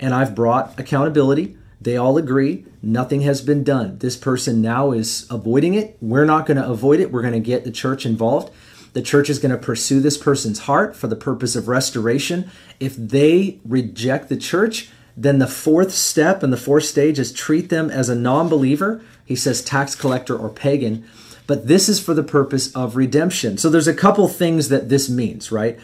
and 0.00 0.14
I've 0.14 0.34
brought 0.34 0.78
accountability. 0.78 1.56
They 1.80 1.96
all 1.96 2.16
agree 2.16 2.64
nothing 2.82 3.22
has 3.22 3.42
been 3.42 3.64
done. 3.64 3.98
This 3.98 4.16
person 4.16 4.62
now 4.62 4.92
is 4.92 5.26
avoiding 5.30 5.74
it. 5.74 5.96
We're 6.00 6.24
not 6.24 6.46
going 6.46 6.56
to 6.56 6.68
avoid 6.68 7.00
it. 7.00 7.10
We're 7.10 7.22
going 7.22 7.34
to 7.34 7.40
get 7.40 7.64
the 7.64 7.70
church 7.70 8.06
involved. 8.06 8.52
The 8.92 9.02
church 9.02 9.28
is 9.28 9.38
going 9.38 9.50
to 9.50 9.58
pursue 9.58 10.00
this 10.00 10.16
person's 10.16 10.60
heart 10.60 10.96
for 10.96 11.06
the 11.06 11.16
purpose 11.16 11.54
of 11.54 11.68
restoration. 11.68 12.50
If 12.80 12.96
they 12.96 13.60
reject 13.64 14.28
the 14.28 14.36
church, 14.36 14.88
then 15.16 15.38
the 15.38 15.46
fourth 15.46 15.92
step 15.92 16.42
and 16.42 16.52
the 16.52 16.56
fourth 16.56 16.84
stage 16.84 17.18
is 17.18 17.32
treat 17.32 17.68
them 17.68 17.90
as 17.90 18.08
a 18.08 18.14
non 18.14 18.48
believer. 18.48 19.02
He 19.24 19.36
says 19.36 19.62
tax 19.62 19.94
collector 19.94 20.36
or 20.36 20.48
pagan. 20.48 21.04
But 21.46 21.68
this 21.68 21.88
is 21.88 22.00
for 22.00 22.14
the 22.14 22.22
purpose 22.22 22.74
of 22.74 22.96
redemption. 22.96 23.58
So 23.58 23.68
there's 23.68 23.88
a 23.88 23.94
couple 23.94 24.26
things 24.28 24.68
that 24.68 24.88
this 24.88 25.08
means, 25.08 25.52
right? 25.52 25.78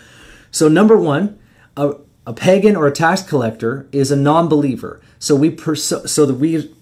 So, 0.51 0.69
number 0.69 0.97
one, 0.97 1.39
a, 1.77 1.95
a 2.27 2.33
pagan 2.33 2.77
or 2.77 2.87
a 2.87 2.93
tax 2.93 3.23
collector 3.23 3.87
is 3.93 4.11
a 4.11 4.17
non-believer. 4.17 5.01
So 5.19 5.35
we 5.35 5.51
pursue, 5.51 6.07
so 6.07 6.27
that 6.27 6.35
we 6.35 6.73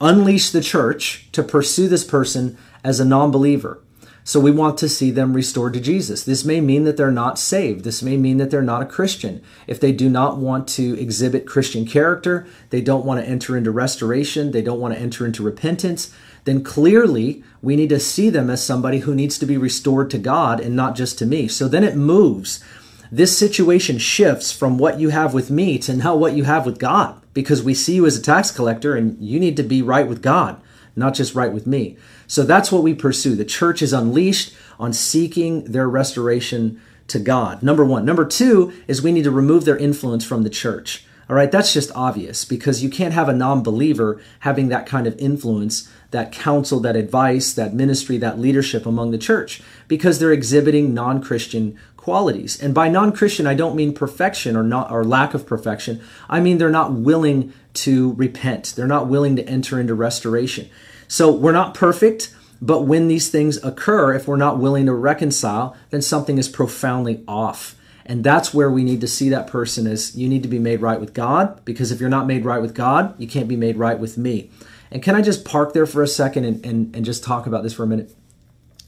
unleash 0.00 0.50
the 0.50 0.60
church 0.60 1.28
to 1.32 1.42
pursue 1.42 1.88
this 1.88 2.04
person 2.04 2.56
as 2.84 3.00
a 3.00 3.04
non-believer. 3.04 3.80
So 4.24 4.40
we 4.40 4.50
want 4.50 4.76
to 4.78 4.90
see 4.90 5.10
them 5.10 5.32
restored 5.32 5.72
to 5.72 5.80
Jesus. 5.80 6.22
This 6.22 6.44
may 6.44 6.60
mean 6.60 6.84
that 6.84 6.98
they're 6.98 7.10
not 7.10 7.38
saved. 7.38 7.82
This 7.82 8.02
may 8.02 8.18
mean 8.18 8.36
that 8.36 8.50
they're 8.50 8.60
not 8.60 8.82
a 8.82 8.86
Christian. 8.86 9.42
If 9.66 9.80
they 9.80 9.90
do 9.90 10.10
not 10.10 10.36
want 10.36 10.68
to 10.70 11.00
exhibit 11.00 11.46
Christian 11.46 11.86
character, 11.86 12.46
they 12.68 12.82
don't 12.82 13.06
want 13.06 13.20
to 13.20 13.26
enter 13.26 13.56
into 13.56 13.70
restoration, 13.70 14.50
they 14.50 14.60
don't 14.60 14.80
want 14.80 14.92
to 14.92 15.00
enter 15.00 15.24
into 15.24 15.42
repentance, 15.42 16.14
then 16.44 16.62
clearly 16.62 17.42
we 17.62 17.74
need 17.74 17.88
to 17.88 17.98
see 17.98 18.28
them 18.28 18.50
as 18.50 18.62
somebody 18.62 18.98
who 18.98 19.14
needs 19.14 19.38
to 19.38 19.46
be 19.46 19.56
restored 19.56 20.10
to 20.10 20.18
God 20.18 20.60
and 20.60 20.76
not 20.76 20.94
just 20.94 21.18
to 21.18 21.26
me. 21.26 21.48
So 21.48 21.66
then 21.66 21.82
it 21.82 21.96
moves 21.96 22.62
this 23.10 23.36
situation 23.36 23.98
shifts 23.98 24.52
from 24.52 24.78
what 24.78 25.00
you 25.00 25.08
have 25.08 25.34
with 25.34 25.50
me 25.50 25.78
to 25.78 25.94
now 25.94 26.14
what 26.14 26.34
you 26.34 26.44
have 26.44 26.66
with 26.66 26.78
God 26.78 27.20
because 27.34 27.62
we 27.62 27.74
see 27.74 27.94
you 27.94 28.06
as 28.06 28.16
a 28.16 28.22
tax 28.22 28.50
collector 28.50 28.96
and 28.96 29.16
you 29.20 29.38
need 29.40 29.56
to 29.56 29.62
be 29.62 29.82
right 29.82 30.06
with 30.06 30.22
God, 30.22 30.60
not 30.96 31.14
just 31.14 31.34
right 31.34 31.52
with 31.52 31.66
me. 31.66 31.96
So 32.26 32.42
that's 32.42 32.70
what 32.70 32.82
we 32.82 32.94
pursue. 32.94 33.34
The 33.34 33.44
church 33.44 33.80
is 33.80 33.92
unleashed 33.92 34.54
on 34.78 34.92
seeking 34.92 35.64
their 35.64 35.88
restoration 35.88 36.80
to 37.08 37.18
God. 37.18 37.62
Number 37.62 37.84
one. 37.84 38.04
Number 38.04 38.24
two 38.24 38.72
is 38.86 39.02
we 39.02 39.12
need 39.12 39.24
to 39.24 39.30
remove 39.30 39.64
their 39.64 39.76
influence 39.76 40.24
from 40.24 40.42
the 40.42 40.50
church. 40.50 41.06
All 41.28 41.36
right, 41.36 41.50
that's 41.50 41.74
just 41.74 41.92
obvious 41.94 42.46
because 42.46 42.82
you 42.82 42.88
can't 42.88 43.12
have 43.12 43.28
a 43.28 43.34
non 43.34 43.62
believer 43.62 44.18
having 44.40 44.68
that 44.68 44.86
kind 44.86 45.06
of 45.06 45.18
influence, 45.18 45.90
that 46.10 46.32
counsel, 46.32 46.80
that 46.80 46.96
advice, 46.96 47.52
that 47.52 47.74
ministry, 47.74 48.16
that 48.16 48.38
leadership 48.38 48.86
among 48.86 49.10
the 49.10 49.18
church 49.18 49.60
because 49.88 50.18
they're 50.18 50.32
exhibiting 50.32 50.94
non 50.94 51.20
Christian 51.22 51.78
qualities. 51.98 52.58
And 52.58 52.72
by 52.72 52.88
non-Christian, 52.88 53.46
I 53.46 53.52
don't 53.52 53.76
mean 53.76 53.92
perfection 53.92 54.56
or 54.56 54.62
not 54.62 54.90
or 54.90 55.04
lack 55.04 55.34
of 55.34 55.46
perfection. 55.46 56.00
I 56.30 56.40
mean 56.40 56.56
they're 56.56 56.70
not 56.70 56.94
willing 56.94 57.52
to 57.74 58.14
repent. 58.14 58.72
They're 58.74 58.86
not 58.86 59.08
willing 59.08 59.36
to 59.36 59.46
enter 59.46 59.78
into 59.78 59.94
restoration. 59.94 60.70
So 61.06 61.30
we're 61.30 61.52
not 61.52 61.74
perfect, 61.74 62.34
but 62.62 62.82
when 62.82 63.08
these 63.08 63.28
things 63.28 63.62
occur, 63.62 64.14
if 64.14 64.26
we're 64.26 64.36
not 64.36 64.58
willing 64.58 64.86
to 64.86 64.94
reconcile, 64.94 65.76
then 65.90 66.00
something 66.00 66.38
is 66.38 66.48
profoundly 66.48 67.22
off. 67.28 67.76
And 68.06 68.24
that's 68.24 68.54
where 68.54 68.70
we 68.70 68.84
need 68.84 69.02
to 69.02 69.06
see 69.06 69.28
that 69.28 69.46
person 69.46 69.86
as 69.86 70.16
you 70.16 70.30
need 70.30 70.42
to 70.42 70.48
be 70.48 70.58
made 70.58 70.80
right 70.80 70.98
with 70.98 71.12
God, 71.12 71.62
because 71.66 71.92
if 71.92 72.00
you're 72.00 72.08
not 72.08 72.26
made 72.26 72.46
right 72.46 72.62
with 72.62 72.74
God, 72.74 73.14
you 73.20 73.28
can't 73.28 73.48
be 73.48 73.56
made 73.56 73.76
right 73.76 73.98
with 73.98 74.16
me. 74.16 74.50
And 74.90 75.02
can 75.02 75.14
I 75.14 75.20
just 75.20 75.44
park 75.44 75.74
there 75.74 75.84
for 75.84 76.02
a 76.02 76.08
second 76.08 76.46
and, 76.46 76.64
and, 76.64 76.96
and 76.96 77.04
just 77.04 77.22
talk 77.22 77.46
about 77.46 77.62
this 77.62 77.74
for 77.74 77.82
a 77.82 77.86
minute? 77.86 78.14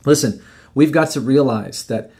Listen, 0.06 0.42
we've 0.74 0.92
got 0.92 1.10
to 1.10 1.20
realize 1.20 1.84
that 1.84 2.10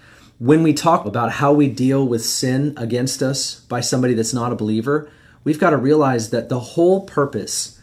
when 0.41 0.63
we 0.63 0.73
talk 0.73 1.05
about 1.05 1.33
how 1.33 1.53
we 1.53 1.69
deal 1.69 2.05
with 2.05 2.25
sin 2.25 2.73
against 2.79 3.23
us 3.23 3.61
by 3.61 3.81
somebody 3.81 4.15
that's 4.15 4.33
not 4.33 4.53
a 4.53 4.57
believer, 4.57 5.09
we've 5.45 5.61
got 5.61 5.71
to 5.71 5.77
realize 5.77 6.31
that 6.31 6.49
the 6.49 6.61
whole 6.61 7.03
purpose 7.03 7.79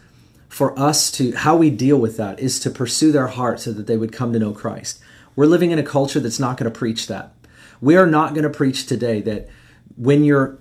for 0.49 0.77
us 0.77 1.11
to 1.11 1.35
how 1.35 1.55
we 1.55 1.69
deal 1.69 1.99
with 1.99 2.17
that 2.17 2.39
is 2.39 2.59
to 2.59 2.71
pursue 2.71 3.11
their 3.11 3.27
heart 3.27 3.59
so 3.59 3.71
that 3.71 3.85
they 3.85 3.95
would 3.95 4.11
come 4.11 4.33
to 4.33 4.39
know 4.39 4.51
Christ. 4.51 4.99
We're 5.35 5.45
living 5.45 5.69
in 5.69 5.77
a 5.77 5.83
culture 5.83 6.19
that's 6.19 6.39
not 6.39 6.57
going 6.57 6.71
to 6.71 6.75
preach 6.77 7.05
that. 7.05 7.31
We 7.79 7.95
are 7.95 8.07
not 8.07 8.33
going 8.33 8.43
to 8.43 8.49
preach 8.49 8.87
today 8.87 9.21
that 9.21 9.47
when 9.95 10.23
you're 10.23 10.57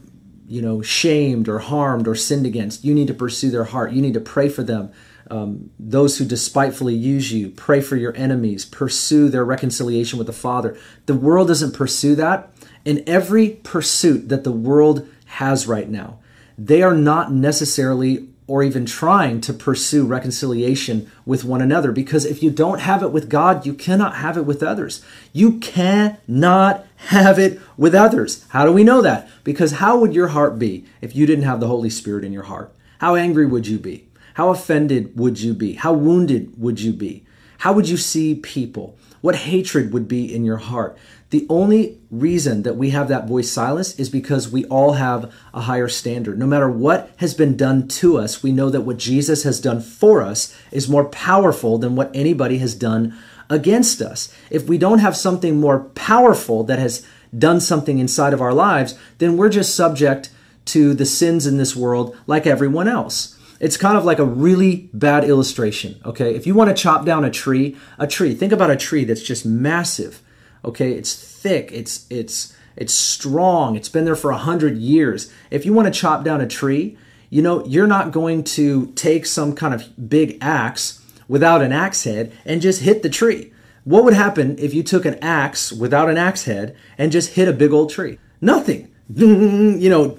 you 0.47 0.61
know 0.61 0.82
shamed 0.82 1.49
or 1.49 1.61
harmed 1.61 2.07
or 2.07 2.14
sinned 2.14 2.44
against, 2.44 2.84
you 2.84 2.94
need 2.94 3.09
to 3.09 3.14
pursue 3.14 3.51
their 3.51 3.64
heart. 3.64 3.92
You 3.92 4.03
need 4.03 4.14
to 4.14 4.20
pray 4.20 4.51
for 4.51 4.62
them. 4.62 4.92
Um, 5.28 5.70
those 5.78 6.18
who 6.18 6.24
despitefully 6.24 6.94
use 6.94 7.32
you, 7.32 7.50
pray 7.50 7.80
for 7.80 7.96
your 7.96 8.16
enemies, 8.16 8.64
pursue 8.64 9.28
their 9.28 9.44
reconciliation 9.44 10.18
with 10.18 10.28
the 10.28 10.32
Father. 10.32 10.76
The 11.06 11.14
world 11.14 11.48
doesn't 11.48 11.72
pursue 11.72 12.14
that. 12.16 12.50
In 12.84 13.02
every 13.08 13.60
pursuit 13.64 14.28
that 14.28 14.44
the 14.44 14.52
world 14.52 15.08
has 15.26 15.66
right 15.66 15.88
now, 15.88 16.20
they 16.56 16.82
are 16.82 16.94
not 16.94 17.32
necessarily 17.32 18.28
or 18.46 18.62
even 18.62 18.86
trying 18.86 19.40
to 19.40 19.52
pursue 19.52 20.06
reconciliation 20.06 21.10
with 21.24 21.44
one 21.44 21.60
another 21.60 21.90
because 21.90 22.24
if 22.24 22.42
you 22.42 22.50
don't 22.50 22.80
have 22.80 23.02
it 23.02 23.10
with 23.10 23.28
God, 23.28 23.66
you 23.66 23.74
cannot 23.74 24.16
have 24.16 24.36
it 24.36 24.46
with 24.46 24.62
others. 24.62 25.04
You 25.32 25.58
cannot 25.58 26.86
have 26.96 27.38
it 27.38 27.60
with 27.76 27.94
others. 27.94 28.44
How 28.50 28.64
do 28.64 28.72
we 28.72 28.84
know 28.84 29.02
that? 29.02 29.28
Because 29.42 29.72
how 29.72 29.98
would 29.98 30.14
your 30.14 30.28
heart 30.28 30.58
be 30.58 30.84
if 31.00 31.16
you 31.16 31.26
didn't 31.26 31.44
have 31.44 31.60
the 31.60 31.66
Holy 31.66 31.90
Spirit 31.90 32.24
in 32.24 32.32
your 32.32 32.44
heart? 32.44 32.72
How 32.98 33.16
angry 33.16 33.46
would 33.46 33.66
you 33.66 33.78
be? 33.78 34.05
How 34.37 34.51
offended 34.51 35.18
would 35.18 35.41
you 35.41 35.55
be? 35.55 35.72
How 35.72 35.95
wounded 35.95 36.61
would 36.61 36.78
you 36.78 36.93
be? 36.93 37.24
How 37.61 37.72
would 37.72 37.89
you 37.89 37.97
see 37.97 38.34
people? 38.34 38.99
What 39.22 39.34
hatred 39.34 39.95
would 39.95 40.07
be 40.07 40.34
in 40.34 40.45
your 40.45 40.59
heart? 40.59 40.99
The 41.30 41.47
only 41.49 41.99
reason 42.11 42.62
that 42.64 42.76
we 42.76 42.91
have 42.91 43.09
that 43.09 43.26
voice 43.26 43.51
silenced 43.51 43.99
is 43.99 44.11
because 44.11 44.53
we 44.53 44.66
all 44.66 44.93
have 44.93 45.32
a 45.55 45.62
higher 45.62 45.89
standard. 45.89 46.39
No 46.39 46.47
matter 46.47 46.68
what 46.68 47.11
has 47.16 47.32
been 47.32 47.57
done 47.57 47.89
to 47.89 48.18
us, 48.18 48.43
we 48.43 48.53
know 48.53 48.68
that 48.68 48.82
what 48.82 48.99
Jesus 48.99 49.45
has 49.45 49.59
done 49.59 49.80
for 49.80 50.20
us 50.20 50.55
is 50.70 50.87
more 50.87 51.07
powerful 51.07 51.78
than 51.78 51.97
what 51.97 52.14
anybody 52.14 52.59
has 52.59 52.74
done 52.74 53.16
against 53.49 54.03
us. 54.03 54.30
If 54.51 54.68
we 54.68 54.76
don't 54.76 54.99
have 54.99 55.16
something 55.16 55.59
more 55.59 55.80
powerful 55.95 56.62
that 56.64 56.78
has 56.78 57.07
done 57.37 57.59
something 57.59 57.99
inside 57.99 58.34
of 58.34 58.43
our 58.43 58.53
lives, 58.53 58.99
then 59.16 59.39
we're 59.39 59.49
just 59.49 59.74
subject 59.74 60.28
to 60.66 60.93
the 60.93 61.07
sins 61.07 61.47
in 61.47 61.57
this 61.57 61.74
world 61.74 62.14
like 62.26 62.47
everyone 62.47 62.87
else. 62.87 63.36
It's 63.61 63.76
kind 63.76 63.96
of 63.96 64.04
like 64.04 64.18
a 64.18 64.24
really 64.24 64.90
bad 64.92 65.24
illustration, 65.24 66.00
okay? 66.04 66.34
If 66.34 66.46
you 66.46 66.54
want 66.54 66.68
to 66.68 66.82
chop 66.82 67.04
down 67.04 67.24
a 67.24 67.30
tree, 67.30 67.76
a 67.98 68.07
tree, 68.07 68.34
think 68.34 68.52
about 68.52 68.70
a 68.70 68.76
tree 68.76 69.04
that's 69.04 69.22
just 69.22 69.46
massive, 69.46 70.22
okay? 70.64 70.92
It's 70.92 71.14
thick, 71.14 71.70
it's 71.72 72.07
it's 72.11 72.54
it's 72.76 72.92
strong, 72.92 73.76
it's 73.76 73.88
been 73.88 74.04
there 74.04 74.16
for 74.16 74.30
a 74.30 74.36
hundred 74.36 74.76
years. 74.76 75.32
If 75.50 75.64
you 75.64 75.72
want 75.72 75.92
to 75.92 76.00
chop 76.00 76.24
down 76.24 76.40
a 76.40 76.46
tree, 76.46 76.98
you 77.30 77.42
know, 77.42 77.64
you're 77.64 77.86
not 77.86 78.12
going 78.12 78.44
to 78.44 78.92
take 78.92 79.26
some 79.26 79.54
kind 79.54 79.74
of 79.74 80.09
big 80.09 80.38
axe 80.40 81.00
without 81.28 81.62
an 81.62 81.72
axe 81.72 82.04
head 82.04 82.32
and 82.44 82.61
just 82.61 82.82
hit 82.82 83.02
the 83.02 83.09
tree. 83.09 83.52
What 83.84 84.04
would 84.04 84.14
happen 84.14 84.59
if 84.59 84.74
you 84.74 84.82
took 84.82 85.04
an 85.04 85.16
axe 85.22 85.72
without 85.72 86.11
an 86.11 86.18
axe 86.18 86.44
head 86.44 86.76
and 86.98 87.12
just 87.12 87.34
hit 87.34 87.48
a 87.48 87.52
big 87.52 87.72
old 87.72 87.90
tree? 87.90 88.18
Nothing. 88.40 88.92
you 89.14 89.88
know, 89.88 90.18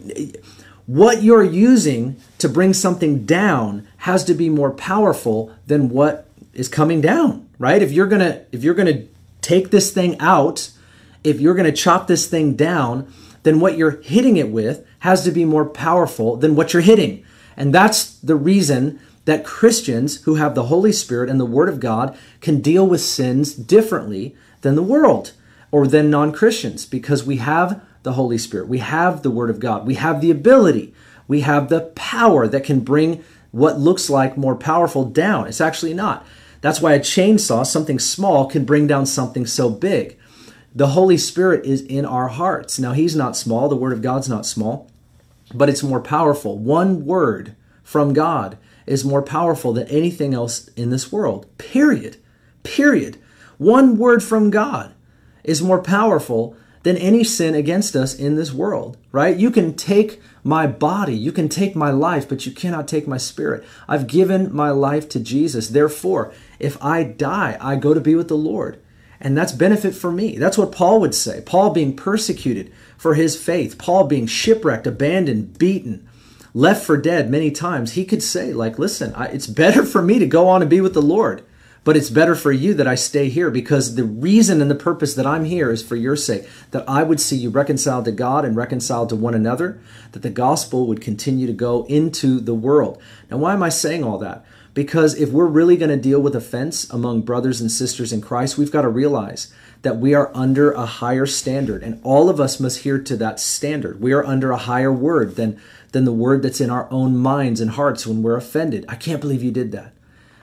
what 0.87 1.21
you're 1.21 1.43
using 1.43 2.15
to 2.39 2.49
bring 2.49 2.73
something 2.73 3.25
down 3.25 3.87
has 3.97 4.23
to 4.23 4.33
be 4.33 4.49
more 4.49 4.71
powerful 4.71 5.53
than 5.67 5.89
what 5.89 6.27
is 6.53 6.69
coming 6.69 7.01
down, 7.01 7.47
right? 7.59 7.81
If 7.83 7.91
you're 7.91 8.07
going 8.07 8.21
to 8.21 8.43
if 8.51 8.63
you're 8.63 8.73
going 8.73 8.93
to 8.93 9.07
take 9.41 9.69
this 9.69 9.91
thing 9.91 10.19
out, 10.19 10.71
if 11.23 11.39
you're 11.39 11.53
going 11.53 11.69
to 11.69 11.77
chop 11.77 12.07
this 12.07 12.27
thing 12.27 12.55
down, 12.55 13.13
then 13.43 13.59
what 13.59 13.77
you're 13.77 14.01
hitting 14.01 14.37
it 14.37 14.49
with 14.49 14.85
has 14.99 15.23
to 15.25 15.31
be 15.31 15.45
more 15.45 15.65
powerful 15.65 16.37
than 16.37 16.55
what 16.55 16.73
you're 16.73 16.81
hitting. 16.81 17.23
And 17.55 17.73
that's 17.73 18.17
the 18.19 18.35
reason 18.35 18.99
that 19.25 19.43
Christians 19.43 20.23
who 20.23 20.35
have 20.35 20.55
the 20.55 20.63
Holy 20.63 20.93
Spirit 20.93 21.29
and 21.29 21.39
the 21.39 21.45
Word 21.45 21.67
of 21.67 21.81
God 21.81 22.17
can 22.39 22.61
deal 22.61 22.87
with 22.87 23.01
sins 23.01 23.53
differently 23.53 24.35
than 24.61 24.75
the 24.75 24.83
world 24.83 25.33
or 25.69 25.85
than 25.85 26.09
non 26.09 26.31
Christians 26.31 26.85
because 26.85 27.25
we 27.25 27.37
have 27.37 27.81
the 28.03 28.13
Holy 28.13 28.37
Spirit. 28.37 28.67
We 28.67 28.79
have 28.79 29.23
the 29.23 29.31
Word 29.31 29.49
of 29.49 29.59
God. 29.59 29.85
We 29.85 29.95
have 29.95 30.21
the 30.21 30.31
ability. 30.31 30.93
We 31.27 31.41
have 31.41 31.69
the 31.69 31.81
power 31.95 32.47
that 32.47 32.63
can 32.63 32.79
bring 32.79 33.23
what 33.51 33.79
looks 33.79 34.09
like 34.09 34.37
more 34.37 34.55
powerful 34.55 35.05
down. 35.05 35.47
It's 35.47 35.61
actually 35.61 35.93
not. 35.93 36.25
That's 36.61 36.81
why 36.81 36.93
a 36.93 36.99
chainsaw, 36.99 37.65
something 37.65 37.99
small, 37.99 38.47
can 38.47 38.65
bring 38.65 38.87
down 38.87 39.05
something 39.05 39.45
so 39.45 39.69
big. 39.69 40.17
The 40.73 40.87
Holy 40.87 41.17
Spirit 41.17 41.65
is 41.65 41.81
in 41.81 42.05
our 42.05 42.27
hearts. 42.27 42.79
Now, 42.79 42.93
He's 42.93 43.15
not 43.15 43.35
small. 43.35 43.67
The 43.67 43.75
Word 43.75 43.93
of 43.93 44.01
God's 44.01 44.29
not 44.29 44.45
small, 44.45 44.89
but 45.53 45.69
it's 45.69 45.83
more 45.83 46.01
powerful. 46.01 46.57
One 46.57 47.05
word 47.05 47.55
from 47.83 48.13
God 48.13 48.57
is 48.85 49.05
more 49.05 49.21
powerful 49.21 49.73
than 49.73 49.87
anything 49.87 50.33
else 50.33 50.67
in 50.69 50.89
this 50.89 51.11
world. 51.11 51.45
Period. 51.57 52.17
Period. 52.63 53.17
One 53.57 53.97
word 53.97 54.23
from 54.23 54.49
God 54.49 54.93
is 55.43 55.61
more 55.61 55.81
powerful 55.81 56.55
than 56.83 56.97
any 56.97 57.23
sin 57.23 57.55
against 57.55 57.95
us 57.95 58.13
in 58.13 58.35
this 58.35 58.53
world, 58.53 58.97
right? 59.11 59.37
You 59.37 59.51
can 59.51 59.73
take 59.73 60.21
my 60.43 60.67
body, 60.67 61.15
you 61.15 61.31
can 61.31 61.49
take 61.49 61.75
my 61.75 61.91
life, 61.91 62.27
but 62.29 62.45
you 62.45 62.51
cannot 62.51 62.87
take 62.87 63.07
my 63.07 63.17
spirit. 63.17 63.65
I've 63.87 64.07
given 64.07 64.55
my 64.55 64.69
life 64.69 65.09
to 65.09 65.19
Jesus. 65.19 65.69
Therefore, 65.69 66.33
if 66.59 66.81
I 66.83 67.03
die, 67.03 67.57
I 67.59 67.75
go 67.75 67.93
to 67.93 67.99
be 68.01 68.15
with 68.15 68.27
the 68.27 68.37
Lord. 68.37 68.79
And 69.19 69.37
that's 69.37 69.51
benefit 69.51 69.95
for 69.95 70.11
me. 70.11 70.37
That's 70.37 70.57
what 70.57 70.71
Paul 70.71 70.99
would 71.01 71.15
say. 71.15 71.41
Paul 71.41 71.71
being 71.71 71.95
persecuted 71.95 72.71
for 72.97 73.15
his 73.15 73.35
faith, 73.35 73.77
Paul 73.77 74.05
being 74.05 74.27
shipwrecked, 74.27 74.87
abandoned, 74.87 75.57
beaten, 75.57 76.07
left 76.53 76.85
for 76.85 76.97
dead 76.97 77.29
many 77.29 77.51
times. 77.51 77.93
He 77.93 78.05
could 78.05 78.21
say, 78.21 78.53
like, 78.53 78.79
listen, 78.79 79.13
I, 79.15 79.25
it's 79.25 79.47
better 79.47 79.85
for 79.85 80.01
me 80.01 80.19
to 80.19 80.27
go 80.27 80.47
on 80.47 80.61
and 80.61 80.69
be 80.69 80.81
with 80.81 80.93
the 80.93 81.01
Lord 81.01 81.43
but 81.87 81.95
it's 81.95 82.09
better 82.09 82.35
for 82.35 82.51
you 82.51 82.73
that 82.73 82.85
I 82.85 82.95
stay 82.95 83.29
here 83.29 83.49
because 83.49 83.95
the 83.95 84.03
reason 84.03 84.61
and 84.61 84.69
the 84.69 84.75
purpose 84.75 85.13
that 85.13 85.25
I'm 85.25 85.45
here 85.45 85.71
is 85.71 85.81
for 85.81 85.95
your 85.95 86.17
sake, 86.17 86.45
that 86.71 86.83
I 86.85 87.01
would 87.01 87.21
see 87.21 87.37
you 87.37 87.49
reconciled 87.49 88.03
to 88.03 88.11
God 88.11 88.43
and 88.43 88.57
reconciled 88.57 89.07
to 89.07 89.15
one 89.15 89.33
another, 89.33 89.79
that 90.11 90.21
the 90.21 90.29
gospel 90.29 90.85
would 90.87 90.99
continue 90.99 91.47
to 91.47 91.53
go 91.53 91.85
into 91.85 92.41
the 92.41 92.53
world. 92.53 93.01
Now, 93.31 93.37
why 93.37 93.53
am 93.53 93.63
I 93.63 93.69
saying 93.69 94.03
all 94.03 94.17
that? 94.17 94.45
Because 94.73 95.15
if 95.15 95.29
we're 95.29 95.45
really 95.45 95.77
going 95.77 95.89
to 95.89 95.95
deal 95.95 96.19
with 96.19 96.35
offense 96.35 96.89
among 96.89 97.21
brothers 97.21 97.61
and 97.61 97.71
sisters 97.71 98.11
in 98.11 98.19
Christ, 98.19 98.57
we've 98.57 98.69
got 98.69 98.81
to 98.81 98.89
realize 98.89 99.53
that 99.83 99.95
we 99.95 100.13
are 100.13 100.29
under 100.35 100.73
a 100.73 100.85
higher 100.85 101.25
standard, 101.25 101.83
and 101.83 102.01
all 102.03 102.29
of 102.29 102.41
us 102.41 102.59
must 102.59 102.79
hear 102.79 102.99
to 102.99 103.15
that 103.15 103.39
standard. 103.39 104.01
We 104.01 104.11
are 104.11 104.25
under 104.25 104.51
a 104.51 104.57
higher 104.57 104.91
word 104.91 105.37
than, 105.37 105.57
than 105.93 106.03
the 106.03 106.11
word 106.11 106.41
that's 106.43 106.59
in 106.59 106.69
our 106.69 106.91
own 106.91 107.15
minds 107.15 107.61
and 107.61 107.71
hearts 107.71 108.05
when 108.05 108.23
we're 108.23 108.35
offended. 108.35 108.83
I 108.89 108.95
can't 108.95 109.21
believe 109.21 109.41
you 109.41 109.51
did 109.51 109.71
that. 109.71 109.93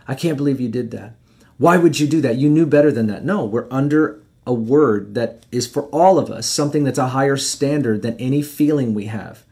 I 0.09 0.15
can't 0.15 0.39
believe 0.39 0.59
you 0.59 0.71
did 0.71 0.91
that. 0.93 1.17
Why 1.59 1.77
would 1.77 2.01
you 2.01 2.07
do 2.07 2.21
that? 2.23 2.37
You 2.37 2.51
knew 2.51 2.67
better 2.67 2.91
than 2.91 3.07
that. 3.07 3.25
No, 3.25 3.45
we're 3.45 3.69
under 3.71 4.21
a 4.47 4.53
word 4.53 5.15
that 5.15 5.45
is 5.51 5.67
for 5.67 5.85
all 5.85 6.19
of 6.19 6.31
us, 6.31 6.47
something 6.47 6.85
that's 6.85 6.99
a 6.99 7.09
higher 7.09 7.37
standard 7.37 8.03
than 8.03 8.19
any 8.19 8.43
feeling 8.43 8.93
we 8.93 9.07
have 9.07 9.45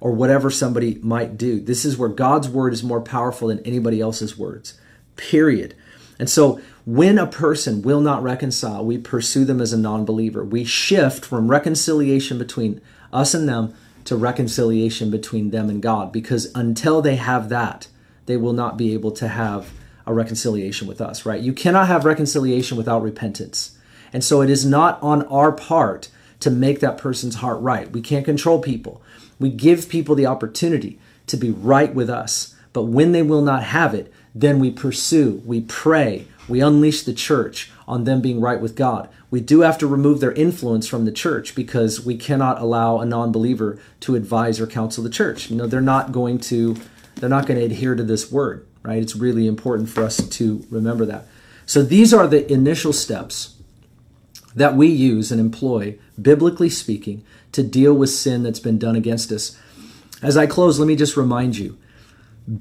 or 0.00 0.12
whatever 0.12 0.50
somebody 0.50 0.98
might 1.02 1.36
do. 1.36 1.60
This 1.60 1.84
is 1.84 1.98
where 1.98 2.08
God's 2.08 2.48
word 2.48 2.72
is 2.72 2.84
more 2.84 3.00
powerful 3.00 3.48
than 3.48 3.60
anybody 3.60 4.00
else's 4.00 4.38
words, 4.38 4.78
period. 5.16 5.74
And 6.18 6.30
so 6.30 6.60
when 6.86 7.18
a 7.18 7.26
person 7.26 7.82
will 7.82 8.00
not 8.00 8.22
reconcile, 8.22 8.84
we 8.84 8.98
pursue 8.98 9.44
them 9.44 9.60
as 9.60 9.72
a 9.72 9.78
non 9.78 10.04
believer. 10.04 10.44
We 10.44 10.64
shift 10.64 11.24
from 11.24 11.50
reconciliation 11.50 12.38
between 12.38 12.80
us 13.12 13.34
and 13.34 13.48
them 13.48 13.74
to 14.04 14.16
reconciliation 14.16 15.10
between 15.10 15.50
them 15.50 15.68
and 15.68 15.82
God 15.82 16.12
because 16.12 16.50
until 16.54 17.02
they 17.02 17.16
have 17.16 17.48
that, 17.50 17.88
they 18.26 18.36
will 18.36 18.52
not 18.52 18.76
be 18.76 18.94
able 18.94 19.10
to 19.12 19.28
have 19.28 19.70
a 20.08 20.14
reconciliation 20.14 20.88
with 20.88 21.00
us, 21.00 21.26
right? 21.26 21.40
You 21.40 21.52
cannot 21.52 21.86
have 21.86 22.04
reconciliation 22.04 22.76
without 22.76 23.02
repentance. 23.02 23.76
And 24.12 24.24
so 24.24 24.40
it 24.40 24.50
is 24.50 24.64
not 24.64 25.00
on 25.02 25.26
our 25.26 25.52
part 25.52 26.08
to 26.40 26.50
make 26.50 26.80
that 26.80 26.98
person's 26.98 27.36
heart 27.36 27.60
right. 27.60 27.90
We 27.90 28.00
can't 28.00 28.24
control 28.24 28.60
people. 28.60 29.02
We 29.38 29.50
give 29.50 29.88
people 29.88 30.14
the 30.14 30.26
opportunity 30.26 30.98
to 31.26 31.36
be 31.36 31.50
right 31.50 31.94
with 31.94 32.08
us. 32.08 32.54
But 32.72 32.84
when 32.84 33.12
they 33.12 33.22
will 33.22 33.42
not 33.42 33.64
have 33.64 33.94
it, 33.94 34.12
then 34.34 34.58
we 34.58 34.70
pursue, 34.70 35.42
we 35.44 35.60
pray, 35.62 36.26
we 36.48 36.60
unleash 36.60 37.02
the 37.02 37.12
church 37.12 37.70
on 37.86 38.04
them 38.04 38.20
being 38.20 38.40
right 38.40 38.60
with 38.60 38.76
God. 38.76 39.08
We 39.30 39.40
do 39.40 39.60
have 39.60 39.78
to 39.78 39.86
remove 39.86 40.20
their 40.20 40.32
influence 40.32 40.86
from 40.86 41.04
the 41.04 41.12
church 41.12 41.54
because 41.54 42.04
we 42.04 42.16
cannot 42.16 42.60
allow 42.60 42.98
a 42.98 43.04
non-believer 43.04 43.78
to 44.00 44.14
advise 44.14 44.60
or 44.60 44.66
counsel 44.66 45.04
the 45.04 45.10
church. 45.10 45.50
You 45.50 45.56
know, 45.56 45.66
they're 45.66 45.80
not 45.80 46.12
going 46.12 46.38
to 46.40 46.76
they're 47.16 47.28
not 47.28 47.46
going 47.46 47.58
to 47.58 47.66
adhere 47.66 47.96
to 47.96 48.04
this 48.04 48.30
word 48.30 48.67
right? 48.88 49.02
It's 49.02 49.14
really 49.14 49.46
important 49.46 49.90
for 49.90 50.02
us 50.02 50.26
to 50.26 50.66
remember 50.70 51.04
that. 51.04 51.26
So 51.66 51.82
these 51.82 52.14
are 52.14 52.26
the 52.26 52.50
initial 52.50 52.94
steps 52.94 53.56
that 54.56 54.74
we 54.74 54.88
use 54.88 55.30
and 55.30 55.38
employ, 55.38 55.98
biblically 56.20 56.70
speaking, 56.70 57.22
to 57.52 57.62
deal 57.62 57.92
with 57.92 58.08
sin 58.08 58.42
that's 58.42 58.60
been 58.60 58.78
done 58.78 58.96
against 58.96 59.30
us. 59.30 59.58
As 60.22 60.38
I 60.38 60.46
close, 60.46 60.78
let 60.78 60.86
me 60.86 60.96
just 60.96 61.18
remind 61.18 61.58
you 61.58 61.76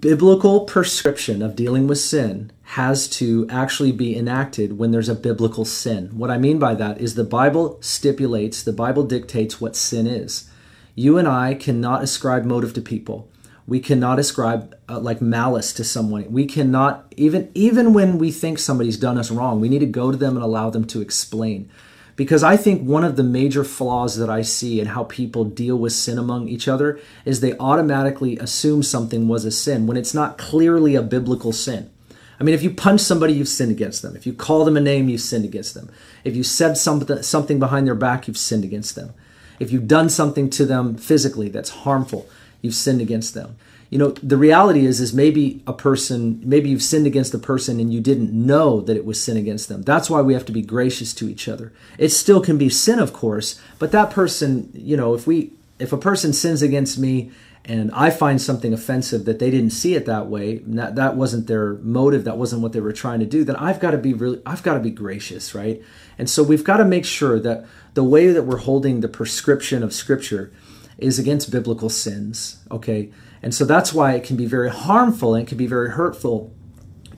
biblical 0.02 0.66
prescription 0.66 1.42
of 1.42 1.56
dealing 1.56 1.88
with 1.88 1.98
sin 1.98 2.52
has 2.64 3.08
to 3.08 3.48
actually 3.50 3.94
be 3.94 4.18
enacted 4.18 4.78
when 4.78 4.92
there's 4.92 5.08
a 5.08 5.16
biblical 5.16 5.64
sin. 5.64 6.10
What 6.10 6.30
I 6.30 6.38
mean 6.38 6.60
by 6.60 6.76
that 6.76 7.00
is 7.00 7.16
the 7.16 7.24
Bible 7.24 7.78
stipulates, 7.80 8.62
the 8.62 8.74
Bible 8.74 9.04
dictates 9.04 9.62
what 9.62 9.78
sin 9.78 10.06
is. 10.06 10.50
You 10.94 11.18
and 11.18 11.26
I 11.26 11.54
cannot 11.54 12.04
ascribe 12.04 12.44
motive 12.44 12.74
to 12.74 12.82
people. 12.82 13.30
We 13.68 13.82
cannot 13.82 14.18
ascribe 14.18 14.76
uh, 14.88 15.00
like 15.00 15.22
malice 15.22 15.74
to 15.74 15.84
someone. 15.84 16.32
We 16.32 16.46
cannot 16.46 17.14
even 17.18 17.52
even 17.54 17.94
when 17.94 18.18
we 18.18 18.32
think 18.32 18.60
somebody's 18.60 18.98
done 18.98 19.18
us 19.18 19.30
wrong, 19.30 19.60
we 19.60 19.70
need 19.70 19.80
to 19.80 19.86
go 19.86 20.10
to 20.10 20.18
them 20.18 20.36
and 20.36 20.44
allow 20.44 20.70
them 20.70 20.86
to 20.86 21.02
explain. 21.02 21.70
Because 22.16 22.44
I 22.44 22.58
think 22.58 22.82
one 22.82 23.04
of 23.04 23.16
the 23.16 23.24
major 23.24 23.64
flaws 23.64 24.16
that 24.18 24.30
I 24.30 24.42
see 24.42 24.80
in 24.80 24.88
how 24.88 25.04
people 25.04 25.44
deal 25.44 25.78
with 25.78 25.94
sin 25.94 26.18
among 26.18 26.48
each 26.48 26.68
other 26.68 27.00
is 27.26 27.42
they 27.42 27.56
automatically 27.60 28.38
assume 28.38 28.82
something 28.82 29.28
was 29.28 29.46
a 29.46 29.52
sin 29.52 29.86
when 29.86 29.98
it's 29.98 30.16
not 30.16 30.38
clearly 30.40 30.96
a 30.96 31.04
biblical 31.04 31.54
sin. 31.54 31.92
I 32.40 32.44
mean, 32.44 32.56
if 32.56 32.64
you 32.64 32.72
punch 32.72 33.02
somebody, 33.02 33.34
you've 33.34 33.48
sinned 33.48 33.72
against 33.72 34.02
them. 34.02 34.16
If 34.16 34.26
you 34.26 34.34
call 34.34 34.66
them 34.66 34.78
a 34.78 34.82
name, 34.82 35.10
you've 35.10 35.22
sinned 35.22 35.46
against 35.46 35.74
them. 35.74 35.92
If 36.24 36.36
you 36.36 36.44
said 36.44 36.78
something, 36.78 37.22
something 37.22 37.60
behind 37.60 37.86
their 37.86 37.96
back, 37.96 38.28
you've 38.28 38.38
sinned 38.38 38.64
against 38.64 38.96
them. 38.96 39.14
If 39.60 39.72
you've 39.72 39.88
done 39.88 40.10
something 40.10 40.50
to 40.52 40.66
them 40.66 40.98
physically 40.98 41.50
that's 41.50 41.70
harmful, 41.70 42.28
you've 42.62 42.76
sinned 42.76 43.02
against 43.02 43.34
them. 43.34 43.56
You 43.90 44.00
know 44.00 44.10
the 44.10 44.38
reality 44.38 44.86
is 44.86 45.00
is 45.00 45.14
maybe 45.14 45.64
a 45.66 45.74
person 45.74 46.42
maybe 46.44 46.70
you've 46.70 46.84
sinned 46.84 47.08
against 47.08 47.34
a 47.34 47.40
person 47.40 47.80
and 47.80 47.94
you 47.94 48.02
didn't 48.02 48.34
know 48.34 48.82
that 48.82 48.98
it 48.98 49.06
was 49.06 49.22
sin 49.22 49.38
against 49.38 49.70
them. 49.70 49.84
That's 49.84 50.10
why 50.10 50.22
we 50.22 50.34
have 50.34 50.46
to 50.48 50.52
be 50.52 50.62
gracious 50.62 51.14
to 51.16 51.30
each 51.30 51.48
other. 51.48 51.72
It 51.98 52.10
still 52.10 52.42
can 52.42 52.58
be 52.58 52.70
sin 52.70 53.00
of 53.00 53.14
course 53.14 53.60
but 53.80 53.92
that 53.94 54.12
person 54.12 54.72
you 54.74 54.98
know 54.98 55.14
if 55.14 55.26
we 55.26 55.52
if 55.80 55.94
a 55.94 55.98
person 55.98 56.34
sins 56.34 56.62
against 56.62 56.98
me 56.98 57.32
and 57.64 57.92
i 57.92 58.10
find 58.10 58.42
something 58.42 58.74
offensive 58.74 59.26
that 59.26 59.40
they 59.40 59.52
didn't 59.52 59.72
see 59.72 59.94
it 59.94 60.06
that 60.06 60.28
way 60.28 60.58
that, 60.60 60.96
that 60.96 61.16
wasn't 61.16 61.48
their 61.48 61.74
motive 61.76 62.24
that 62.24 62.38
wasn't 62.38 62.62
what 62.62 62.72
they 62.72 62.80
were 62.80 62.94
trying 62.94 63.20
to 63.20 63.26
do 63.26 63.44
then 63.44 63.56
i've 63.58 63.80
got 63.80 63.92
to 63.92 63.98
be 63.98 64.14
really 64.14 64.42
i've 64.46 64.64
got 64.64 64.74
to 64.76 64.80
be 64.80 64.90
gracious 64.90 65.54
right? 65.54 65.82
And 66.18 66.30
so 66.30 66.44
we've 66.44 66.64
got 66.64 66.78
to 66.78 66.86
make 66.86 67.06
sure 67.06 67.40
that 67.40 67.66
the 67.94 68.04
way 68.04 68.28
that 68.28 68.44
we're 68.44 68.58
holding 68.58 69.02
the 69.02 69.08
prescription 69.08 69.84
of 69.84 69.94
scripture 69.94 70.52
is 70.98 71.20
against 71.20 71.52
biblical 71.52 71.90
sins 71.90 72.64
okay 72.72 73.12
and 73.42 73.54
so 73.54 73.66
that's 73.66 73.94
why 73.94 74.14
it 74.14 74.24
can 74.24 74.36
be 74.36 74.46
very 74.46 74.70
harmful 74.70 75.36
and 75.36 75.46
it 75.46 75.50
can 75.50 75.58
be 75.58 75.68
very 75.68 75.92
hurtful 75.92 76.54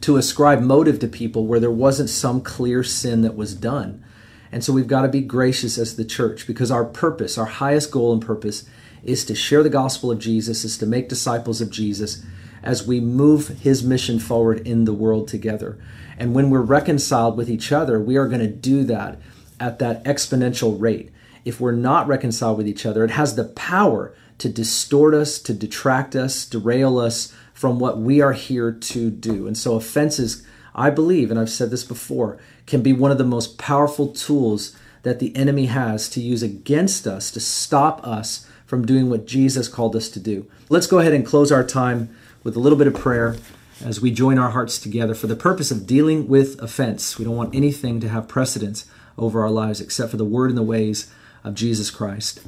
to 0.01 0.17
ascribe 0.17 0.61
motive 0.61 0.99
to 0.99 1.07
people 1.07 1.45
where 1.45 1.59
there 1.59 1.71
wasn't 1.71 2.09
some 2.09 2.41
clear 2.41 2.83
sin 2.83 3.21
that 3.21 3.35
was 3.35 3.53
done. 3.53 4.03
And 4.51 4.63
so 4.63 4.73
we've 4.73 4.87
got 4.87 5.03
to 5.03 5.07
be 5.07 5.21
gracious 5.21 5.77
as 5.77 5.95
the 5.95 6.05
church 6.05 6.47
because 6.47 6.71
our 6.71 6.85
purpose, 6.85 7.37
our 7.37 7.45
highest 7.45 7.91
goal 7.91 8.13
and 8.13 8.21
purpose, 8.21 8.67
is 9.03 9.23
to 9.25 9.35
share 9.35 9.63
the 9.63 9.69
gospel 9.69 10.11
of 10.11 10.19
Jesus, 10.19 10.63
is 10.63 10.77
to 10.77 10.85
make 10.85 11.09
disciples 11.09 11.61
of 11.61 11.69
Jesus 11.69 12.23
as 12.63 12.85
we 12.85 12.99
move 12.99 13.47
his 13.59 13.83
mission 13.83 14.19
forward 14.19 14.65
in 14.67 14.85
the 14.85 14.93
world 14.93 15.27
together. 15.27 15.79
And 16.17 16.33
when 16.33 16.49
we're 16.49 16.61
reconciled 16.61 17.37
with 17.37 17.49
each 17.49 17.71
other, 17.71 17.99
we 17.99 18.17
are 18.17 18.27
going 18.27 18.41
to 18.41 18.47
do 18.47 18.83
that 18.85 19.19
at 19.59 19.79
that 19.79 20.03
exponential 20.03 20.79
rate. 20.79 21.11
If 21.45 21.59
we're 21.59 21.71
not 21.71 22.07
reconciled 22.07 22.57
with 22.57 22.67
each 22.67 22.85
other, 22.85 23.03
it 23.03 23.11
has 23.11 23.35
the 23.35 23.45
power 23.45 24.13
to 24.39 24.49
distort 24.49 25.13
us, 25.13 25.39
to 25.39 25.53
detract 25.53 26.15
us, 26.15 26.45
derail 26.45 26.97
us 26.97 27.33
from 27.53 27.79
what 27.79 27.99
we 27.99 28.21
are 28.21 28.33
here 28.33 28.71
to 28.71 29.09
do. 29.09 29.47
And 29.47 29.57
so, 29.57 29.75
offenses, 29.75 30.45
I 30.73 30.89
believe, 30.89 31.29
and 31.29 31.39
I've 31.39 31.49
said 31.49 31.71
this 31.71 31.83
before, 31.83 32.39
can 32.65 32.81
be 32.81 32.93
one 32.93 33.11
of 33.11 33.17
the 33.17 33.23
most 33.23 33.57
powerful 33.57 34.07
tools 34.07 34.75
that 35.03 35.19
the 35.19 35.35
enemy 35.35 35.65
has 35.65 36.09
to 36.09 36.21
use 36.21 36.43
against 36.43 37.07
us 37.07 37.31
to 37.31 37.39
stop 37.39 38.05
us 38.05 38.47
from 38.65 38.85
doing 38.85 39.09
what 39.09 39.25
Jesus 39.25 39.67
called 39.67 39.95
us 39.95 40.09
to 40.09 40.19
do. 40.19 40.45
Let's 40.69 40.87
go 40.87 40.99
ahead 40.99 41.13
and 41.13 41.25
close 41.25 41.51
our 41.51 41.63
time 41.63 42.15
with 42.43 42.55
a 42.55 42.59
little 42.59 42.77
bit 42.77 42.87
of 42.87 42.93
prayer 42.93 43.35
as 43.83 44.01
we 44.01 44.11
join 44.11 44.37
our 44.37 44.51
hearts 44.51 44.77
together 44.77 45.15
for 45.15 45.27
the 45.27 45.35
purpose 45.35 45.71
of 45.71 45.87
dealing 45.87 46.27
with 46.27 46.61
offense. 46.61 47.17
We 47.17 47.25
don't 47.25 47.35
want 47.35 47.55
anything 47.55 47.99
to 48.01 48.09
have 48.09 48.27
precedence 48.27 48.85
over 49.17 49.41
our 49.41 49.49
lives 49.49 49.81
except 49.81 50.11
for 50.11 50.17
the 50.17 50.25
word 50.25 50.49
and 50.49 50.57
the 50.57 50.63
ways 50.63 51.11
of 51.43 51.55
Jesus 51.55 51.89
Christ. 51.91 52.41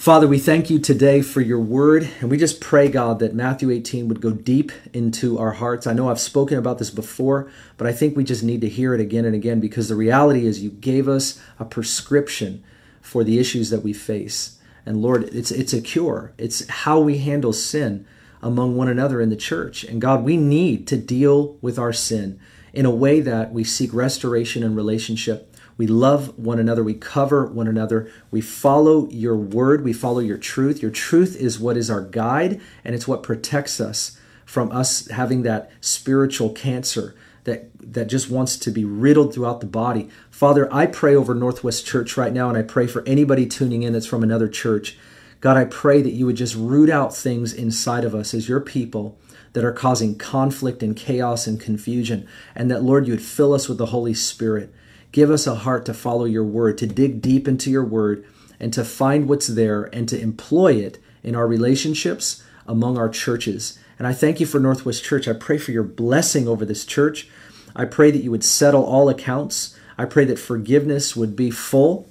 Father, 0.00 0.26
we 0.26 0.38
thank 0.38 0.70
you 0.70 0.78
today 0.78 1.20
for 1.20 1.42
your 1.42 1.60
word, 1.60 2.08
and 2.20 2.30
we 2.30 2.38
just 2.38 2.58
pray, 2.58 2.88
God, 2.88 3.18
that 3.18 3.34
Matthew 3.34 3.70
18 3.70 4.08
would 4.08 4.22
go 4.22 4.30
deep 4.30 4.72
into 4.94 5.38
our 5.38 5.52
hearts. 5.52 5.86
I 5.86 5.92
know 5.92 6.08
I've 6.08 6.18
spoken 6.18 6.56
about 6.56 6.78
this 6.78 6.88
before, 6.88 7.50
but 7.76 7.86
I 7.86 7.92
think 7.92 8.16
we 8.16 8.24
just 8.24 8.42
need 8.42 8.62
to 8.62 8.68
hear 8.70 8.94
it 8.94 9.00
again 9.02 9.26
and 9.26 9.34
again 9.34 9.60
because 9.60 9.90
the 9.90 9.96
reality 9.96 10.46
is 10.46 10.62
you 10.62 10.70
gave 10.70 11.06
us 11.06 11.38
a 11.58 11.66
prescription 11.66 12.64
for 13.02 13.24
the 13.24 13.38
issues 13.38 13.68
that 13.68 13.82
we 13.82 13.92
face. 13.92 14.58
And 14.86 15.02
Lord, 15.02 15.24
it's, 15.34 15.50
it's 15.50 15.74
a 15.74 15.82
cure, 15.82 16.32
it's 16.38 16.66
how 16.66 16.98
we 17.00 17.18
handle 17.18 17.52
sin 17.52 18.06
among 18.42 18.76
one 18.76 18.88
another 18.88 19.20
in 19.20 19.28
the 19.28 19.36
church. 19.36 19.84
And 19.84 20.00
God, 20.00 20.24
we 20.24 20.38
need 20.38 20.86
to 20.88 20.96
deal 20.96 21.58
with 21.60 21.78
our 21.78 21.92
sin 21.92 22.40
in 22.72 22.86
a 22.86 22.90
way 22.90 23.20
that 23.20 23.52
we 23.52 23.64
seek 23.64 23.92
restoration 23.92 24.62
and 24.62 24.74
relationship 24.74 25.49
we 25.80 25.86
love 25.86 26.38
one 26.38 26.58
another. 26.58 26.84
We 26.84 26.92
cover 26.92 27.46
one 27.46 27.66
another. 27.66 28.12
We 28.30 28.42
follow 28.42 29.08
your 29.08 29.34
word. 29.34 29.82
We 29.82 29.94
follow 29.94 30.18
your 30.18 30.36
truth. 30.36 30.82
Your 30.82 30.90
truth 30.90 31.34
is 31.36 31.58
what 31.58 31.78
is 31.78 31.88
our 31.88 32.02
guide, 32.02 32.60
and 32.84 32.94
it's 32.94 33.08
what 33.08 33.22
protects 33.22 33.80
us 33.80 34.20
from 34.44 34.70
us 34.72 35.08
having 35.08 35.40
that 35.44 35.70
spiritual 35.80 36.50
cancer 36.50 37.16
that, 37.44 37.70
that 37.80 38.08
just 38.08 38.28
wants 38.28 38.58
to 38.58 38.70
be 38.70 38.84
riddled 38.84 39.32
throughout 39.32 39.60
the 39.60 39.66
body. 39.66 40.10
Father, 40.30 40.68
I 40.70 40.84
pray 40.84 41.16
over 41.16 41.34
Northwest 41.34 41.86
Church 41.86 42.14
right 42.14 42.34
now, 42.34 42.50
and 42.50 42.58
I 42.58 42.62
pray 42.62 42.86
for 42.86 43.02
anybody 43.06 43.46
tuning 43.46 43.82
in 43.82 43.94
that's 43.94 44.04
from 44.04 44.22
another 44.22 44.48
church. 44.48 44.98
God, 45.40 45.56
I 45.56 45.64
pray 45.64 46.02
that 46.02 46.12
you 46.12 46.26
would 46.26 46.36
just 46.36 46.56
root 46.56 46.90
out 46.90 47.16
things 47.16 47.54
inside 47.54 48.04
of 48.04 48.14
us 48.14 48.34
as 48.34 48.50
your 48.50 48.60
people 48.60 49.18
that 49.54 49.64
are 49.64 49.72
causing 49.72 50.18
conflict 50.18 50.82
and 50.82 50.94
chaos 50.94 51.46
and 51.46 51.58
confusion, 51.58 52.28
and 52.54 52.70
that, 52.70 52.82
Lord, 52.82 53.06
you 53.06 53.14
would 53.14 53.22
fill 53.22 53.54
us 53.54 53.66
with 53.66 53.78
the 53.78 53.86
Holy 53.86 54.12
Spirit. 54.12 54.74
Give 55.12 55.30
us 55.30 55.46
a 55.46 55.56
heart 55.56 55.84
to 55.86 55.94
follow 55.94 56.24
your 56.24 56.44
word, 56.44 56.78
to 56.78 56.86
dig 56.86 57.20
deep 57.20 57.48
into 57.48 57.70
your 57.70 57.84
word, 57.84 58.24
and 58.58 58.72
to 58.72 58.84
find 58.84 59.28
what's 59.28 59.48
there 59.48 59.84
and 59.92 60.08
to 60.08 60.20
employ 60.20 60.74
it 60.74 60.98
in 61.22 61.34
our 61.34 61.46
relationships 61.46 62.42
among 62.66 62.96
our 62.96 63.08
churches. 63.08 63.78
And 63.98 64.06
I 64.06 64.12
thank 64.12 64.40
you 64.40 64.46
for 64.46 64.60
Northwest 64.60 65.04
Church. 65.04 65.26
I 65.26 65.32
pray 65.32 65.58
for 65.58 65.72
your 65.72 65.82
blessing 65.82 66.46
over 66.46 66.64
this 66.64 66.84
church. 66.84 67.28
I 67.74 67.84
pray 67.84 68.10
that 68.10 68.22
you 68.22 68.30
would 68.30 68.44
settle 68.44 68.84
all 68.84 69.08
accounts. 69.08 69.76
I 69.98 70.04
pray 70.04 70.24
that 70.26 70.38
forgiveness 70.38 71.16
would 71.16 71.36
be 71.36 71.50
full. 71.50 72.08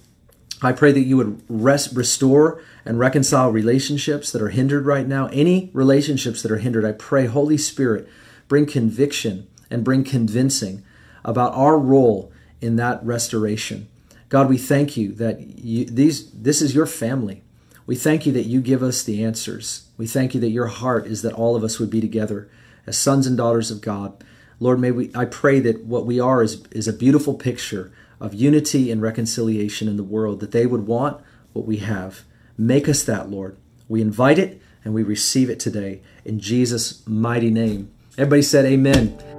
I 0.62 0.74
pray 0.74 0.92
that 0.92 1.02
you 1.02 1.16
would 1.18 1.42
rest, 1.48 1.96
restore 1.96 2.62
and 2.86 3.00
reconcile 3.00 3.50
relationships 3.52 4.32
that 4.32 4.42
are 4.42 4.50
hindered 4.50 4.86
right 4.86 5.08
now. 5.08 5.28
Any 5.28 5.72
relationships 5.74 6.42
that 6.42 6.52
are 6.52 6.58
hindered, 6.58 6.84
I 6.84 6.92
pray, 6.92 7.28
Holy 7.28 7.58
Spirit, 7.58 8.10
bring 8.48 8.66
conviction 8.66 9.48
and 9.72 9.84
bring 9.84 10.04
convincing 10.04 10.84
about 11.24 11.54
our 11.54 11.78
role 11.78 12.32
in 12.62 12.76
that 12.78 13.04
restoration. 13.04 13.88
God, 14.30 14.50
we 14.50 14.58
thank 14.58 14.96
you 14.96 15.12
that 15.14 15.40
you, 15.60 15.86
these 15.86 16.30
this 16.32 16.62
is 16.62 16.76
your 16.76 16.86
family. 16.86 17.42
We 17.86 17.96
thank 17.96 18.26
you 18.26 18.32
that 18.34 18.46
you 18.46 18.62
give 18.62 18.84
us 18.84 19.02
the 19.02 19.24
answers. 19.24 19.88
We 19.98 20.06
thank 20.06 20.36
you 20.36 20.42
that 20.42 20.52
your 20.52 20.68
heart 20.68 21.08
is 21.08 21.24
that 21.24 21.34
all 21.34 21.56
of 21.56 21.64
us 21.64 21.80
would 21.80 21.90
be 21.90 22.02
together 22.02 22.50
as 22.86 22.98
sons 22.98 23.26
and 23.26 23.36
daughters 23.36 23.72
of 23.72 23.82
God. 23.82 24.24
Lord, 24.60 24.80
may 24.80 24.92
we 24.92 25.12
I 25.16 25.26
pray 25.26 25.60
that 25.62 25.86
what 25.86 26.06
we 26.06 26.20
are 26.20 26.44
is, 26.44 26.64
is 26.72 26.88
a 26.88 26.94
beautiful 26.94 27.34
picture 27.34 27.92
of 28.20 28.34
unity 28.34 28.92
and 28.92 29.02
reconciliation 29.02 29.88
in 29.88 29.98
the 29.98 30.04
world, 30.04 30.40
that 30.42 30.52
they 30.52 30.66
would 30.66 30.86
want 30.86 31.22
what 31.54 31.66
we 31.66 31.78
have. 31.78 32.24
Make 32.58 32.90
us 32.90 33.04
that, 33.04 33.30
Lord. 33.30 33.58
We 33.88 34.02
invite 34.02 34.38
it 34.38 34.62
and 34.84 34.94
we 34.94 35.04
receive 35.04 35.50
it 35.50 35.60
today 35.60 36.02
in 36.26 36.40
Jesus' 36.40 37.06
mighty 37.08 37.50
name. 37.50 37.92
Everybody 38.18 38.42
said, 38.42 38.66
Amen. 38.66 39.39